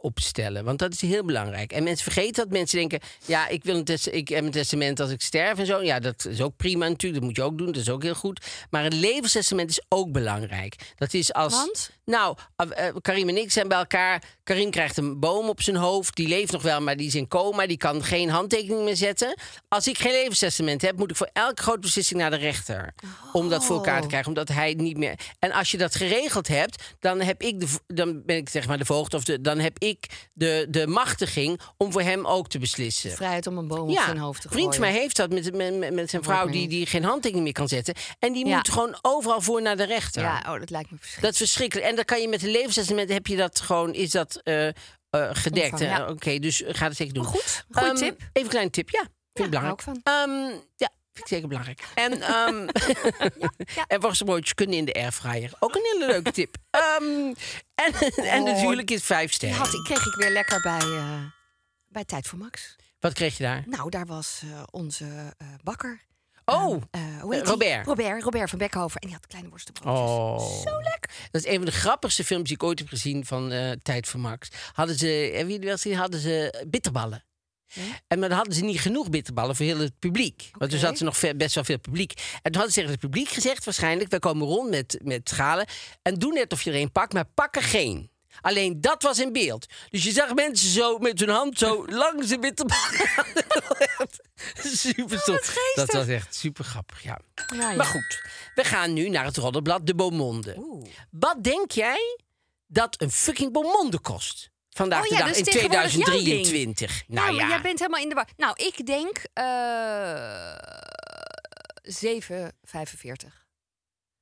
opstellen. 0.00 0.64
Want 0.64 0.78
dat 0.78 0.92
is 0.92 1.00
heel 1.00 1.24
belangrijk. 1.24 1.72
En 1.72 1.82
mensen 1.82 2.12
vergeten 2.12 2.44
dat. 2.44 2.52
Mensen 2.52 2.78
denken, 2.78 3.00
ja, 3.26 3.48
ik, 3.48 3.64
wil 3.64 3.76
een 3.76 3.98
ik 4.10 4.28
heb 4.28 4.44
een 4.44 4.50
testament 4.50 5.00
als 5.00 5.10
ik 5.10 5.20
sterf 5.20 5.58
en 5.58 5.66
zo. 5.66 5.82
Ja, 5.82 5.98
dat 5.98 6.24
is 6.24 6.40
ook 6.40 6.56
prima 6.56 6.88
natuurlijk. 6.88 7.20
Dat 7.20 7.30
moet 7.30 7.36
je 7.36 7.42
ook 7.42 7.58
doen. 7.58 7.66
Dat 7.66 7.76
is 7.76 7.90
ook 7.90 8.02
heel 8.02 8.14
goed. 8.14 8.46
Maar 8.70 8.84
een 8.84 9.00
levenstestament 9.00 9.70
is 9.70 9.82
ook 9.88 10.12
belangrijk. 10.12 10.94
Dat 10.96 11.14
is 11.14 11.32
als... 11.32 11.90
Nou, 12.08 12.36
eh, 12.56 12.86
Karim 13.00 13.28
en 13.28 13.36
ik 13.36 13.52
zijn 13.52 13.68
bij 13.68 13.78
elkaar. 13.78 14.22
Karim 14.44 14.70
krijgt 14.70 14.96
een 14.96 15.18
boom 15.20 15.48
op 15.48 15.62
zijn 15.62 15.76
hoofd. 15.76 16.16
Die 16.16 16.28
leeft 16.28 16.52
nog 16.52 16.62
wel, 16.62 16.80
maar 16.80 16.96
die 16.96 17.06
is 17.06 17.14
in 17.14 17.28
coma. 17.28 17.66
Die 17.66 17.76
kan 17.76 18.04
geen 18.04 18.28
handtekening 18.30 18.84
meer 18.84 18.96
zetten. 18.96 19.34
Als 19.68 19.88
ik 19.88 19.98
geen 19.98 20.12
levenstestament 20.12 20.82
heb, 20.82 20.96
moet 20.96 21.10
ik 21.10 21.16
voor 21.16 21.30
elke 21.32 21.62
grote 21.62 21.78
beslissing 21.78 22.20
naar 22.20 22.30
de 22.30 22.36
rechter. 22.36 22.94
Om 23.32 23.48
dat 23.48 23.64
voor 23.64 23.76
elkaar 23.76 24.00
te 24.00 24.06
krijgen, 24.06 24.28
omdat 24.28 24.48
hij 24.48 24.74
niet 24.74 24.96
meer. 24.96 25.14
En 25.38 25.52
als 25.52 25.70
je 25.70 25.76
dat 25.76 25.94
geregeld 25.94 26.48
hebt, 26.48 26.82
dan 26.98 27.20
heb 27.20 27.42
ik 27.42 27.60
de, 27.60 27.66
dan 27.86 28.22
ben 28.24 28.36
ik 28.36 28.48
zeg 28.48 28.66
maar 28.66 28.78
de 28.78 28.84
voogd 28.84 29.14
of 29.14 29.24
de, 29.24 29.40
dan 29.40 29.58
heb 29.58 29.78
ik 29.78 30.28
de, 30.32 30.66
de 30.70 30.86
machtiging 30.86 31.60
om 31.76 31.92
voor 31.92 32.02
hem 32.02 32.26
ook 32.26 32.48
te 32.48 32.58
beslissen. 32.58 33.10
Vrijheid 33.10 33.46
om 33.46 33.58
een 33.58 33.68
boom 33.68 33.88
op 33.88 33.98
zijn 34.04 34.18
hoofd 34.18 34.40
te 34.42 34.48
gooien. 34.48 34.62
vriend 34.62 34.82
van 34.82 34.92
mij 34.92 35.00
heeft 35.00 35.16
dat 35.16 35.30
met, 35.30 35.92
met, 35.92 36.10
zijn 36.10 36.22
vrouw 36.22 36.46
die, 36.46 36.68
die 36.68 36.86
geen 36.86 37.04
handtekening 37.04 37.44
meer 37.44 37.54
kan 37.54 37.68
zetten. 37.68 37.94
En 38.18 38.32
die 38.32 38.46
Ja. 38.46 38.56
moet 38.56 38.70
gewoon 38.70 38.98
overal 39.02 39.40
voor 39.40 39.62
naar 39.62 39.76
de 39.76 39.84
rechter. 39.84 40.22
Ja, 40.22 40.42
oh, 40.46 40.58
dat 40.58 40.70
lijkt 40.70 40.90
me 40.90 40.96
verschrikkelijk. 40.96 41.20
Dat 41.22 41.32
is 41.32 41.38
verschrikkelijk. 41.38 41.86
En 41.88 41.97
dan 41.98 42.06
kan 42.06 42.20
je 42.20 42.28
met 42.28 42.42
een 42.42 42.50
levenstestament 42.50 43.08
heb 43.10 43.26
je 43.26 43.36
dat 43.36 43.60
gewoon, 43.60 43.94
is 43.94 44.10
dat 44.10 44.40
eh, 44.42 44.66
eh, 44.68 44.74
gedekt. 45.10 45.78
Ja. 45.78 46.08
Oké, 46.08 46.38
dus 46.38 46.62
ga 46.66 46.86
het 46.86 46.96
zeker 46.96 47.14
doen. 47.14 47.24
Goed, 47.24 47.64
goeie 47.70 47.88
Ehm, 47.90 47.98
tip. 47.98 48.20
Even 48.20 48.30
een 48.42 48.48
kleine 48.48 48.70
tip, 48.70 48.90
ja. 48.90 49.00
Vind 49.32 49.54
ik 49.54 49.60
belangrijk. 49.60 49.98
Ehm, 50.02 50.30
ja, 50.76 50.90
vind 51.12 51.18
ik 51.18 51.26
zeker 51.26 51.48
belangrijk. 51.48 51.80
En, 51.94 52.20
ehm 52.32 52.68
en 53.86 54.00
worstenbroodjes 54.00 54.54
kunnen 54.54 54.76
in 54.76 54.84
de 54.84 54.92
airfryer. 54.94 55.50
Ook 55.58 55.74
een 55.74 55.82
hele 55.92 56.06
leuke 56.06 56.30
tip. 56.32 56.56
En, 56.70 57.36
en 58.16 58.44
natuurlijk 58.44 58.90
is 58.90 59.02
vijf 59.02 59.32
sterren. 59.32 59.58
had, 59.58 59.74
ik 59.74 59.84
kreeg 59.84 60.06
ik 60.06 60.14
weer 60.14 60.30
lekker 60.30 60.60
bij, 60.60 60.78
eh, 60.80 61.20
bij 61.88 62.04
Tijd 62.04 62.26
voor 62.26 62.38
Max. 62.38 62.76
Wat 63.00 63.12
kreeg 63.12 63.36
je 63.36 63.42
daar? 63.42 63.62
Nou, 63.66 63.90
daar 63.90 64.06
was 64.06 64.40
eh, 64.44 64.62
onze 64.70 65.04
eh, 65.38 65.46
bakker. 65.62 66.00
Oh, 66.48 66.82
Eh, 66.90 67.00
hoe 67.20 67.34
heet 67.34 67.42
eh? 67.42 67.48
Robert. 67.48 67.86
Robert. 67.86 68.22
Robert 68.22 68.50
van 68.50 68.58
Bekhoven. 68.58 69.00
En 69.00 69.06
die 69.06 69.16
had 69.16 69.26
kleine 69.26 69.48
worstenbroodjes. 69.50 70.02
Oh. 70.10 70.62
Zo 70.62 70.82
lekker. 70.82 71.10
Dat 71.30 71.44
is 71.44 71.46
een 71.50 71.56
van 71.56 71.64
de 71.64 71.72
grappigste 71.72 72.24
films 72.24 72.44
die 72.44 72.54
ik 72.54 72.62
ooit 72.62 72.78
heb 72.78 72.88
gezien 72.88 73.26
van 73.26 73.52
eh, 73.52 73.70
Tijd 73.82 74.06
voor 74.08 74.20
Max. 74.20 74.48
Hadden 74.72 74.96
ze, 74.96 75.06
hebben 75.06 75.46
jullie 75.46 75.60
wel 75.60 75.70
eens 75.70 75.82
gezien, 75.82 75.98
hadden 75.98 76.20
ze 76.20 76.64
bitterballen. 76.68 77.22
En 78.06 78.18
maar 78.18 78.28
dan 78.28 78.36
hadden 78.36 78.54
ze 78.54 78.64
niet 78.64 78.80
genoeg 78.80 79.10
bitterballen 79.10 79.56
voor 79.56 79.66
heel 79.66 79.78
het 79.78 79.98
publiek. 79.98 80.50
Want 80.52 80.70
toen 80.70 80.80
zat 80.80 80.98
er 80.98 81.04
nog 81.04 81.16
ve- 81.16 81.36
best 81.36 81.54
wel 81.54 81.64
veel 81.64 81.78
publiek. 81.78 82.12
En 82.12 82.42
toen 82.42 82.52
hadden 82.54 82.68
ze 82.72 82.74
tegen 82.74 82.90
het 82.90 83.00
publiek 83.00 83.28
gezegd, 83.28 83.64
waarschijnlijk... 83.64 84.10
wij 84.10 84.18
komen 84.18 84.46
rond 84.46 84.70
met, 84.70 84.98
met 85.02 85.28
schalen 85.28 85.66
en 86.02 86.14
doe 86.14 86.32
net 86.32 86.52
of 86.52 86.62
je 86.62 86.70
er 86.70 86.80
een 86.80 86.92
pakt, 86.92 87.12
maar 87.12 87.24
pak 87.34 87.56
er 87.56 87.62
geen. 87.62 88.10
Alleen 88.40 88.80
dat 88.80 89.02
was 89.02 89.18
in 89.18 89.32
beeld. 89.32 89.66
Dus 89.90 90.04
je 90.04 90.12
zag 90.12 90.34
mensen 90.34 90.70
zo 90.70 90.98
met 90.98 91.20
hun 91.20 91.28
hand 91.28 91.58
zo 91.58 91.84
langs 92.02 92.28
de 92.28 92.38
bitterballen. 92.38 93.06
super 94.86 95.18
stom. 95.18 95.38
dat 95.74 95.92
was 95.92 96.06
echt 96.06 96.34
super 96.34 96.64
grappig, 96.64 97.02
ja. 97.02 97.18
Ja, 97.54 97.70
ja. 97.70 97.76
Maar 97.76 97.86
goed, 97.86 98.22
we 98.54 98.64
gaan 98.64 98.92
nu 98.92 99.08
naar 99.08 99.24
het 99.24 99.36
roddelblad 99.36 99.86
De 99.86 99.94
Beaumonde. 99.94 100.82
Wat 101.10 101.44
denk 101.44 101.70
jij 101.70 102.18
dat 102.66 103.00
een 103.00 103.10
fucking 103.10 103.52
Beaumonde 103.52 103.98
kost? 103.98 104.50
Vandaag 104.70 105.02
Oh 105.02 105.08
de 105.08 105.16
dag 105.16 105.26
dat 105.26 105.36
in 105.36 105.44
is 105.44 105.52
tegenwoordig 105.52 105.92
jouw 105.92 106.04
ding. 106.04 106.22
2023. 106.24 107.02
Nou 107.06 107.34
ja, 107.34 107.48
jij 107.48 107.60
bent 107.60 107.78
helemaal 107.78 108.00
in 108.02 108.08
de 108.08 108.14
war. 108.14 108.28
Nou, 108.36 108.64
ik 108.64 108.86
denk 108.86 109.24
eh 109.32 110.56
7,45. 111.88 111.90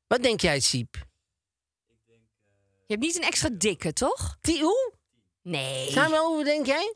wat 0.06 0.22
denk 0.22 0.40
jij, 0.40 0.60
Siep? 0.60 1.05
Je 2.86 2.94
hebt 2.94 3.00
niet 3.06 3.16
een 3.16 3.22
extra 3.22 3.48
dikke, 3.52 3.92
toch? 3.92 4.36
Die, 4.40 4.62
hoe? 4.62 4.92
Nee. 5.42 5.90
Samuel, 5.90 6.34
hoe 6.34 6.44
denk 6.44 6.66
jij? 6.66 6.94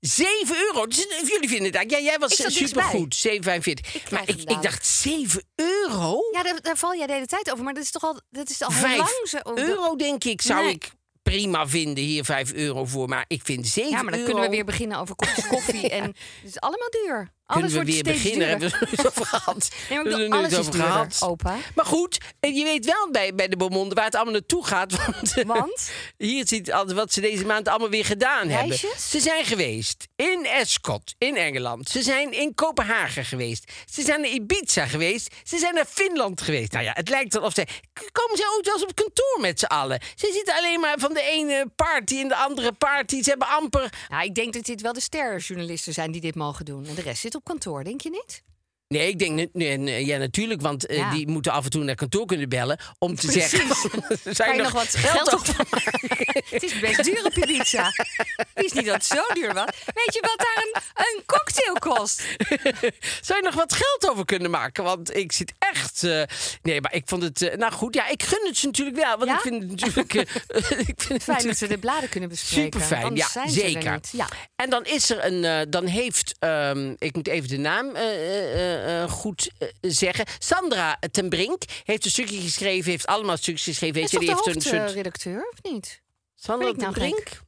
7 0.00 0.56
euro. 0.56 0.86
Dus, 0.86 1.06
eh, 1.06 1.18
jullie 1.28 1.48
vinden 1.48 1.66
het 1.66 1.74
eigenlijk. 1.74 1.90
Ja, 1.90 1.98
jij 2.10 2.18
was 2.18 2.36
zat 2.36 2.52
supergoed. 2.52 3.14
7,45. 3.16 3.94
Ik 3.94 4.10
Maar 4.10 4.28
ik, 4.28 4.36
ik 4.50 4.62
dacht 4.62 4.86
7 4.86 5.44
euro? 5.54 6.20
Ja, 6.32 6.42
daar, 6.42 6.60
daar 6.62 6.76
val 6.76 6.94
jij 6.96 7.06
de 7.06 7.12
hele 7.12 7.26
tijd 7.26 7.50
over. 7.52 7.64
Maar 7.64 7.74
dat 7.74 7.82
is 7.82 7.90
toch 7.90 8.02
al, 8.02 8.20
dat 8.30 8.50
is 8.50 8.62
al 8.62 8.72
heel 8.72 8.80
5 8.80 8.96
lang 8.96 9.10
zo. 9.28 9.38
dat- 9.42 9.58
euro, 9.58 9.96
denk 9.96 10.24
ik, 10.24 10.42
zou 10.42 10.64
Nee. 10.64 10.74
ik 10.74 10.90
prima 11.22 11.68
vinden. 11.68 12.04
Hier 12.04 12.24
5 12.24 12.52
euro 12.52 12.84
voor. 12.84 13.08
Maar 13.08 13.24
ik 13.28 13.40
vind 13.44 13.66
7 13.66 13.90
Ja, 13.90 14.02
maar 14.02 14.04
dan 14.04 14.20
euro... 14.20 14.24
kunnen 14.24 14.50
we 14.50 14.56
weer 14.56 14.64
beginnen 14.64 14.98
over 14.98 15.14
koffie. 15.48 15.88
en 15.98 16.02
het 16.04 16.16
is 16.44 16.60
allemaal 16.60 16.90
duur. 16.90 17.32
Alles 17.52 17.72
Kunnen 17.72 17.86
we 17.86 17.92
wordt 17.92 18.06
weer 18.06 18.14
beginnen? 18.14 18.48
Hebben 18.48 18.70
we 18.70 18.86
het 18.90 19.06
over 19.06 19.26
gehad? 19.26 19.70
Nee, 19.88 19.98
maar 19.98 20.04
bedoel, 20.04 20.20
hebben 20.20 20.38
alles 20.38 20.58
over 20.58 20.72
duurder, 20.72 20.90
gehad. 20.90 21.18
opa. 21.22 21.56
Maar 21.74 21.84
goed, 21.84 22.18
je 22.40 22.64
weet 22.64 22.84
wel 22.84 23.10
bij, 23.10 23.34
bij 23.34 23.48
de 23.48 23.56
Beaumonde 23.56 23.94
waar 23.94 24.04
het 24.04 24.14
allemaal 24.14 24.32
naartoe 24.32 24.66
gaat. 24.66 24.92
Want, 25.04 25.34
Want? 25.46 25.90
hier 26.18 26.48
ziet 26.48 26.72
altijd 26.72 26.96
wat 26.96 27.12
ze 27.12 27.20
deze 27.20 27.44
maand 27.46 27.68
allemaal 27.68 27.88
weer 27.88 28.04
gedaan 28.04 28.48
hebben. 28.48 28.68
Reisjes? 28.68 29.10
Ze 29.10 29.20
zijn 29.20 29.44
geweest 29.44 30.08
in 30.16 30.46
Ascot 30.60 31.14
in 31.18 31.36
Engeland. 31.36 31.88
Ze 31.88 32.02
zijn 32.02 32.32
in 32.32 32.54
Kopenhagen 32.54 33.24
geweest. 33.24 33.72
Ze 33.90 34.02
zijn 34.02 34.20
naar 34.20 34.30
Ibiza 34.30 34.86
geweest. 34.86 35.34
Ze 35.44 35.58
zijn 35.58 35.74
naar 35.74 35.86
Finland 35.88 36.40
geweest. 36.40 36.72
Nou 36.72 36.84
ja, 36.84 36.92
het 36.94 37.08
lijkt 37.08 37.36
alsof 37.36 37.52
ze... 37.54 37.66
Komen 38.12 38.36
ze 38.36 38.54
ook 38.58 38.64
wel 38.64 38.74
eens 38.74 38.82
op 38.84 38.94
kantoor 38.94 39.38
met 39.40 39.58
z'n 39.58 39.64
allen? 39.64 40.00
Ze 40.14 40.30
zitten 40.32 40.54
alleen 40.54 40.80
maar 40.80 40.98
van 40.98 41.12
de 41.14 41.22
ene 41.22 41.66
party 41.76 42.14
in 42.14 42.28
de 42.28 42.36
andere 42.36 42.72
party. 42.72 43.22
Ze 43.22 43.30
hebben 43.30 43.48
amper... 43.48 43.92
Nou, 44.08 44.24
ik 44.24 44.34
denk 44.34 44.52
dat 44.52 44.64
dit 44.64 44.80
wel 44.80 44.92
de 44.92 45.00
sterjournalisten 45.00 45.92
zijn 45.92 46.12
die 46.12 46.20
dit 46.20 46.34
mogen 46.34 46.64
doen. 46.64 46.86
En 46.86 46.94
de 46.94 47.02
rest 47.02 47.20
zit 47.20 47.34
op 47.34 47.41
kantoor, 47.42 47.84
denk 47.84 48.00
je 48.00 48.10
niet? 48.10 48.44
Nee, 48.92 49.08
ik 49.08 49.18
denk, 49.18 49.48
nee, 49.52 49.76
nee, 49.76 50.06
ja, 50.06 50.18
natuurlijk, 50.18 50.60
want 50.60 50.86
eh, 50.86 50.96
Ja. 50.96 51.10
die 51.10 51.28
moeten 51.28 51.52
af 51.52 51.64
en 51.64 51.70
toe 51.70 51.84
naar 51.84 51.94
kantoor 51.94 52.26
kunnen 52.26 52.48
bellen 52.48 52.78
om 52.98 53.16
te 53.16 53.26
Precies. 53.26 53.50
zeggen. 53.50 53.90
Kan 54.36 54.56
je 54.56 54.62
nog 54.62 54.72
wat 54.72 54.96
geld 54.96 55.32
op 55.34 55.46
Het 56.50 56.62
is 56.62 56.78
best 56.80 57.04
duur 57.04 57.24
op. 57.24 57.34
Het 57.34 58.64
is 58.64 58.72
niet 58.72 58.86
dat 58.86 58.94
het 58.94 59.04
zo 59.04 59.34
duur 59.34 59.54
was. 59.54 59.64
Weet 59.94 60.14
je 60.14 60.20
wat 60.20 60.38
daar 60.38 60.64
een, 60.64 60.82
een 61.06 61.22
cocktail 61.26 61.74
kost? 61.74 62.22
Zou 63.26 63.38
je 63.38 63.44
nog 63.44 63.54
wat 63.54 63.72
geld 63.74 64.10
over 64.10 64.24
kunnen 64.24 64.50
maken? 64.50 64.84
Want 64.84 65.16
ik 65.16 65.32
zit 65.32 65.52
echt. 65.58 66.02
eh, 66.04 66.22
nee, 66.62 66.80
maar 66.80 66.94
ik 66.94 67.02
vond 67.06 67.22
het. 67.22 67.42
eh, 67.42 67.56
nou 67.56 67.72
goed, 67.72 67.94
ja, 67.94 68.08
ik 68.08 68.22
gun 68.22 68.46
het 68.46 68.56
ze 68.58 68.66
natuurlijk 68.66 68.96
wel. 68.96 69.16
Want 69.18 69.30
Ja? 69.30 69.34
ik 69.36 69.40
vind 69.40 69.62
het 69.62 69.70
natuurlijk. 69.70 70.14
eh, 70.14 70.78
ik 70.78 70.94
vind 70.96 71.08
het 71.08 71.22
Fijn 71.22 71.46
dat 71.46 71.56
ze 71.56 71.66
de 71.68 71.78
bladen 71.78 72.08
kunnen 72.08 72.28
bespreken. 72.28 72.62
Super 72.62 72.80
fijn, 72.80 73.04
Anders 73.04 73.26
ja, 73.26 73.32
zijn 73.32 73.50
ze 73.50 73.62
er 73.62 73.70
zeker. 73.70 73.92
niet. 73.92 74.08
Ja. 74.12 74.28
En 74.56 74.70
dan 74.70 74.84
is 74.84 75.10
er 75.10 75.24
een. 75.24 75.44
eh, 75.44 75.60
dan 75.68 75.86
heeft. 75.86 76.34
ehm, 76.38 76.94
ik 76.98 77.14
moet 77.14 77.28
even 77.28 77.48
de 77.48 77.56
naam 77.58 77.94
eh, 77.94 78.02
eh, 78.02 78.74
eh, 78.81 78.81
goed 79.08 79.50
eh, 79.58 79.68
zeggen. 79.80 80.26
Sandra 80.38 80.98
ten 81.10 81.28
Brink 81.28 81.62
heeft 81.84 82.04
een 82.04 82.10
stukje 82.10 82.40
geschreven. 82.40 82.90
Heeft 82.90 83.06
allemaal 83.06 83.36
stukjes 83.36 83.64
geschreven. 83.64 83.94
Weet 83.94 84.04
Is 84.04 84.10
je, 84.10 84.18
die 84.18 84.28
heeft 84.28 84.46
een 84.46 84.60
soort. 84.60 84.82
hoofdredacteur, 84.82 85.48
of 85.52 85.72
niet? 85.72 86.02
Sandra 86.34 86.70
ten 86.70 86.78
nou 86.80 86.92
gek? 86.92 87.02
Brink? 87.02 87.40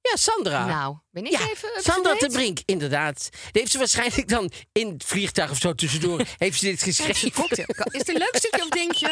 Ja, 0.00 0.16
Sandra. 0.16 0.66
Nou, 0.66 0.96
ben 1.12 1.24
ik 1.24 1.30
ja, 1.30 1.40
even 1.50 1.68
Sandra 1.76 2.14
ten 2.14 2.32
Brink, 2.32 2.58
inderdaad. 2.64 3.28
Die 3.30 3.60
heeft 3.60 3.70
ze 3.72 3.78
waarschijnlijk 3.78 4.28
dan 4.28 4.50
in 4.72 4.88
het 4.88 5.04
vliegtuig 5.04 5.50
of 5.50 5.58
zo 5.58 5.74
tussendoor... 5.74 6.22
heeft 6.38 6.58
ze 6.58 6.64
dit 6.64 6.82
geschreven. 6.82 7.32
Is 7.84 7.98
het 7.98 8.08
een 8.08 8.16
leuk 8.16 8.36
stukje 8.36 8.62
of 8.62 8.68
denk 8.68 8.92
je? 8.92 9.08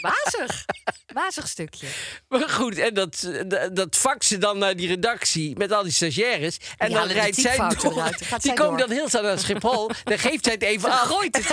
Wazig. 0.00 0.64
Wazig 1.12 1.48
stukje. 1.48 1.86
Maar 2.28 2.48
goed, 2.48 2.78
en 2.78 2.94
dat, 2.94 3.30
dat, 3.46 3.76
dat 3.76 3.96
ze 4.18 4.38
dan 4.38 4.58
naar 4.58 4.76
die 4.76 4.88
redactie 4.88 5.56
met 5.56 5.72
al 5.72 5.82
die 5.82 5.92
stagiaires. 5.92 6.56
En 6.76 6.90
dan 6.92 7.08
rijdt 7.08 7.36
zij 7.36 7.56
door. 7.56 7.92
eruit, 7.92 8.18
Die 8.18 8.26
zij 8.40 8.54
komen 8.54 8.78
door. 8.78 8.88
dan 8.88 8.96
heel 8.96 9.08
snel 9.08 9.22
naar 9.22 9.38
Schiphol. 9.38 9.90
dan 10.04 10.18
geeft 10.18 10.44
zij 10.44 10.52
het 10.52 10.62
even 10.62 10.90
af. 10.90 11.00
gooit 11.00 11.36
het. 11.36 11.50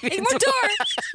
Ik 0.12 0.18
moet 0.18 0.44
door. 0.44 0.70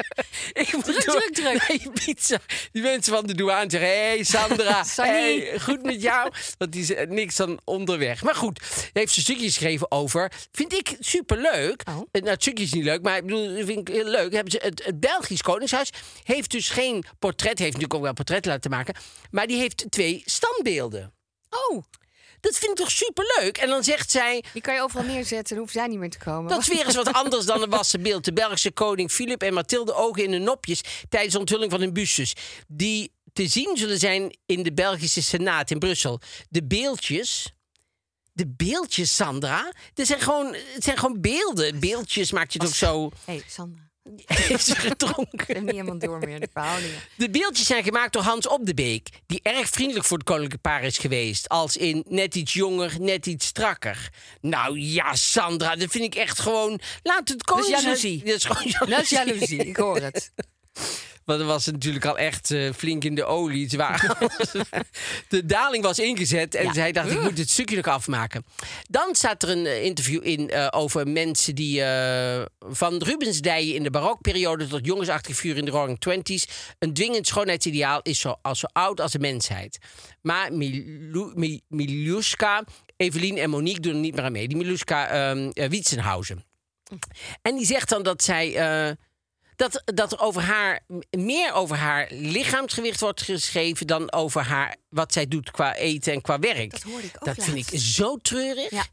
Ik 0.64 0.74
moet 0.74 0.84
Druk, 0.84 1.06
door 1.06 1.30
druk, 1.32 1.64
druk. 1.68 1.82
Ibiza. 1.82 2.38
Die 2.72 2.82
mensen 2.82 3.14
van 3.14 3.26
de 3.28 3.36
douane 3.36 3.70
zeggen... 3.70 3.90
Hé, 3.90 3.96
hey, 4.06 4.24
Sandra. 4.24 4.84
Hey, 4.96 5.60
goed 5.60 5.84
met 5.84 6.02
jou. 6.02 6.32
Want 6.58 6.72
die 6.72 6.82
is 6.82 6.94
eh, 6.94 7.08
niks 7.08 7.36
dan 7.36 7.60
onderweg. 7.89 8.23
Maar 8.23 8.36
goed, 8.36 8.60
heeft 8.93 9.15
een 9.15 9.21
stukje 9.21 9.45
geschreven 9.45 9.91
over... 9.91 10.32
Vind 10.52 10.73
ik 10.73 10.95
superleuk. 10.99 11.84
Oh. 11.89 11.95
Eh, 12.12 12.21
Nou, 12.21 12.34
het 12.34 12.41
stukje 12.41 12.63
is 12.63 12.73
niet 12.73 12.84
leuk, 12.84 13.02
maar 13.02 13.17
ik 13.17 13.25
bedoel, 13.25 13.65
vind 13.65 13.89
ik 13.89 13.95
heel 13.95 14.06
leuk. 14.06 14.34
Hebben 14.34 14.52
ze, 14.52 14.60
het, 14.63 14.86
het 14.86 14.99
Belgisch 14.99 15.41
Koningshuis 15.41 15.89
heeft 16.23 16.52
dus 16.52 16.69
geen 16.69 17.04
portret. 17.19 17.60
Heeft 17.60 17.71
natuurlijk 17.71 17.93
ook 17.93 18.02
wel 18.02 18.13
portret 18.13 18.45
laten 18.45 18.71
maken. 18.71 18.95
Maar 19.32 19.47
die 19.47 19.58
heeft 19.58 19.86
twee 19.89 20.21
standbeelden. 20.25 21.13
Oh, 21.49 21.84
Dat 22.39 22.58
vind 22.58 22.71
ik 22.71 22.78
toch 22.78 22.91
superleuk? 22.91 23.58
En 23.58 23.69
dan 23.69 23.84
zegt 23.84 24.12
zij... 24.12 24.43
die 24.54 24.62
kan 24.62 24.73
je 24.73 24.82
overal 24.82 25.04
neerzetten. 25.06 25.47
Dan 25.47 25.58
hoeven 25.58 25.80
zij 25.80 25.88
niet 25.88 25.99
meer 25.99 26.10
te 26.10 26.17
komen. 26.17 26.49
Dat 26.49 26.60
is 26.60 26.67
weer 26.67 26.86
eens 26.86 26.95
wat 26.95 27.13
anders 27.13 27.45
dan 27.45 27.62
een 27.62 27.69
wassen 27.69 28.02
beeld. 28.02 28.25
De 28.25 28.34
Belgische 28.34 28.71
koning 28.71 29.12
Filip 29.12 29.41
en 29.43 29.54
Mathilde 29.54 29.93
ogen 29.93 30.23
in 30.23 30.32
hun 30.32 30.43
nopjes 30.43 30.82
tijdens 31.10 31.34
de 31.34 31.39
onthulling 31.39 31.71
van 31.71 31.80
hun 31.80 31.93
bustes. 31.93 32.34
Die 32.67 33.12
te 33.34 33.47
zien 33.47 33.78
zullen 33.78 33.99
zijn 33.99 34.38
in 34.45 34.63
de 34.63 34.73
Belgische 34.73 35.23
Senaat 35.23 35.71
in 35.71 35.80
Brussel. 35.80 36.19
De 36.49 36.63
beeldjes. 36.63 37.54
De 38.39 38.47
beeldjes, 38.47 39.15
Sandra. 39.15 39.71
Het 39.93 40.08
zijn 40.08 40.19
gewoon, 40.19 40.56
het 40.73 40.84
zijn 40.84 40.97
gewoon 40.97 41.21
beelden. 41.21 41.80
Beeldjes 41.80 42.31
maakt 42.31 42.54
je 42.54 42.60
het 42.60 42.67
ook 42.67 42.75
zo. 42.75 43.10
Hé, 43.25 43.33
hey, 43.33 43.44
Sandra. 43.48 43.81
heeft 44.25 44.65
ze 44.65 44.75
gedronken. 44.75 45.65
Niet 45.65 45.71
helemaal 45.71 45.98
door 46.00 46.19
meer, 46.19 46.40
de 46.40 46.48
verhoudingen. 46.54 47.00
De 47.15 47.29
beeldjes 47.29 47.67
zijn 47.67 47.83
gemaakt 47.83 48.13
door 48.13 48.21
Hans 48.21 48.48
Op 48.48 48.65
de 48.65 48.73
Beek, 48.73 49.10
die 49.25 49.40
erg 49.44 49.69
vriendelijk 49.69 50.06
voor 50.06 50.17
het 50.17 50.25
koninklijke 50.25 50.69
paar 50.69 50.83
is 50.83 50.98
geweest. 50.98 51.50
Als 51.50 51.77
in 51.77 52.06
net 52.08 52.35
iets 52.35 52.54
jonger, 52.54 52.96
net 53.00 53.25
iets 53.25 53.46
strakker. 53.46 54.10
Nou 54.42 54.79
ja, 54.79 55.15
Sandra, 55.15 55.75
dat 55.75 55.92
vind 55.92 56.04
ik 56.04 56.15
echt 56.15 56.40
gewoon. 56.40 56.79
Laat 57.04 57.29
het 57.29 57.44
Dat 57.46 57.58
is 57.58 57.63
koning. 57.65 57.81
jaloezie. 57.81 58.23
Dat 58.23 58.35
is 58.35 58.44
gewoon 58.44 58.90
Dat 58.90 59.02
is 59.02 59.10
jaloezie, 59.10 59.65
ik 59.65 59.77
hoor 59.77 60.00
het. 60.02 60.31
Want 61.25 61.42
er 61.42 61.48
was 61.48 61.65
natuurlijk 61.65 62.06
al 62.06 62.17
echt 62.17 62.52
eh, 62.52 62.73
flink 62.73 63.04
in 63.04 63.15
de 63.15 63.25
olie. 63.25 63.67
Het 63.71 63.71
de 65.30 65.46
daling 65.46 65.84
was 65.84 66.00
ingezet 66.00 66.56
en 66.56 66.63
Ja. 66.65 66.73
zij 66.73 66.92
dacht, 66.92 67.12
ik 67.12 67.21
moet 67.21 67.36
dit 67.36 67.50
stukje 67.50 67.75
nog 67.75 67.88
afmaken. 67.88 68.46
Dan 68.88 69.15
staat 69.15 69.44
er 69.44 69.50
een 69.50 69.65
eh, 69.65 69.84
interview 69.84 70.25
in 70.25 70.50
eh, 70.50 70.67
over 70.69 71.08
mensen 71.08 71.56
die 71.56 71.84
eh, 71.84 72.46
van 72.60 73.04
Rubensdijen 73.04 73.75
in 73.75 73.84
de 73.84 73.90
barokperiode 73.90 74.67
tot 74.67 74.86
jongensachtig 74.86 75.36
vuur 75.36 75.58
in 75.58 75.65
de 75.65 75.71
Roaring 75.71 76.00
Twenties. 76.00 76.48
Een 76.80 76.94
dwingend 76.94 77.27
schoonheidsideaal 77.27 78.00
is 78.02 78.19
zo, 78.19 78.36
als 78.42 78.60
zo 78.60 78.67
oud 78.71 79.02
als 79.02 79.12
de 79.12 79.19
mensheid. 79.19 79.77
Maar 80.21 80.54
Milou- 80.54 81.60
Miluska, 81.67 82.63
Evelien 82.98 83.38
en 83.38 83.50
Monique 83.50 83.82
doen 83.82 83.94
er 83.94 84.00
niet 84.00 84.15
meer 84.15 84.23
aan 84.25 84.32
mee. 84.32 84.48
Die 84.48 84.58
Miluska 84.58 85.08
ehm 85.08 85.50
eh, 85.54 85.69
Wietsenhausen. 85.69 86.44
En 87.42 87.56
die 87.56 87.65
zegt 87.65 87.90
dan 87.90 88.04
dat 88.04 88.23
zij. 88.23 88.98
Dat, 89.60 89.82
dat 89.86 90.12
er 90.12 90.20
over 90.20 90.42
haar 90.42 90.80
meer 91.18 91.54
over 91.54 91.76
haar 91.76 92.08
lichaamsgewicht 92.10 93.00
wordt 93.00 93.22
geschreven 93.22 93.88
dan 93.88 94.12
over 94.12 94.42
haar 94.42 94.76
wat 94.90 95.14
zij 95.14 95.28
doet 95.28 95.52
qua 95.52 95.76
eten 95.76 96.14
en 96.14 96.22
qua 96.22 96.40
werk. 96.40 96.72
Dat 96.72 96.82
hoorde 96.82 97.08
ik 97.08 97.16
ook 97.16 97.26
Dat 97.26 97.46
vind 97.46 97.58
ik 97.58 97.80
zo 97.80 98.18
treurig. 98.18 98.70
Ja. 98.70 98.86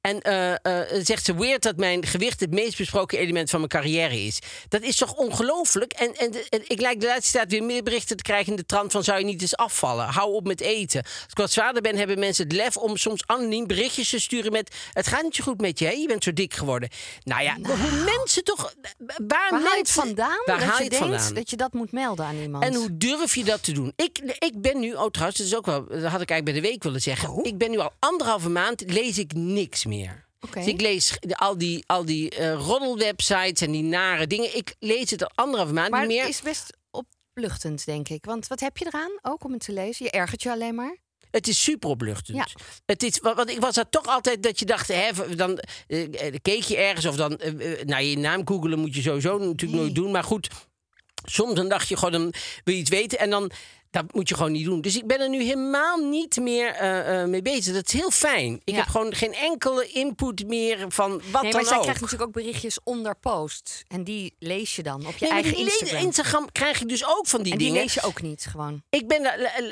En 0.00 0.20
eh, 0.20 0.52
eh, 0.52 1.04
zegt 1.04 1.24
ze 1.24 1.34
weird 1.34 1.62
dat 1.62 1.76
mijn 1.76 2.06
gewicht 2.06 2.40
het 2.40 2.50
meest 2.50 2.76
besproken 2.76 3.18
element 3.18 3.50
van 3.50 3.58
mijn 3.58 3.70
carrière 3.70 4.20
is. 4.20 4.38
Dat 4.68 4.82
is 4.82 4.96
toch 4.96 5.14
ongelooflijk? 5.14 5.92
En, 5.92 6.14
en, 6.14 6.34
ik 6.66 6.80
lijk 6.80 7.00
de 7.00 7.06
laatste 7.06 7.32
tijd 7.32 7.50
weer 7.50 7.62
meer 7.62 7.82
berichten 7.82 8.16
te 8.16 8.22
krijgen 8.22 8.50
in 8.50 8.56
de 8.56 8.66
trant 8.66 8.92
van 8.92 9.04
zou 9.04 9.18
je 9.18 9.24
niet 9.24 9.40
eens 9.40 9.56
afvallen? 9.56 10.06
Hou 10.06 10.32
op 10.32 10.46
met 10.46 10.60
eten. 10.60 11.02
Als 11.02 11.26
ik 11.28 11.36
wat 11.36 11.52
zwaarder 11.52 11.82
ben, 11.82 11.96
hebben 11.96 12.18
mensen 12.18 12.44
het 12.44 12.52
lef 12.52 12.76
om 12.76 12.96
soms 12.96 13.22
anoniem 13.26 13.66
berichtjes 13.66 14.10
te 14.10 14.20
sturen 14.20 14.52
met 14.52 14.74
het 14.92 15.06
gaat 15.06 15.22
niet 15.22 15.34
zo 15.34 15.44
goed 15.44 15.60
met 15.60 15.78
je, 15.78 15.84
hè? 15.84 15.90
je 15.90 16.06
bent 16.06 16.24
zo 16.24 16.32
dik 16.32 16.54
geworden. 16.54 16.88
Nou 17.22 17.42
ja, 17.42 17.56
hoe 17.62 18.04
mensen 18.18 18.44
toch... 18.44 18.74
Waar, 18.98 19.16
Waar 19.26 19.50
haal 19.50 19.60
je 19.60 19.66
het 19.66 19.74
mensen- 19.74 20.02
vandaan? 20.02 20.42
Waar 20.44 20.58
dat 20.58 20.68
haal 20.68 20.82
je 20.82 20.90
denkt 20.90 21.06
vandaan? 21.06 21.34
dat 21.34 21.50
je 21.50 21.56
dat 21.56 21.72
moet 21.72 21.92
melden 21.92 22.26
aan 22.26 22.36
iemand. 22.36 22.64
En 22.64 22.74
hoe 22.74 22.96
durf 22.96 23.34
je 23.34 23.44
dat 23.44 23.62
te 23.62 23.72
doen? 23.72 23.92
Ik, 23.96 24.18
ik 24.38 24.60
ben 24.60 24.80
nu, 24.80 24.92
oh 24.92 25.10
trouwens, 25.10 25.38
dat 25.38 25.46
is 25.46 25.54
ook 25.54 25.66
wel, 25.66 25.86
dat 25.86 25.90
had 25.90 26.20
ik 26.20 26.30
eigenlijk 26.30 26.44
bij 26.44 26.52
de 26.52 26.60
week 26.60 26.82
willen 26.82 27.00
zeggen. 27.00 27.28
Oh. 27.28 27.46
Ik 27.46 27.58
ben 27.58 27.70
nu 27.70 27.78
al 27.78 27.92
anderhalve 27.98 28.48
maand, 28.48 28.82
lees 28.86 29.18
ik 29.18 29.32
niks 29.32 29.63
meer. 29.86 30.26
Oké. 30.40 30.58
Dus 30.58 30.66
ik 30.68 30.80
lees 30.80 31.18
al 31.32 31.58
die, 31.58 31.84
al 31.86 32.04
die 32.04 32.52
roddelwebsites 32.54 33.60
en 33.60 33.70
die 33.72 33.82
nare 33.82 34.26
dingen. 34.26 34.56
Ik 34.56 34.74
lees 34.78 35.10
het 35.10 35.22
al 35.22 35.30
anderhalve 35.34 35.72
maand 35.72 35.90
maar 35.90 36.00
niet 36.00 36.08
meer. 36.08 36.20
het 36.20 36.30
is 36.34 36.42
best 36.42 36.76
opluchtend, 36.90 37.84
denk 37.84 38.08
ik. 38.08 38.24
Want 38.24 38.46
wat 38.46 38.60
heb 38.60 38.76
je 38.76 38.86
eraan 38.86 39.18
ook 39.22 39.44
om 39.44 39.52
het 39.52 39.64
te 39.64 39.72
lezen? 39.72 40.04
Je 40.04 40.10
ergert 40.10 40.42
je 40.42 40.50
alleen 40.50 40.74
maar. 40.74 40.96
Het 41.30 41.48
is 41.48 41.62
super 41.62 41.88
opluchtend. 41.88 42.36
Ja. 42.36 42.46
Het 42.86 43.02
is, 43.02 43.18
wa- 43.20 43.34
want 43.34 43.50
ik 43.50 43.60
was 43.60 43.74
dat 43.74 43.86
toch 43.90 44.06
altijd 44.06 44.42
dat 44.42 44.58
je 44.58 44.64
dacht, 44.64 44.88
hè, 44.88 45.34
dan 45.36 45.58
eh, 45.86 46.34
keek 46.42 46.62
je 46.62 46.76
ergens 46.76 47.06
of 47.06 47.16
dan, 47.16 47.36
eh, 47.38 47.84
nou 47.84 48.02
je 48.02 48.18
naam 48.18 48.46
googelen 48.48 48.78
moet 48.78 48.94
je 48.94 49.02
sowieso 49.02 49.38
natuurlijk 49.38 49.72
Nee. 49.72 49.80
nooit 49.80 49.94
doen. 49.94 50.10
Maar 50.10 50.24
goed, 50.24 50.48
soms 51.24 51.54
dan 51.54 51.68
dacht 51.68 51.88
je 51.88 51.96
gewoon, 51.96 52.12
dan 52.12 52.32
wil 52.64 52.74
je 52.74 52.80
iets 52.80 52.90
weten 52.90 53.18
en 53.18 53.30
dan, 53.30 53.50
dat 53.94 54.14
moet 54.14 54.28
je 54.28 54.34
gewoon 54.34 54.52
niet 54.52 54.64
doen. 54.64 54.80
Dus 54.80 54.96
ik 54.96 55.06
ben 55.06 55.20
er 55.20 55.28
nu 55.28 55.42
helemaal 55.42 55.96
niet 55.96 56.36
meer 56.40 56.68
eh, 56.68 57.22
eh, 57.22 57.28
mee 57.28 57.42
bezig. 57.42 57.74
Dat 57.74 57.86
is 57.86 57.92
heel 57.92 58.10
fijn. 58.10 58.60
Ik 58.64 58.74
Ja. 58.74 58.80
heb 58.80 58.86
gewoon 58.86 59.14
geen 59.14 59.34
enkele 59.34 59.86
input 59.88 60.46
meer 60.46 60.84
van 60.88 61.10
wat 61.10 61.42
nee, 61.42 61.52
maar 61.52 61.52
dan 61.52 61.64
zij 61.64 61.76
ook. 61.76 61.82
krijgt 61.82 62.00
natuurlijk 62.00 62.28
ook 62.28 62.42
berichtjes 62.44 62.78
onder 62.84 63.16
post. 63.16 63.82
En 63.88 64.04
die 64.04 64.34
lees 64.38 64.76
je 64.76 64.82
dan 64.82 65.06
op 65.06 65.16
je 65.16 65.24
Nee, 65.24 65.30
eigen 65.32 65.54
die 65.54 65.64
Instagram. 65.64 66.02
Instagram 66.02 66.52
krijg 66.52 66.80
ik 66.80 66.88
dus 66.88 67.06
ook 67.06 67.26
van 67.26 67.42
die 67.42 67.52
en 67.52 67.58
die 67.58 67.66
dingen. 67.66 67.82
lees 67.82 67.94
je 67.94 68.02
ook 68.02 68.22
niet 68.22 68.46
gewoon. 68.50 68.82
Ik 68.90 69.06
ben 69.08 69.22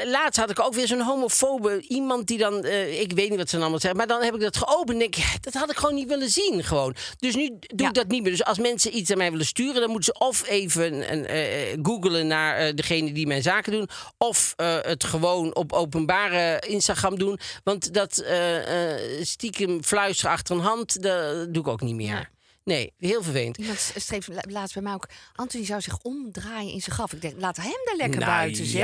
laatst 0.06 0.40
had 0.40 0.50
ik 0.50 0.60
ook 0.60 0.74
weer 0.74 0.86
zo'n 0.86 1.00
homofobe 1.00 1.80
iemand 1.88 2.26
die 2.26 2.38
dan, 2.38 2.64
eh, 2.64 3.00
ik 3.00 3.12
weet 3.12 3.28
niet 3.28 3.38
wat 3.38 3.46
ze 3.48 3.52
dan 3.54 3.60
allemaal 3.60 3.80
zeggen, 3.80 3.98
maar 3.98 4.08
dan 4.08 4.22
heb 4.22 4.34
ik 4.34 4.40
dat 4.40 4.56
geopend 4.56 4.98
en 5.00 5.04
ik, 5.06 5.16
dat 5.40 5.54
had 5.54 5.70
ik 5.70 5.76
gewoon 5.76 5.94
niet 5.94 6.08
willen 6.08 6.30
zien, 6.30 6.64
gewoon. 6.64 6.94
Dus 7.18 7.34
nu 7.34 7.48
doe 7.48 7.58
Ja. 7.76 7.88
ik 7.88 7.94
dat 7.94 8.08
niet 8.08 8.22
meer. 8.22 8.30
Dus 8.30 8.44
als 8.44 8.58
mensen 8.58 8.96
iets 8.96 9.10
aan 9.10 9.18
mij 9.18 9.30
willen 9.30 9.46
sturen, 9.46 9.80
dan 9.80 9.90
moeten 9.90 10.14
ze 10.14 10.24
of 10.26 10.48
even 10.48 11.12
een, 11.12 11.80
googlen 11.82 12.26
naar 12.26 12.74
degene 12.74 13.12
die 13.12 13.26
mijn 13.26 13.42
zaken 13.42 13.72
doen, 13.72 13.88
of 14.18 14.52
eh, 14.56 14.76
het 14.80 15.04
gewoon 15.04 15.54
op 15.54 15.72
openbare 15.72 16.62
Instagram 16.66 17.18
doen, 17.18 17.38
want 17.64 17.94
dat 17.94 18.18
eh, 18.18 18.92
eh, 18.92 19.24
stiekem 19.24 19.82
fluisteren 19.82 20.32
achter 20.32 20.56
een 20.56 20.62
hand, 20.62 21.02
dat 21.02 21.54
doe 21.54 21.62
ik 21.62 21.68
ook 21.68 21.80
niet 21.80 21.94
meer. 21.94 22.30
Nee. 22.64 22.92
Heel 22.98 23.22
vervelend. 23.22 23.56
Iemand 23.56 23.92
schreef 23.96 24.28
la- 24.28 24.42
laatst 24.48 24.74
bij 24.74 24.82
mij 24.82 24.92
ook... 24.94 25.08
Anthony 25.34 25.64
zou 25.64 25.80
zich 25.80 25.98
omdraaien 25.98 26.72
in 26.72 26.80
zijn 26.80 26.94
graf. 26.96 27.12
Ik 27.12 27.20
denk, 27.20 27.34
laat 27.40 27.56
hem 27.56 27.72
daar 27.84 27.96
lekker 27.96 28.20
Nou, 28.20 28.32
buiten, 28.32 28.66
zeg. 28.66 28.82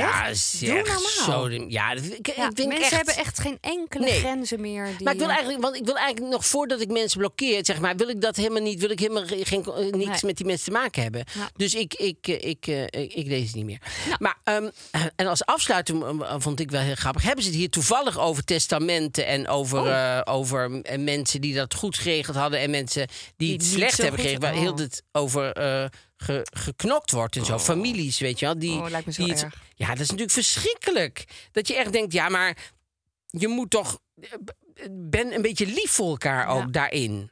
Ja, 0.59 0.73
Doe 0.73 0.75
normaal. 0.75 0.99
zo. 1.25 1.49
Ja, 1.67 1.91
ik, 1.91 2.35
Ja, 2.35 2.49
ik 2.49 2.57
mensen 2.57 2.79
echt, 2.81 2.91
hebben 2.91 3.15
echt 3.15 3.39
geen 3.39 3.57
enkele 3.61 4.05
Nee. 4.05 4.19
grenzen 4.19 4.61
meer. 4.61 4.85
Die, 4.85 5.03
Maar 5.03 5.13
ik 5.13 5.19
wil 5.19 5.29
eigenlijk, 5.29 5.61
want 5.61 5.75
ik 5.75 5.85
wil 5.85 5.97
eigenlijk 5.97 6.31
nog 6.33 6.45
voordat 6.45 6.81
ik 6.81 6.89
mensen 6.91 7.19
blokkeer, 7.19 7.65
zeg 7.65 7.79
maar, 7.79 7.95
wil 7.95 8.09
ik 8.09 8.21
dat 8.21 8.35
helemaal 8.35 8.61
niet, 8.61 8.79
wil 8.79 8.89
ik 8.89 8.99
helemaal 8.99 9.25
ge- 9.27 9.45
geen, 9.45 9.63
eh, 9.65 9.75
niks 9.77 9.93
Nee. 10.05 10.19
met 10.23 10.37
die 10.37 10.45
mensen 10.45 10.65
te 10.65 10.79
maken 10.79 11.01
hebben. 11.03 11.23
Ja. 11.35 11.49
Dus 11.55 11.73
ik, 11.73 11.93
ik, 11.93 12.27
eh, 12.27 12.49
ik, 12.49 12.67
eh, 12.67 12.83
ik, 12.83 13.13
ik 13.13 13.27
lees 13.27 13.45
het 13.45 13.55
niet 13.55 13.65
meer. 13.65 13.81
Maar, 14.19 14.37
ehm, 14.43 14.69
en 15.15 15.27
als 15.27 15.45
afsluiting 15.45 16.03
vond 16.37 16.59
ik 16.59 16.71
wel 16.71 16.81
heel 16.81 16.95
grappig. 16.95 17.23
Hebben 17.23 17.43
ze 17.43 17.49
het 17.49 17.59
hier 17.59 17.69
toevallig 17.69 18.19
over 18.19 18.43
testamenten 18.43 19.25
en 19.25 19.47
over, 19.47 19.79
Oh. 19.79 20.21
over 20.23 20.81
mensen 20.99 21.41
die 21.41 21.55
dat 21.55 21.73
goed 21.73 21.97
geregeld 21.97 22.35
hadden 22.37 22.59
en 22.59 22.69
mensen 22.69 23.07
die, 23.37 23.57
Die 23.57 23.68
slecht 23.69 23.97
hebben 23.97 24.19
geregeld, 24.19 24.43
waar 24.43 24.53
heel 24.53 24.71
oh. 24.71 24.77
het 24.77 25.03
over 25.11 25.51
eh, 25.53 25.85
ge- 26.17 26.47
geknokt 26.51 27.11
wordt 27.11 27.35
en 27.35 27.45
zo. 27.45 27.59
Families, 27.59 28.19
weet 28.19 28.39
je 28.39 28.45
wel. 28.45 28.59
Die, 28.59 28.79
Oh, 28.79 28.89
lijkt 28.89 29.05
me 29.05 29.13
zo 29.13 29.23
die 29.23 29.33
het- 29.33 29.43
erg. 29.43 29.61
ja, 29.75 29.87
dat 29.87 29.99
is 29.99 30.05
natuurlijk 30.07 30.31
verschrikkelijk. 30.31 31.25
Dat 31.51 31.67
je 31.67 31.75
echt 31.75 31.91
denkt, 31.91 32.13
ja, 32.13 32.29
maar 32.29 32.57
je 33.27 33.47
moet 33.47 33.69
toch. 33.69 33.99
Ben 34.91 35.33
een 35.33 35.41
beetje 35.41 35.65
lief 35.65 35.91
voor 35.91 36.09
elkaar 36.09 36.47
ook 36.47 36.59
Ja. 36.59 36.65
daarin. 36.71 37.31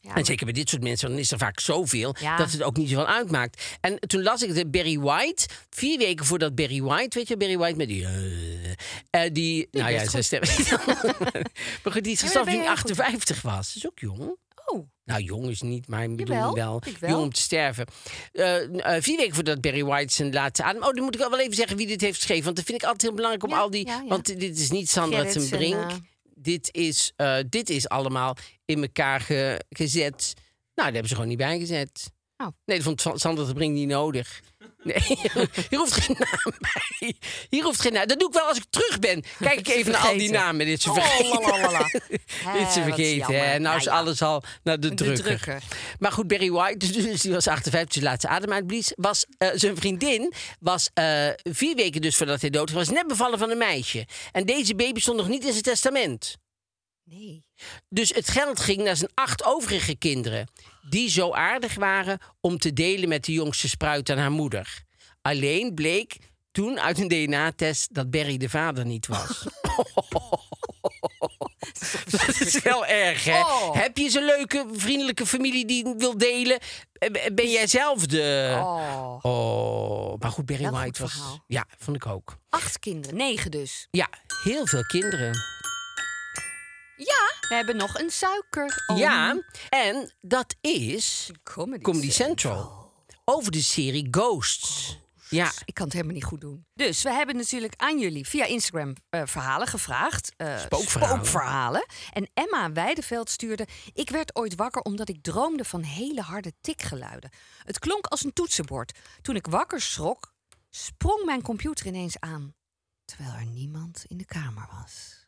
ja, 0.00 0.14
En 0.14 0.24
zeker 0.24 0.44
bij 0.44 0.54
dit 0.54 0.68
soort 0.68 0.82
mensen, 0.82 1.08
dan 1.08 1.18
is 1.18 1.30
er 1.32 1.38
vaak 1.38 1.60
zoveel 1.60 2.16
Ja. 2.20 2.36
dat 2.36 2.50
het 2.52 2.62
ook 2.62 2.76
niet 2.76 2.88
zoveel 2.88 3.06
uitmaakt. 3.06 3.62
En 3.80 3.98
toen 4.00 4.22
las 4.22 4.42
ik 4.42 4.54
de 4.54 4.66
Barry 4.68 4.98
White, 4.98 5.46
vier 5.70 5.98
weken 5.98 6.26
voordat 6.26 6.54
Barry 6.54 6.82
White, 6.82 7.18
weet 7.18 7.28
je, 7.28 7.36
Barry 7.36 7.56
White 7.58 7.76
met 7.76 7.88
die. 7.88 8.04
eh, 8.04 9.24
eh, 9.24 9.32
die 9.32 9.68
nou 9.70 9.90
ja, 9.90 10.08
zijn 10.08 10.24
stem. 10.24 10.40
maar 11.82 11.92
goed, 11.92 12.04
die 12.04 12.12
is 12.12 12.18
toen 12.32 12.48
heel 12.48 12.66
58 12.66 13.42
was. 13.42 13.66
Dat 13.66 13.76
is 13.76 13.86
ook 13.86 13.98
jong. 13.98 14.36
Oh, 14.66 14.88
Nou, 15.04 15.20
jong 15.22 15.48
is 15.48 15.62
niet, 15.62 15.88
maar 15.88 16.02
ik 16.04 16.16
bedoel 16.16 16.34
Jawel, 16.34 16.54
wel, 16.54 16.82
ik 16.86 16.98
wel. 16.98 17.10
jong 17.10 17.22
om 17.22 17.32
te 17.32 17.40
sterven. 17.40 17.86
Eh, 18.32 18.94
eh, 18.96 19.02
vier 19.02 19.16
weken 19.16 19.34
voordat 19.34 19.60
Barry 19.60 19.84
White 19.84 20.14
zijn 20.14 20.32
laatste 20.32 20.62
adem... 20.62 20.82
Oh, 20.82 20.92
dan 20.92 21.04
moet 21.04 21.14
ik 21.14 21.20
wel 21.20 21.38
even 21.40 21.54
zeggen 21.54 21.76
wie 21.76 21.86
dit 21.86 22.00
heeft 22.00 22.16
geschreven. 22.16 22.44
Want 22.44 22.56
dat 22.56 22.64
vind 22.64 22.78
ik 22.78 22.84
altijd 22.84 23.02
heel 23.02 23.14
belangrijk 23.14 23.44
om 23.44 23.50
Ja, 23.50 23.58
al 23.58 23.70
die... 23.70 23.86
ja, 23.86 24.00
ja. 24.00 24.08
Want 24.08 24.26
dit 24.40 24.58
is 24.58 24.70
niet 24.70 24.90
Sandra 24.90 25.24
ten 25.24 25.42
en, 25.42 25.48
Brink. 25.48 25.74
eh, 25.74 25.96
Dit, 26.36 26.68
is, 26.74 27.12
dit 27.48 27.70
is 27.70 27.88
allemaal 27.88 28.36
in 28.64 28.82
elkaar 28.82 29.20
ge- 29.20 29.60
gezet. 29.68 30.32
Nou, 30.36 30.42
daar 30.74 30.84
hebben 30.92 31.08
ze 31.08 31.14
gewoon 31.14 31.28
niet 31.28 31.38
bij 31.38 31.58
gezet. 31.58 32.10
Oh. 32.44 32.50
Nee, 32.64 32.80
dat 32.82 32.86
vond 33.00 33.20
Sandra 33.20 33.44
ten 33.44 33.54
Brink 33.54 33.74
niet 33.74 33.88
nodig. 33.88 34.40
Nee, 34.82 34.96
hier 35.70 35.78
hoeft 35.78 35.92
geen 35.92 36.16
naam 36.18 36.52
bij. 36.58 37.14
Hier 37.50 37.62
hoeft 37.64 37.80
geen 37.80 37.92
naam. 37.92 38.06
Dat 38.06 38.18
doe 38.18 38.28
ik 38.28 38.34
wel 38.34 38.46
als 38.48 38.56
ik 38.56 38.64
terug 38.70 38.98
ben. 38.98 39.24
Kijk 39.38 39.58
ik 39.58 39.68
even 39.68 39.92
naar 39.92 40.00
al 40.00 40.16
die 40.18 40.30
namen. 40.30 40.66
Dit 40.66 40.76
is 40.78 40.82
ze 40.84 40.90
Oh, 40.90 40.94
vergeten. 40.96 41.40
lalalala. 41.40 41.88
Dit 42.58 42.66
is 42.66 42.72
vergeten. 42.72 43.34
hè. 43.50 43.58
Nou 43.58 43.76
is 43.76 43.84
Ja, 43.84 43.92
ja. 43.92 43.98
alles 43.98 44.22
al 44.22 44.42
naar 44.62 44.80
de, 44.80 44.88
De 44.88 44.94
drukker. 44.94 45.24
drukker. 45.24 45.62
Maar 45.98 46.12
goed, 46.12 46.26
Barry 46.28 46.50
White, 46.50 46.86
dus, 46.92 47.20
die 47.20 47.32
was 47.32 47.46
58, 47.48 47.94
dus 47.94 48.02
laatste 48.10 48.28
adem 48.28 48.52
uitblies. 48.52 48.92
Was, 48.96 49.26
eh, 49.38 49.48
zijn 49.54 49.76
vriendin 49.76 50.32
was 50.60 50.90
eh, 50.94 51.28
vier 51.42 51.74
weken 51.76 52.00
dus 52.00 52.16
voordat 52.16 52.40
hij 52.40 52.50
dood 52.50 52.70
was, 52.70 52.88
net 52.88 53.06
bevallen 53.06 53.38
van 53.38 53.50
een 53.50 53.58
meisje. 53.58 54.06
En 54.32 54.46
deze 54.46 54.74
baby 54.74 55.00
stond 55.00 55.16
nog 55.16 55.28
niet 55.28 55.44
in 55.44 55.50
zijn 55.50 55.62
testament. 55.62 56.36
Nee. 57.04 57.44
Dus 57.88 58.08
het 58.14 58.28
geld 58.28 58.60
ging 58.60 58.82
naar 58.82 58.96
zijn 58.96 59.10
acht 59.14 59.44
overige 59.44 59.96
kinderen. 59.96 60.48
Die 60.88 61.10
zo 61.10 61.32
aardig 61.32 61.74
waren 61.74 62.18
om 62.40 62.58
te 62.58 62.72
delen 62.72 63.08
met 63.08 63.24
de 63.24 63.32
jongste 63.32 63.68
spruit 63.68 64.10
aan 64.10 64.18
haar 64.18 64.30
moeder. 64.30 64.82
Alleen 65.22 65.74
bleek 65.74 66.16
toen 66.52 66.80
uit 66.80 66.98
een 66.98 67.08
DNA-test 67.08 67.94
dat 67.94 68.10
Barry 68.10 68.36
de 68.36 68.48
vader 68.48 68.86
niet 68.86 69.06
was. 69.06 69.46
Dat 72.10 72.40
is 72.40 72.62
wel 72.62 72.86
erg, 72.86 73.24
hè? 73.24 73.40
Oh. 73.40 73.74
Heb 73.74 73.96
je 73.96 74.10
zo'n 74.10 74.24
leuke, 74.24 74.66
vriendelijke 74.72 75.26
familie 75.26 75.66
die 75.66 75.94
wil 75.98 76.18
delen? 76.18 76.58
Eh, 76.92 77.10
Ben 77.34 77.50
jij 77.50 77.66
zelf 77.66 78.06
de... 78.06 78.50
Oh. 78.56 79.18
Oh, 79.22 80.18
maar 80.18 80.30
goed, 80.30 80.46
Barry 80.46 80.70
White 80.70 81.02
was... 81.02 81.12
verhaal. 81.12 81.44
Ja, 81.46 81.66
vond 81.78 81.96
ik 81.96 82.06
ook. 82.06 82.38
Acht 82.48 82.78
kinderen, 82.78 83.16
negen 83.16 83.50
dus. 83.50 83.88
Ja, 83.90 84.08
heel 84.44 84.66
veel 84.66 84.82
kinderen. 84.86 85.53
Ja, 86.96 87.48
we 87.48 87.54
hebben 87.54 87.76
nog 87.76 87.98
een 87.98 88.10
suiker. 88.10 88.84
Ja, 88.94 89.42
en 89.68 90.12
dat 90.20 90.54
is 90.60 91.30
Comedy, 91.42 91.82
Comedy 91.82 92.10
Central. 92.10 92.92
Over 93.24 93.52
de 93.52 93.62
serie 93.62 94.08
Ghosts. 94.10 94.98
Ja. 95.28 95.52
Ik 95.64 95.74
kan 95.74 95.84
het 95.84 95.92
helemaal 95.92 96.14
niet 96.14 96.24
goed 96.24 96.40
doen. 96.40 96.66
Dus 96.74 97.02
we 97.02 97.12
hebben 97.12 97.36
natuurlijk 97.36 97.74
aan 97.76 97.98
jullie 97.98 98.26
via 98.26 98.44
Instagram 98.44 98.92
eh, 99.10 99.22
verhalen 99.24 99.66
gevraagd. 99.66 100.32
Spookverhalen. 100.56 101.16
spookverhalen. 101.16 101.86
En 102.12 102.30
Emma 102.34 102.72
Weideveld 102.72 103.30
stuurde... 103.30 103.66
Ik 103.92 104.10
werd 104.10 104.36
ooit 104.36 104.54
wakker 104.54 104.82
omdat 104.82 105.08
ik 105.08 105.22
droomde 105.22 105.64
van 105.64 105.82
hele 105.82 106.20
harde 106.20 106.52
tikgeluiden. 106.60 107.30
Het 107.64 107.78
klonk 107.78 108.06
als 108.06 108.24
een 108.24 108.32
toetsenbord. 108.32 108.98
Toen 109.22 109.36
ik 109.36 109.46
wakker 109.46 109.80
schrok, 109.80 110.34
sprong 110.70 111.24
mijn 111.24 111.42
computer 111.42 111.86
ineens 111.86 112.20
aan. 112.20 112.54
Terwijl 113.04 113.34
er 113.34 113.46
niemand 113.46 114.04
in 114.08 114.16
de 114.16 114.24
kamer 114.24 114.68
was. 114.72 115.26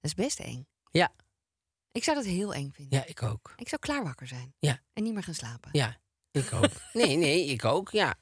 Dat 0.00 0.10
is 0.10 0.14
best 0.14 0.38
eng. 0.40 0.69
Ja, 0.90 1.12
Ik 1.92 2.04
zou 2.04 2.16
dat 2.16 2.26
heel 2.26 2.54
eng 2.54 2.70
vinden. 2.74 2.98
ja, 2.98 3.04
ik 3.06 3.22
ook. 3.22 3.52
Ik 3.56 3.68
zou 3.68 3.80
klaar 3.80 4.04
wakker 4.04 4.26
zijn. 4.26 4.54
Ja. 4.58 4.80
En 4.92 5.02
niet 5.02 5.12
meer 5.14 5.22
gaan 5.22 5.34
slapen. 5.34 5.68
Ja, 5.72 6.00
ik 6.30 6.52
ook. 6.52 6.70
nee, 6.92 7.16
nee, 7.16 7.44
ik 7.46 7.64
ook, 7.64 7.90
ja. 7.90 8.16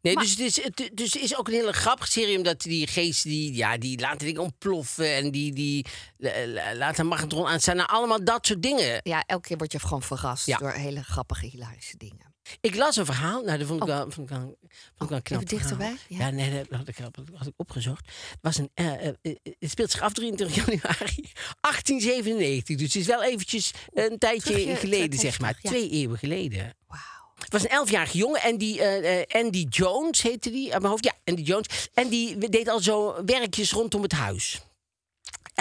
Nee, 0.00 0.14
Maar- 0.14 0.22
dus, 0.24 0.30
het 0.36 0.40
is, 0.40 0.62
het, 0.62 0.90
dus 0.94 1.16
is 1.16 1.36
ook 1.36 1.46
een 1.48 1.54
hele 1.54 1.72
grappige 1.72 2.10
serie, 2.10 2.36
omdat 2.36 2.60
die 2.60 2.86
geesten 2.86 3.30
die, 3.30 3.54
ja, 3.54 3.76
die 3.78 4.00
laten 4.00 4.26
dingen 4.26 4.42
ontploffen 4.42 5.14
en 5.14 5.30
die, 5.30 5.52
die 5.52 5.86
la- 6.16 6.46
la- 6.46 6.74
laten 6.74 7.00
een 7.00 7.06
magnetron 7.06 7.46
aanstaan. 7.46 7.76
Nou, 7.76 7.88
allemaal 7.88 8.24
dat 8.24 8.46
soort 8.46 8.62
dingen. 8.62 9.00
Ja, 9.02 9.22
elke 9.26 9.48
keer 9.48 9.56
word 9.56 9.72
je 9.72 9.78
gewoon 9.78 10.02
verrast 10.02 10.46
Ja. 10.46 10.58
door 10.58 10.70
hele 10.72 11.02
grappige, 11.02 11.46
hilarische 11.46 11.96
dingen. 11.96 12.31
Ik 12.60 12.74
las 12.74 12.96
een 12.96 13.04
verhaal, 13.04 13.42
nou, 13.42 13.58
dat 13.58 13.66
vond 13.66 13.82
ik 13.82 13.88
Oh. 13.88 13.94
wel, 13.96 14.10
vond 14.10 14.30
ik 14.30 14.36
wel, 14.36 14.58
vond 14.96 15.02
ik 15.02 15.08
wel 15.08 15.16
een 15.16 15.22
knap 15.22 15.42
even 15.42 15.56
dichterbij? 15.56 15.96
Ja. 16.08 16.18
Ja, 16.18 16.30
nee, 16.30 16.50
dat 16.68 16.78
had 16.78 16.88
ik, 16.88 16.96
had 17.34 17.46
ik 17.46 17.52
opgezocht. 17.56 18.06
Het, 18.06 18.38
was 18.40 18.56
een, 18.58 18.70
eh, 18.74 18.92
eh, 19.06 19.14
eh, 19.22 19.34
het 19.58 19.70
speelt 19.70 19.90
zich 19.90 20.00
af 20.00 20.12
23 20.12 20.56
januari 20.66 21.30
1897. 21.60 22.76
Dus 22.76 22.86
het 22.92 23.02
is 23.02 23.06
wel 23.06 23.22
eventjes 23.22 23.70
een 23.92 24.18
tijdje 24.18 24.52
terug 24.54 24.80
geleden, 24.80 25.06
terug- 25.10 25.20
zeg 25.24 25.40
maar. 25.40 25.58
ja. 25.60 25.70
Twee 25.70 25.90
eeuwen 25.90 26.18
geleden. 26.18 26.74
Wauw. 26.86 27.00
Het 27.34 27.52
was 27.52 27.62
een 27.62 27.68
elfjarige 27.68 28.16
jongen 28.18 28.40
en 28.42 28.58
die 28.58 28.82
eh, 28.82 29.40
Andy 29.42 29.66
Jones 29.68 30.22
heette 30.22 30.50
die, 30.50 30.72
uit 30.72 30.80
mijn 30.80 30.90
hoofd. 30.92 31.04
Ja, 31.04 31.12
Andy 31.24 31.42
Jones. 31.42 31.88
En 31.94 32.08
die 32.08 32.48
deed 32.48 32.68
al 32.68 32.80
zo 32.80 33.24
werkjes 33.24 33.72
rondom 33.72 34.02
het 34.02 34.12
huis. 34.12 34.60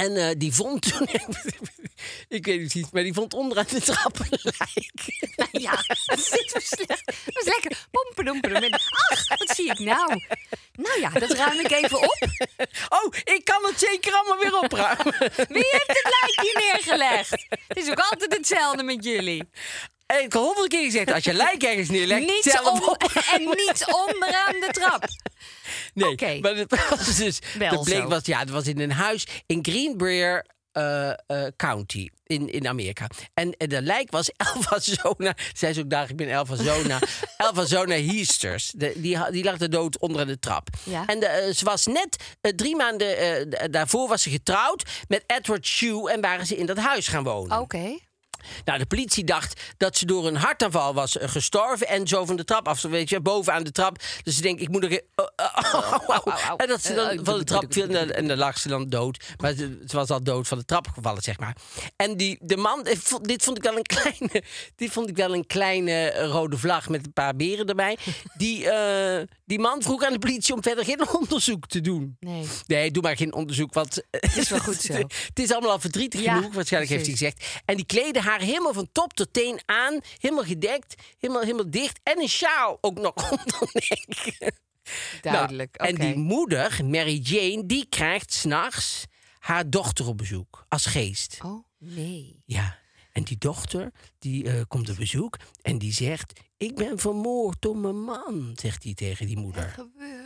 En 0.01 0.15
eh, 0.15 0.29
die 0.37 0.53
vond 0.53 0.81
toen, 0.81 1.07
ik 2.37 2.45
weet 2.45 2.61
het 2.61 2.73
niet, 2.73 2.91
maar 2.91 3.03
die 3.03 3.13
vond 3.13 3.33
onderaan 3.33 3.65
de 3.69 3.81
trap 3.81 4.19
een 4.19 4.39
lijk. 4.41 5.49
Ja, 5.51 5.71
dat 6.05 6.17
is 6.17 6.27
slecht. 6.27 6.77
Dat 7.25 7.43
is 7.43 7.45
lekker. 7.45 7.87
Pompedoempedoem. 7.91 8.73
Ach, 8.73 9.27
wat 9.27 9.55
zie 9.55 9.69
ik 9.69 9.79
nou? 9.79 10.21
Nou 10.73 10.99
ja, 10.99 11.09
dat 11.09 11.31
ruim 11.31 11.59
ik 11.59 11.71
even 11.71 11.97
op. 11.97 12.27
Oh, 12.89 13.13
ik 13.23 13.41
kan 13.43 13.63
het 13.65 13.79
zeker 13.79 14.13
allemaal 14.13 14.37
weer 14.37 14.57
opruimen. 14.57 15.15
Wie 15.55 15.67
heeft 15.71 15.87
het 15.87 16.15
lijk 16.19 16.39
hier 16.41 16.63
neergelegd? 16.67 17.45
Het 17.67 17.77
is 17.77 17.89
ook 17.89 17.99
altijd 17.99 18.33
hetzelfde 18.33 18.83
met 18.83 19.03
jullie. 19.03 19.49
En 20.11 20.17
ik 20.17 20.33
heb 20.33 20.41
honderd 20.41 20.67
keer 20.67 20.83
gezegd, 20.83 21.11
als 21.11 21.23
je 21.23 21.33
lijk 21.33 21.63
ergens 21.63 21.89
neerlegt, 21.89 22.21
Niet 22.21 22.43
zelf 22.43 22.87
op. 22.87 23.03
en 23.33 23.41
niet 23.41 23.85
onderaan 24.07 24.59
de 24.59 24.69
trap. 24.71 25.05
Nee, 25.93 26.41
maar 26.41 26.55
dat 26.55 26.89
was 26.89 27.17
dus. 27.17 27.39
Wel 27.57 27.69
dat 27.69 27.83
bleek 27.83 28.01
zo. 28.01 28.07
was, 28.07 28.25
ja, 28.25 28.39
het 28.39 28.49
was 28.49 28.67
in 28.67 28.79
een 28.79 28.91
huis 28.91 29.27
in 29.45 29.59
Greenbrier 29.61 30.45
eh, 30.71 31.09
eh, 31.09 31.15
County 31.55 32.09
in, 32.23 32.49
in 32.51 32.67
Amerika. 32.67 33.07
En, 33.33 33.57
en 33.57 33.69
de 33.69 33.81
lijk 33.81 34.11
was 34.11 34.31
Elfazona. 34.55 35.35
Zij 35.53 35.73
ze 35.73 35.79
ook 35.79 35.89
daar, 35.89 36.09
ik 36.09 36.15
ben 36.15 36.29
Elfazona. 36.29 36.99
Elfazona 37.37 37.95
Heasters. 37.95 38.71
De, 38.75 38.93
die, 38.95 39.31
die 39.31 39.43
lag 39.43 39.57
de 39.57 39.69
dood 39.69 39.99
onder 39.99 40.27
de 40.27 40.39
trap. 40.39 40.67
Ja. 40.83 41.05
En 41.05 41.19
de, 41.19 41.25
eh, 41.25 41.53
ze 41.53 41.65
was 41.65 41.85
net 41.85 42.37
drie 42.55 42.75
maanden 42.75 43.71
daarvoor 43.71 44.07
was 44.07 44.21
ze 44.21 44.29
getrouwd 44.29 44.89
met 45.07 45.23
Edward 45.27 45.65
Shue 45.65 46.11
en 46.11 46.21
waren 46.21 46.45
ze 46.45 46.55
in 46.57 46.65
dat 46.65 46.77
huis 46.77 47.07
gaan 47.07 47.23
wonen. 47.23 47.59
Oké. 47.59 47.97
Nou, 48.65 48.79
de 48.79 48.85
politie 48.85 49.23
dacht 49.23 49.61
dat 49.77 49.97
ze 49.97 50.05
door 50.05 50.27
een 50.27 50.35
hartaanval 50.35 50.93
was 50.93 51.17
eh, 51.17 51.29
gestorven 51.29 51.87
en 51.87 52.07
zo 52.07 52.25
van 52.25 52.35
de 52.35 52.43
trap 52.43 52.67
af. 52.67 52.79
Zo, 52.79 52.89
Weet 52.89 53.09
je, 53.09 53.19
bovenaan 53.21 53.63
de 53.63 53.71
trap. 53.71 53.97
Dus 54.23 54.35
ze 54.35 54.41
denkt, 54.41 54.61
ik 54.61 54.69
moet 54.69 54.83
er. 54.83 55.01
oh, 55.15 55.25
oh, 56.07 56.17
oh. 56.25 56.53
En 56.57 56.67
dat 56.67 56.83
ze 56.83 56.93
dan 56.93 57.09
eh, 57.09 57.19
van 57.23 57.37
de 57.37 57.43
trap 57.43 57.65
viel 57.73 57.89
en 57.89 58.27
dan- 58.27 58.37
lag 58.37 58.57
ze 58.57 58.67
dan 58.67 58.89
dood. 58.89 59.23
Maar 59.37 59.53
ze, 59.53 59.79
was 59.87 60.09
al 60.09 60.23
dood 60.23 60.47
van 60.47 60.57
de 60.57 60.65
trap 60.65 60.87
gevallen, 60.93 61.21
zeg 61.21 61.39
maar. 61.39 61.55
En 61.95 62.17
die, 62.17 62.37
de 62.41 62.57
man, 62.57 62.83
dit 63.21 63.43
vond 63.43 63.57
ik 63.57 63.63
wel 63.63 63.75
een 63.77 63.83
kleine, 63.97 64.43
dit 64.75 64.91
vond 64.91 65.09
ik 65.09 65.15
wel 65.15 65.33
een 65.33 65.47
kleine 65.47 65.91
eh, 66.11 66.27
rode 66.27 66.57
vlag 66.57 66.89
met 66.89 67.05
een 67.05 67.13
paar 67.13 67.35
beren 67.35 67.67
erbij. 67.67 67.97
Die, 68.37 68.67
die 69.45 69.59
man 69.59 69.81
vroeg 69.81 70.03
aan 70.03 70.13
de 70.13 70.19
politie 70.19 70.53
om 70.53 70.63
verder 70.63 70.85
geen 70.85 71.09
onderzoek 71.19 71.67
te 71.67 71.81
doen. 71.81 72.17
Nee. 72.19 72.47
Nee, 72.67 72.91
doe 72.91 73.03
maar 73.03 73.17
geen 73.17 73.33
onderzoek, 73.33 73.73
want 73.73 74.01
het 74.11 74.37
is 74.37 74.49
wel 74.49 74.59
goed 74.59 74.81
zo. 74.91 74.93
het 74.93 75.39
is 75.39 75.51
allemaal 75.51 75.71
al 75.71 75.79
verdrietig 75.79 76.21
Ja, 76.21 76.35
genoeg, 76.35 76.53
waarschijnlijk 76.53 76.91
heeft 76.93 77.05
hij 77.05 77.15
gezegd. 77.15 77.45
En 77.65 77.75
die 77.75 77.85
kleden 77.85 78.21
haar 78.23 78.30
helemaal 78.39 78.73
van 78.73 78.89
top 78.91 79.13
tot 79.13 79.33
teen 79.33 79.59
aan, 79.65 79.99
helemaal 80.17 80.43
gedekt, 80.43 80.95
helemaal, 81.19 81.43
helemaal 81.43 81.69
dicht. 81.69 81.99
En 82.03 82.21
een 82.21 82.29
sjaal 82.29 82.77
ook 82.81 82.99
nog 82.99 83.13
om 83.31 83.37
de 83.43 83.67
nek. 83.89 84.53
Duidelijk. 85.21 85.77
Nou. 85.77 85.89
En 85.89 85.95
die 85.95 86.15
moeder, 86.15 86.85
Mary 86.85 87.19
Jane, 87.23 87.65
die 87.65 87.85
krijgt 87.89 88.33
s'nachts 88.33 89.05
haar 89.39 89.69
dochter 89.69 90.07
op 90.07 90.17
bezoek 90.17 90.65
als 90.69 90.85
geest. 90.85 91.39
Oh, 91.43 91.65
nee. 91.77 92.41
Ja, 92.45 92.77
en 93.11 93.23
die 93.23 93.37
dochter 93.37 93.91
die 94.19 94.49
eh, 94.49 94.61
komt 94.67 94.89
op 94.89 94.95
bezoek 94.95 95.37
en 95.61 95.77
die 95.77 95.93
zegt: 95.93 96.39
Ik 96.61 96.75
ben 96.75 96.99
vermoord 96.99 97.55
door 97.59 97.77
mijn 97.77 98.03
man, 98.03 98.51
zegt 98.61 98.83
hij 98.83 98.93
tegen 98.93 99.25
die 99.25 99.37
moeder. 99.37 99.75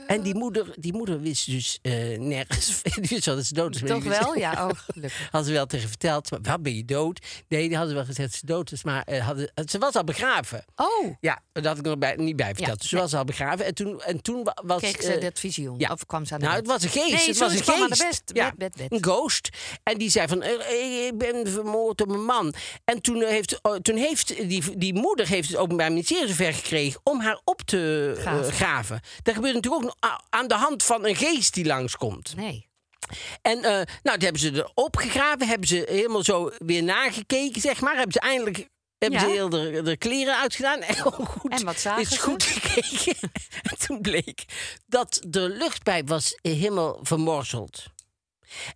En 0.07 0.21
die 0.21 0.35
moeder, 0.35 0.73
die 0.79 0.93
moeder 0.93 1.21
wist 1.21 1.45
dus 1.45 1.79
eh, 1.81 2.19
nergens. 2.19 2.81
Die 2.95 3.09
wist 3.09 3.25
wel 3.25 3.35
dat 3.35 3.45
ze 3.45 3.53
dood 3.53 3.75
is. 3.75 3.81
Toch 3.85 4.03
wel? 4.03 4.37
Ja, 4.45 4.67
oh, 4.67 4.69
gelukkig. 4.75 5.21
Hadden 5.31 5.45
ze 5.49 5.51
wel 5.51 5.65
tegen 5.65 5.87
verteld. 5.89 6.31
Maar 6.31 6.39
wat 6.41 6.61
ben 6.63 6.75
je 6.75 6.85
dood? 6.85 7.19
Nee, 7.47 7.67
die 7.67 7.77
hadden 7.77 7.95
wel 7.95 8.05
gezegd 8.05 8.29
dat 8.29 8.39
ze 8.39 8.45
dood 8.45 8.71
is. 8.71 8.83
Maar 8.83 9.03
eh, 9.03 9.25
hadden, 9.25 9.51
ze 9.69 9.77
was 9.77 9.93
al 9.95 10.03
begraven. 10.03 10.65
Oh, 10.75 11.13
Ja, 11.19 11.41
dat 11.51 11.65
had 11.65 11.77
ik 11.77 11.83
nog 11.85 11.97
bij, 11.97 12.15
niet 12.15 12.35
bij 12.35 12.45
verteld. 12.55 12.67
Ja, 12.69 12.75
dus 12.75 12.89
ze 12.89 12.95
was 12.97 13.13
al 13.13 13.23
begraven. 13.23 13.65
En 13.65 13.73
toen, 13.73 14.01
en 14.01 14.21
toen 14.21 14.43
wa- 14.43 14.57
was. 14.65 14.81
kreeg 14.81 15.01
ze 15.01 15.13
eh, 15.13 15.21
dat 15.21 15.39
visioen? 15.39 15.79
ja. 15.79 15.91
Of 15.91 16.05
kwam 16.05 16.25
ze 16.25 16.33
aan 16.33 16.39
de 16.39 16.45
nou, 16.45 16.57
het 16.57 16.67
was 16.67 16.83
een 16.83 16.89
geest. 16.89 17.11
Nee, 17.15 17.27
het 17.27 17.37
was 17.37 17.53
een 17.53 17.63
geest. 17.63 18.25
bed. 18.25 18.35
Ja, 18.37 18.47
Bed, 18.49 18.57
bed, 18.57 18.75
bed. 18.75 18.91
Een 18.91 19.03
ghost. 19.03 19.49
En 19.83 19.97
die 19.97 20.09
zei 20.09 20.27
van, 20.27 20.41
eh, 20.41 21.05
ik 21.05 21.17
ben 21.17 21.47
vermoord 21.47 21.97
door 21.97 22.07
mijn 22.07 22.23
man. 22.25 22.53
En 22.85 23.01
toen 23.01 23.23
heeft, 23.23 23.59
oh, 23.61 23.75
toen 23.75 23.95
heeft 23.97 24.49
die, 24.49 24.77
die 24.77 24.93
moeder 24.93 25.27
heeft 25.27 25.47
het 25.47 25.57
Openbaar 25.57 25.89
Ministerie 25.91 26.24
zover 26.27 26.53
gekregen 26.53 26.99
om 27.03 27.21
haar 27.21 27.39
op 27.43 27.61
te 27.61 28.13
eh, 28.17 28.21
Graven. 28.21 28.53
graven. 28.53 29.01
Dat 29.23 29.33
gebeurt 29.35 29.53
natuurlijk 29.53 29.83
ook 29.83 29.95
aan 30.29 30.47
de 30.47 30.53
hand 30.55 30.83
van 30.83 31.05
een 31.05 31.15
geest 31.15 31.53
die 31.53 31.65
langskomt. 31.65 32.35
Nee. 32.35 32.67
En 33.41 33.57
eh, 33.63 33.81
nou, 34.03 34.17
hebben 34.19 34.41
ze 34.41 34.51
erop 34.53 34.95
gegraven, 34.97 35.47
hebben 35.47 35.67
ze 35.67 35.85
helemaal 35.89 36.23
zo 36.23 36.51
weer 36.57 36.83
nagekeken, 36.83 37.61
zeg 37.61 37.81
maar. 37.81 37.95
Hebben 37.95 38.13
ze 38.13 38.19
eindelijk 38.19 38.67
hebben 38.97 39.19
Ja. 39.19 39.25
ze 39.25 39.31
heel 39.31 39.49
de, 39.49 39.81
de 39.81 39.97
kleren 39.97 40.37
uitgedaan. 40.39 40.81
En, 40.81 40.95
goed, 40.97 41.51
En 41.51 41.65
wat 41.65 41.79
zagen 41.79 42.01
is 42.01 42.09
ze? 42.09 42.19
goed 42.19 42.43
gekeken. 42.43 43.29
en 43.71 43.77
toen 43.87 44.01
bleek 44.01 44.45
dat 44.87 45.21
de 45.27 45.49
luchtpijp 45.49 46.07
was 46.07 46.39
helemaal 46.41 46.99
vermorzeld. 47.01 47.83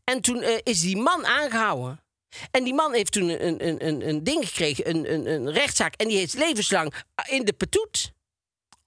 En 0.04 0.22
toen 0.22 0.41
eh, 0.41 0.58
is 0.64 0.82
die 0.82 0.97
man 0.97 1.26
aangehouden. 1.26 2.04
En 2.52 2.64
die 2.64 2.74
man 2.74 2.94
heeft 2.94 3.12
toen 3.12 3.30
een, 3.30 3.68
een, 3.68 3.88
een, 3.88 4.08
een 4.10 4.24
ding 4.24 4.48
gekregen, 4.48 4.90
een, 4.90 5.14
een, 5.14 5.28
een 5.28 5.52
rechtszaak. 5.52 5.94
En 5.96 6.08
die 6.08 6.18
heeft 6.18 6.34
levenslang 6.34 6.94
in 7.28 7.46
de 7.46 7.54
petoet. 7.54 8.12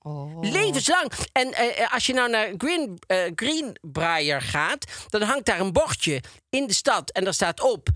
Oh. 0.03 0.41
Levenslang. 0.41 1.13
En 1.33 1.53
eh, 1.53 1.93
als 1.93 2.07
je 2.07 2.13
nou 2.15 2.31
naar 2.31 2.53
Green, 2.59 2.99
eh, 3.07 3.19
Greenbrier 3.35 4.41
gaat, 4.43 4.85
dan 5.09 5.23
hangt 5.23 5.47
daar 5.47 5.61
een 5.61 5.73
bordje 5.73 6.23
in 6.51 6.67
de 6.67 6.73
stad. 6.75 7.11
En 7.11 7.25
daar 7.25 7.35
staat 7.35 7.61
op. 7.61 7.89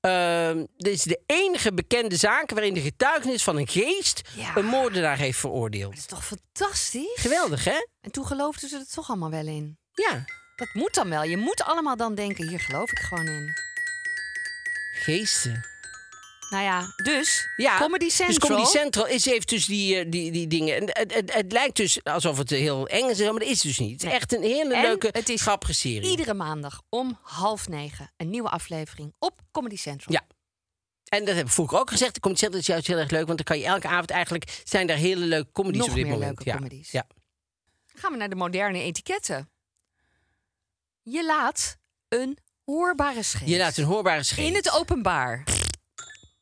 ehm, 0.00 0.64
dit 0.76 0.92
is 0.94 1.02
de 1.02 1.20
enige 1.26 1.74
bekende 1.74 2.16
zaak 2.16 2.50
waarin 2.50 2.74
de 2.74 2.80
getuigenis 2.80 3.42
van 3.42 3.56
een 3.56 3.68
geest 3.68 4.20
Ja. 4.36 4.56
een 4.56 4.64
moordenaar 4.66 5.16
heeft 5.18 5.38
veroordeeld. 5.38 5.90
Dat 5.90 5.98
is 6.00 6.06
toch 6.06 6.26
fantastisch? 6.26 7.12
Geweldig, 7.20 7.64
hè? 7.64 7.86
En 8.00 8.10
toen 8.10 8.26
geloofden 8.26 8.68
ze 8.68 8.76
er 8.76 8.86
toch 8.94 9.08
allemaal 9.08 9.30
wel 9.30 9.46
in. 9.46 9.78
Ja. 9.92 10.24
Dat 10.56 10.68
moet 10.72 10.94
dan 10.94 11.10
wel. 11.10 11.22
Je 11.22 11.36
moet 11.36 11.62
allemaal 11.62 11.96
dan 11.96 12.14
denken, 12.14 12.48
hier 12.48 12.60
geloof 12.60 12.90
ik 12.90 12.98
gewoon 12.98 13.26
in. 13.26 13.52
Geesten. 15.04 15.64
Nou 16.50 16.64
ja, 16.64 16.92
dus 17.02 17.48
Ja, 17.56 17.78
Comedy 17.78 18.08
Central. 18.08 18.28
Dus 18.28 18.38
Comedy 18.48 18.68
Central 18.68 19.06
is, 19.06 19.24
heeft 19.24 19.48
dus 19.48 19.66
die, 19.66 19.96
eh, 19.98 20.10
die, 20.10 20.30
die 20.32 20.46
dingen. 20.46 20.76
En 20.76 20.82
het, 20.84 21.14
het, 21.14 21.32
het 21.34 21.52
lijkt 21.52 21.76
dus 21.76 22.04
alsof 22.04 22.38
het 22.38 22.50
heel 22.50 22.86
eng 22.88 23.08
is, 23.08 23.18
maar 23.18 23.32
dat 23.32 23.42
is 23.42 23.60
dus 23.60 23.78
niet. 23.78 23.90
Het 23.92 24.00
is 24.02 24.06
Nee. 24.08 24.16
echt 24.16 24.32
een 24.32 24.42
hele 24.42 24.74
En 24.74 24.82
leuke, 24.82 25.08
het 25.12 25.28
is 25.28 25.42
grappige 25.42 25.74
serie. 25.74 26.10
Iedere 26.10 26.34
maandag 26.34 26.82
om 26.88 27.18
half 27.22 27.68
negen 27.68 28.12
een 28.16 28.30
nieuwe 28.30 28.48
aflevering 28.48 29.14
op 29.18 29.40
Comedy 29.52 29.76
Central. 29.76 30.14
Ja. 30.14 30.26
En 31.04 31.24
dat 31.24 31.34
heb 31.36 31.46
ik 31.46 31.52
vroeger 31.52 31.78
ook 31.78 31.90
gezegd. 31.90 32.14
De 32.14 32.20
Comedy 32.20 32.40
Central 32.40 32.60
is 32.60 32.66
juist 32.66 32.86
heel 32.86 32.98
erg 32.98 33.10
leuk, 33.10 33.26
want 33.26 33.36
dan 33.36 33.46
kan 33.46 33.58
je 33.58 33.64
elke 33.64 33.88
avond 33.88 34.10
eigenlijk... 34.10 34.60
zijn 34.64 34.86
daar 34.86 34.96
hele 34.96 35.24
leuke 35.24 35.52
comedies 35.52 35.80
Nog 35.80 35.88
op 35.88 35.94
dit 35.94 36.04
meer 36.04 36.12
moment. 36.12 36.36
leuke 36.36 36.50
ja. 36.50 36.56
comedies. 36.56 36.90
Ja. 36.90 37.06
Gaan 37.94 38.12
we 38.12 38.18
naar 38.18 38.28
de 38.28 38.34
moderne 38.36 38.78
etiketten. 38.82 39.50
Je 41.02 41.24
laat 41.24 41.76
een 42.08 42.38
hoorbare 42.64 43.22
scheet. 43.22 43.48
Je 43.48 43.56
laat 43.58 43.76
een 43.76 43.84
hoorbare 43.84 44.22
scheet. 44.22 44.46
In 44.46 44.54
het 44.54 44.72
openbaar. 44.72 45.44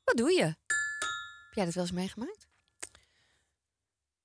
Wat 0.05 0.16
doe 0.16 0.33
je? 0.33 0.45
Heb 0.45 1.55
jij 1.55 1.64
dat 1.64 1.75
wel 1.75 1.85
eens 1.85 1.93
meegemaakt? 1.93 2.49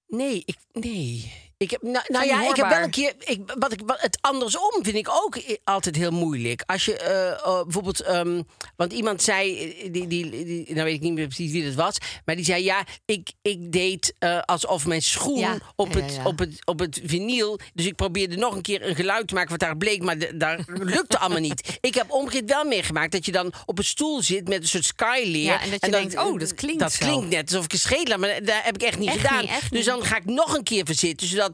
Nee, 0.07 0.43
ik, 0.45 0.57
nee. 0.71 1.46
Ik 1.59 1.71
heb, 1.71 1.81
nou, 1.81 2.05
nou 2.07 2.25
ja, 2.25 2.49
ik 2.49 2.55
heb 2.55 2.69
wel 2.69 2.81
een 2.81 2.89
keer. 2.89 3.13
Ik, 3.19 3.41
wat 3.59 3.71
ik, 3.71 3.79
wat, 3.85 4.01
het 4.01 4.17
andersom 4.21 4.71
vind 4.83 4.95
ik 4.95 5.09
ook 5.09 5.37
altijd 5.63 5.95
heel 5.95 6.11
moeilijk. 6.11 6.63
Als 6.65 6.85
je 6.85 6.97
eh, 6.97 7.31
eh, 7.31 7.63
bijvoorbeeld. 7.63 7.99
ehm, 7.99 8.41
want 8.75 8.93
iemand 8.93 9.21
zei. 9.23 9.57
eh, 9.71 9.91
Die, 9.93 10.07
die, 10.07 10.29
die, 10.45 10.73
nou 10.73 10.83
weet 10.83 10.93
ik 10.93 11.01
niet 11.01 11.13
meer 11.13 11.25
precies 11.27 11.51
wie 11.51 11.63
dat 11.65 11.73
was. 11.73 11.97
Maar 12.25 12.35
die 12.35 12.45
zei: 12.45 12.63
Ja, 12.63 12.83
ik, 13.05 13.31
ik 13.41 13.71
deed 13.71 14.13
eh, 14.19 14.39
alsof 14.41 14.85
mijn 14.85 15.01
schoen 15.01 15.39
Ja, 15.39 15.57
op, 15.75 15.93
ja, 15.93 15.99
het, 16.01 16.15
ja. 16.15 16.23
op, 16.25 16.39
het, 16.39 16.59
op 16.65 16.79
het 16.79 17.01
vinyl. 17.03 17.59
Dus 17.73 17.85
ik 17.85 17.95
probeerde 17.95 18.35
nog 18.35 18.55
een 18.55 18.61
keer 18.61 18.87
een 18.87 18.95
geluid 18.95 19.27
te 19.27 19.33
maken 19.33 19.49
wat 19.49 19.59
daar 19.59 19.77
bleek. 19.77 20.01
Maar 20.03 20.17
de- 20.17 20.37
daar 20.37 20.59
lukte 20.95 21.17
allemaal 21.19 21.39
niet. 21.41 21.77
Ik 21.81 21.93
heb 21.95 22.11
omgekeerd 22.11 22.49
wel 22.49 22.63
meegemaakt 22.65 23.11
dat 23.11 23.25
je 23.25 23.31
dan 23.31 23.53
op 23.65 23.77
een 23.77 23.83
stoel 23.85 24.21
zit 24.21 24.47
met 24.47 24.61
een 24.61 24.67
soort 24.67 24.85
skyleer. 24.85 25.59
En 25.61 25.69
dat 25.69 25.85
je 25.85 25.91
denkt, 25.91 26.17
oh, 26.17 26.39
dat 26.39 26.53
klinkt 26.53 26.79
Dat 26.79 26.93
zo. 26.93 27.05
klinkt 27.05 27.29
net 27.29 27.49
alsof 27.49 27.65
ik 27.65 27.73
een 27.73 27.79
scheet 27.79 28.17
Maar 28.17 28.43
dat 28.43 28.55
heb 28.63 28.75
ik 28.75 28.81
echt 28.81 28.99
niet 28.99 29.09
Echt 29.09 29.17
gedaan. 29.19 29.41
niet, 29.41 29.49
echt 29.49 29.71
dus 29.71 29.85
dan 29.85 30.03
ga 30.03 30.15
ik 30.17 30.25
nog 30.25 30.55
een 30.57 30.63
keer 30.63 30.85
verzitten. 30.85 31.27
Zodat 31.27 31.45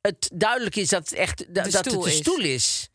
het 0.00 0.30
duidelijk 0.34 0.76
is 0.76 0.88
dat 0.88 1.08
het 1.08 1.18
echt 1.18 1.38
dat, 1.54 1.64
dat 1.70 1.84
het 1.84 2.02
de 2.02 2.08
is. 2.10 2.16
stoel 2.16 2.40
is. 2.40 2.88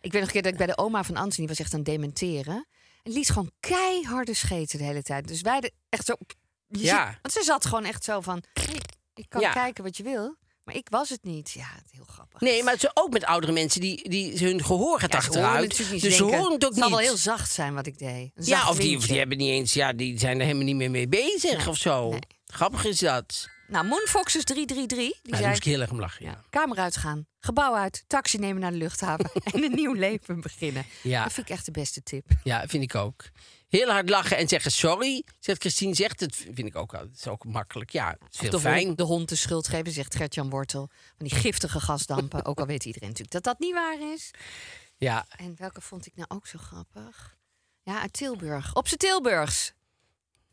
Ik 0.00 0.12
weet 0.12 0.20
nog 0.20 0.22
een 0.22 0.32
keer 0.32 0.42
dat 0.42 0.52
ik 0.52 0.58
bij 0.58 0.66
de 0.66 0.78
oma 0.78 1.04
van 1.04 1.16
Anthony 1.16 1.48
was 1.48 1.58
echt 1.58 1.72
aan 1.72 1.78
het 1.80 1.88
dementeren. 1.88 2.66
En 3.02 3.12
liet 3.12 3.28
gewoon 3.30 3.50
keiharde 3.60 4.34
scheten 4.34 4.78
de 4.78 4.84
hele 4.84 5.02
tijd. 5.02 5.28
Dus 5.28 5.40
wij 5.40 5.52
hadden 5.52 5.72
echt 5.88 6.04
zo... 6.06 6.14
Ja. 6.68 7.06
ziet- 7.10 7.18
want 7.22 7.34
ze 7.34 7.42
zat 7.42 7.66
gewoon 7.66 7.84
echt 7.84 8.04
zo 8.04 8.20
van... 8.20 8.42
"Hey, 8.52 8.80
ik 9.14 9.26
kan 9.28 9.40
Ja. 9.40 9.52
kijken 9.52 9.84
wat 9.84 9.96
je 9.96 10.02
wil, 10.02 10.36
maar 10.64 10.74
ik 10.74 10.86
was 10.90 11.08
het 11.08 11.24
niet. 11.24 11.50
Ja, 11.50 11.68
heel 11.90 12.04
grappig. 12.04 12.40
Nee, 12.40 12.62
maar 12.62 12.72
het 12.72 12.82
is 12.84 12.90
ook 12.94 13.12
met 13.12 13.24
oudere 13.24 13.52
mensen 13.52 13.80
die, 13.80 14.08
die 14.08 14.38
hun 14.38 14.64
gehoor 14.64 15.00
gaat 15.00 15.12
Ja, 15.12 15.20
ze 15.20 15.26
achteruit. 15.26 15.78
niet. 15.78 15.90
dus 15.90 16.00
Ze 16.00 16.10
ze 16.10 16.22
horen 16.22 16.52
het 16.52 16.64
ook 16.64 16.70
het 16.70 16.78
zal 16.78 16.88
niet. 16.88 16.96
wel 16.96 17.06
heel 17.06 17.16
zacht 17.16 17.52
zijn 17.52 17.74
wat 17.74 17.86
ik 17.86 17.98
deed. 17.98 18.30
Een 18.34 18.44
ja, 18.44 18.68
of 18.68 18.76
die, 18.76 18.84
of 18.84 18.88
windje. 18.88 19.06
die 19.08 19.18
hebben 19.18 19.38
niet 19.38 19.50
eens, 19.50 19.72
ja, 19.72 19.92
die 19.92 20.18
zijn 20.18 20.36
er 20.38 20.42
helemaal 20.44 20.64
niet 20.64 20.76
meer 20.76 20.90
mee 20.90 21.08
bezig 21.08 21.68
of 21.68 21.76
zo. 21.76 22.18
Grappig 22.46 22.84
is 22.84 22.98
dat. 22.98 23.48
Nou, 23.70 23.86
Moonfoxes 23.86 24.44
333, 24.44 24.96
die 25.22 25.30
Daar 25.30 25.36
zei... 25.40 25.48
moest 25.50 25.66
ik 25.66 25.72
heel 25.72 25.80
erg 25.80 25.90
om 25.90 26.00
lachen. 26.00 26.24
Ja. 26.24 26.30
Ja, 26.30 26.44
kamer 26.50 26.78
uitgaan, 26.78 27.26
gebouw 27.38 27.74
uit, 27.74 28.04
taxi 28.06 28.38
nemen 28.38 28.60
naar 28.60 28.70
de 28.70 28.76
luchthaven 28.76 29.30
en 29.52 29.62
een 29.62 29.74
nieuw 29.74 29.92
leven 29.92 30.40
beginnen. 30.40 30.84
Ja. 31.02 31.22
Dat 31.22 31.32
vind 31.32 31.48
ik 31.48 31.52
echt 31.54 31.64
de 31.64 31.70
beste 31.70 32.02
tip. 32.02 32.26
ja, 32.44 32.66
vind 32.66 32.82
ik 32.82 32.94
ook. 32.94 33.24
Heel 33.68 33.88
hard 33.90 34.08
lachen 34.08 34.36
en 34.36 34.48
zeggen 34.48 34.70
sorry, 34.70 35.24
zegt 35.38 35.60
Christine. 35.60 35.94
Zegt 35.94 36.20
het, 36.20 36.36
vind 36.36 36.58
ik 36.58 36.76
ook, 36.76 36.92
het 36.92 37.16
is 37.16 37.28
ook 37.28 37.44
makkelijk. 37.44 37.90
Ja, 37.90 38.08
het 38.08 38.34
is 38.34 38.40
heel 38.40 38.50
de, 38.50 38.60
fijn. 38.60 38.86
Hond, 38.86 38.98
de 38.98 39.04
hond 39.04 39.28
de 39.28 39.36
schuld 39.36 39.68
geven, 39.68 39.92
zegt 39.92 40.14
Gert-Jan 40.14 40.50
Wortel. 40.50 40.88
Van 41.16 41.26
die 41.26 41.38
giftige 41.38 41.80
gasdampen. 41.80 42.44
ook 42.44 42.60
al 42.60 42.66
weet 42.66 42.84
iedereen 42.84 43.08
natuurlijk 43.08 43.34
dat 43.34 43.44
dat 43.44 43.58
niet 43.58 43.74
waar 43.74 44.12
is. 44.12 44.30
Ja, 44.96 45.26
En 45.36 45.54
welke 45.58 45.80
vond 45.80 46.06
ik 46.06 46.16
nou 46.16 46.28
ook 46.28 46.46
zo 46.46 46.58
grappig? 46.58 47.36
Ja, 47.82 48.00
uit 48.00 48.12
Tilburg. 48.12 48.74
Op 48.74 48.88
z'n 48.88 48.96
Tilburgs. 48.96 49.72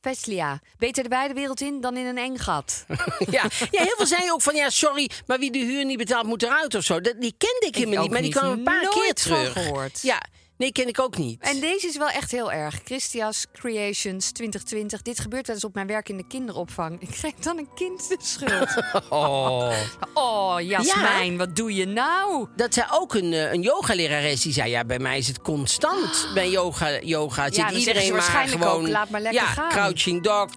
Veslia. 0.07 0.59
Beter 0.77 1.03
de 1.03 1.09
beide 1.09 1.33
wereld 1.33 1.61
in 1.61 1.81
dan 1.81 1.97
in 1.97 2.05
een 2.05 2.17
eng 2.17 2.37
gat. 2.37 2.85
ja. 3.29 3.43
ja, 3.71 3.83
heel 3.83 3.93
veel 3.97 4.05
zeiden 4.05 4.33
ook 4.33 4.41
van 4.41 4.55
ja, 4.55 4.69
sorry, 4.69 5.09
maar 5.25 5.39
wie 5.39 5.51
de 5.51 5.59
huur 5.59 5.85
niet 5.85 5.97
betaalt 5.97 6.25
moet 6.25 6.43
eruit 6.43 6.75
of 6.75 6.83
zo. 6.83 7.01
Dat, 7.01 7.15
die 7.19 7.35
kende 7.37 7.65
ik 7.67 7.75
helemaal 7.75 8.01
niet, 8.03 8.11
maar 8.11 8.21
die 8.21 8.31
kwam 8.31 8.51
een 8.51 8.63
paar 8.63 8.79
keer 8.79 8.95
Nooit 8.95 9.15
terug. 9.15 9.53
gehoord. 9.53 10.01
Ja, 10.01 10.21
nee, 10.57 10.71
ken 10.71 10.87
ik 10.87 10.99
ook 10.99 11.17
niet. 11.17 11.41
En 11.41 11.59
deze 11.59 11.87
is 11.87 11.97
wel 11.97 12.09
echt 12.09 12.31
heel 12.31 12.51
erg. 12.51 12.79
Christias 12.83 13.45
Creations 13.53 14.31
2020. 14.31 15.01
Dit 15.01 15.19
gebeurt 15.19 15.47
wel 15.47 15.55
eens 15.55 15.65
op 15.65 15.73
mijn 15.73 15.87
werk 15.87 16.09
in 16.09 16.17
de 16.17 16.27
kinderopvang. 16.27 17.01
Ik 17.01 17.15
geef 17.15 17.33
dan 17.33 17.57
een 17.57 17.69
kind 17.75 18.07
de 18.07 18.17
schuld. 18.21 18.69
Oh. 19.09 19.71
Oh, 20.13 20.55
Jasmijn, 20.61 21.37
wat 21.37 21.55
doe 21.55 21.73
je 21.75 21.85
nou? 21.85 22.47
Dat 22.55 22.73
zei 22.73 22.87
ook 22.91 23.13
een, 23.13 23.33
eh, 23.33 23.51
een 23.53 23.61
yogalerares 23.61 24.41
die 24.41 24.53
zei: 24.53 24.69
Ja, 24.69 24.85
bij 24.85 24.99
mij 24.99 25.17
is 25.17 25.27
het 25.27 25.41
constant. 25.41 26.29
Bij 26.33 26.49
yoga, 26.49 26.99
yoga 27.01 27.49
iedereen 27.49 28.11
maar 28.13 28.21
gewoon. 28.47 28.81
ook, 28.81 28.87
laat 28.87 29.09
maar 29.09 29.21
lekker 29.21 29.41
ja, 29.41 29.47
gaan. 29.47 29.69
crouching 29.69 30.23
dog. 30.23 30.49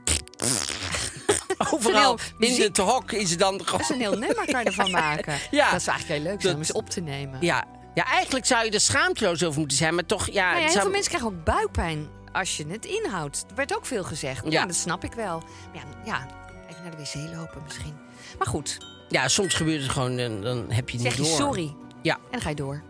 Overal 1.72 2.18
in 2.38 2.60
het 2.62 2.76
hok 2.76 3.12
is 3.12 3.30
het 3.30 3.38
dan 3.38 3.58
Dat 3.70 3.80
is 3.80 3.88
een 3.88 4.00
heel 4.00 4.18
nummer 4.18 4.44
kan 4.50 4.60
je 4.60 4.66
ervan 4.66 4.90
maken. 5.06 5.38
Ja. 5.50 5.70
Dat 5.70 5.80
is 5.80 5.86
eigenlijk 5.86 6.20
heel 6.20 6.30
leuk 6.30 6.42
Dat- 6.42 6.52
om 6.52 6.58
eens 6.58 6.72
op 6.72 6.90
te 6.90 7.00
nemen. 7.00 7.38
Ja, 7.40 7.64
ja, 7.94 8.04
eigenlijk 8.04 8.46
zou 8.46 8.64
je 8.64 8.70
er 8.70 8.80
schaamteloos 8.80 9.44
over 9.44 9.58
moeten 9.58 9.76
zijn, 9.78 9.94
maar 9.94 10.06
toch, 10.06 10.26
ja. 10.30 10.44
Nou 10.44 10.54
ja, 10.54 10.60
heel 10.60 10.70
zou- 10.70 10.82
veel 10.82 10.90
mensen 10.90 11.10
krijgen 11.12 11.28
ook 11.30 11.44
buikpijn 11.44 12.08
als 12.32 12.56
je 12.56 12.66
het 12.66 12.84
inhoudt. 12.84 13.44
Er 13.50 13.54
werd 13.56 13.76
ook 13.76 13.86
veel 13.86 14.04
gezegd. 14.04 14.44
Ja, 14.44 14.50
Ja. 14.50 14.66
dat 14.66 14.74
snap 14.76 15.04
ik 15.04 15.12
wel. 15.12 15.38
Maar 15.72 15.82
ja, 15.82 15.82
ja, 16.04 16.26
even 16.70 16.82
naar 16.82 16.96
de 16.96 17.02
wc 17.02 17.36
lopen 17.36 17.62
misschien. 17.64 17.94
Maar 18.38 18.46
goed, 18.46 18.78
Ja, 19.08 19.28
soms 19.28 19.54
gebeurt 19.54 19.82
het 19.82 19.90
gewoon, 19.90 20.18
en 20.18 20.40
dan 20.42 20.70
heb 20.70 20.88
je 20.88 20.96
het 20.96 21.06
zeg 21.06 21.18
niet 21.18 21.26
je 21.28 21.36
door. 21.36 21.46
sorry. 21.46 21.74
Ja, 22.02 22.14
En 22.14 22.20
dan 22.30 22.40
ga 22.40 22.48
je 22.48 22.54
door. 22.54 22.82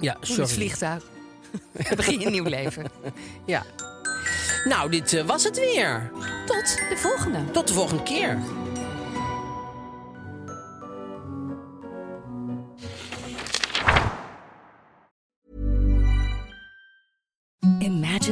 ja, 0.00 0.12
In 0.12 0.18
het 0.20 0.28
sorry. 0.28 0.46
vliegtuig. 0.48 1.02
dan 1.88 1.96
begin 1.96 2.20
je 2.20 2.26
een 2.26 2.32
nieuw 2.32 2.44
leven. 2.44 2.84
Ja. 3.46 3.62
Nou, 4.64 4.90
dit 4.90 5.12
eh, 5.12 5.24
was 5.24 5.44
het 5.44 5.58
weer. 5.58 6.10
Tot 6.46 6.78
de 6.88 6.96
volgende. 6.96 7.50
Tot 7.50 7.68
de 7.68 7.74
volgende 7.74 8.02
keer. 8.02 8.38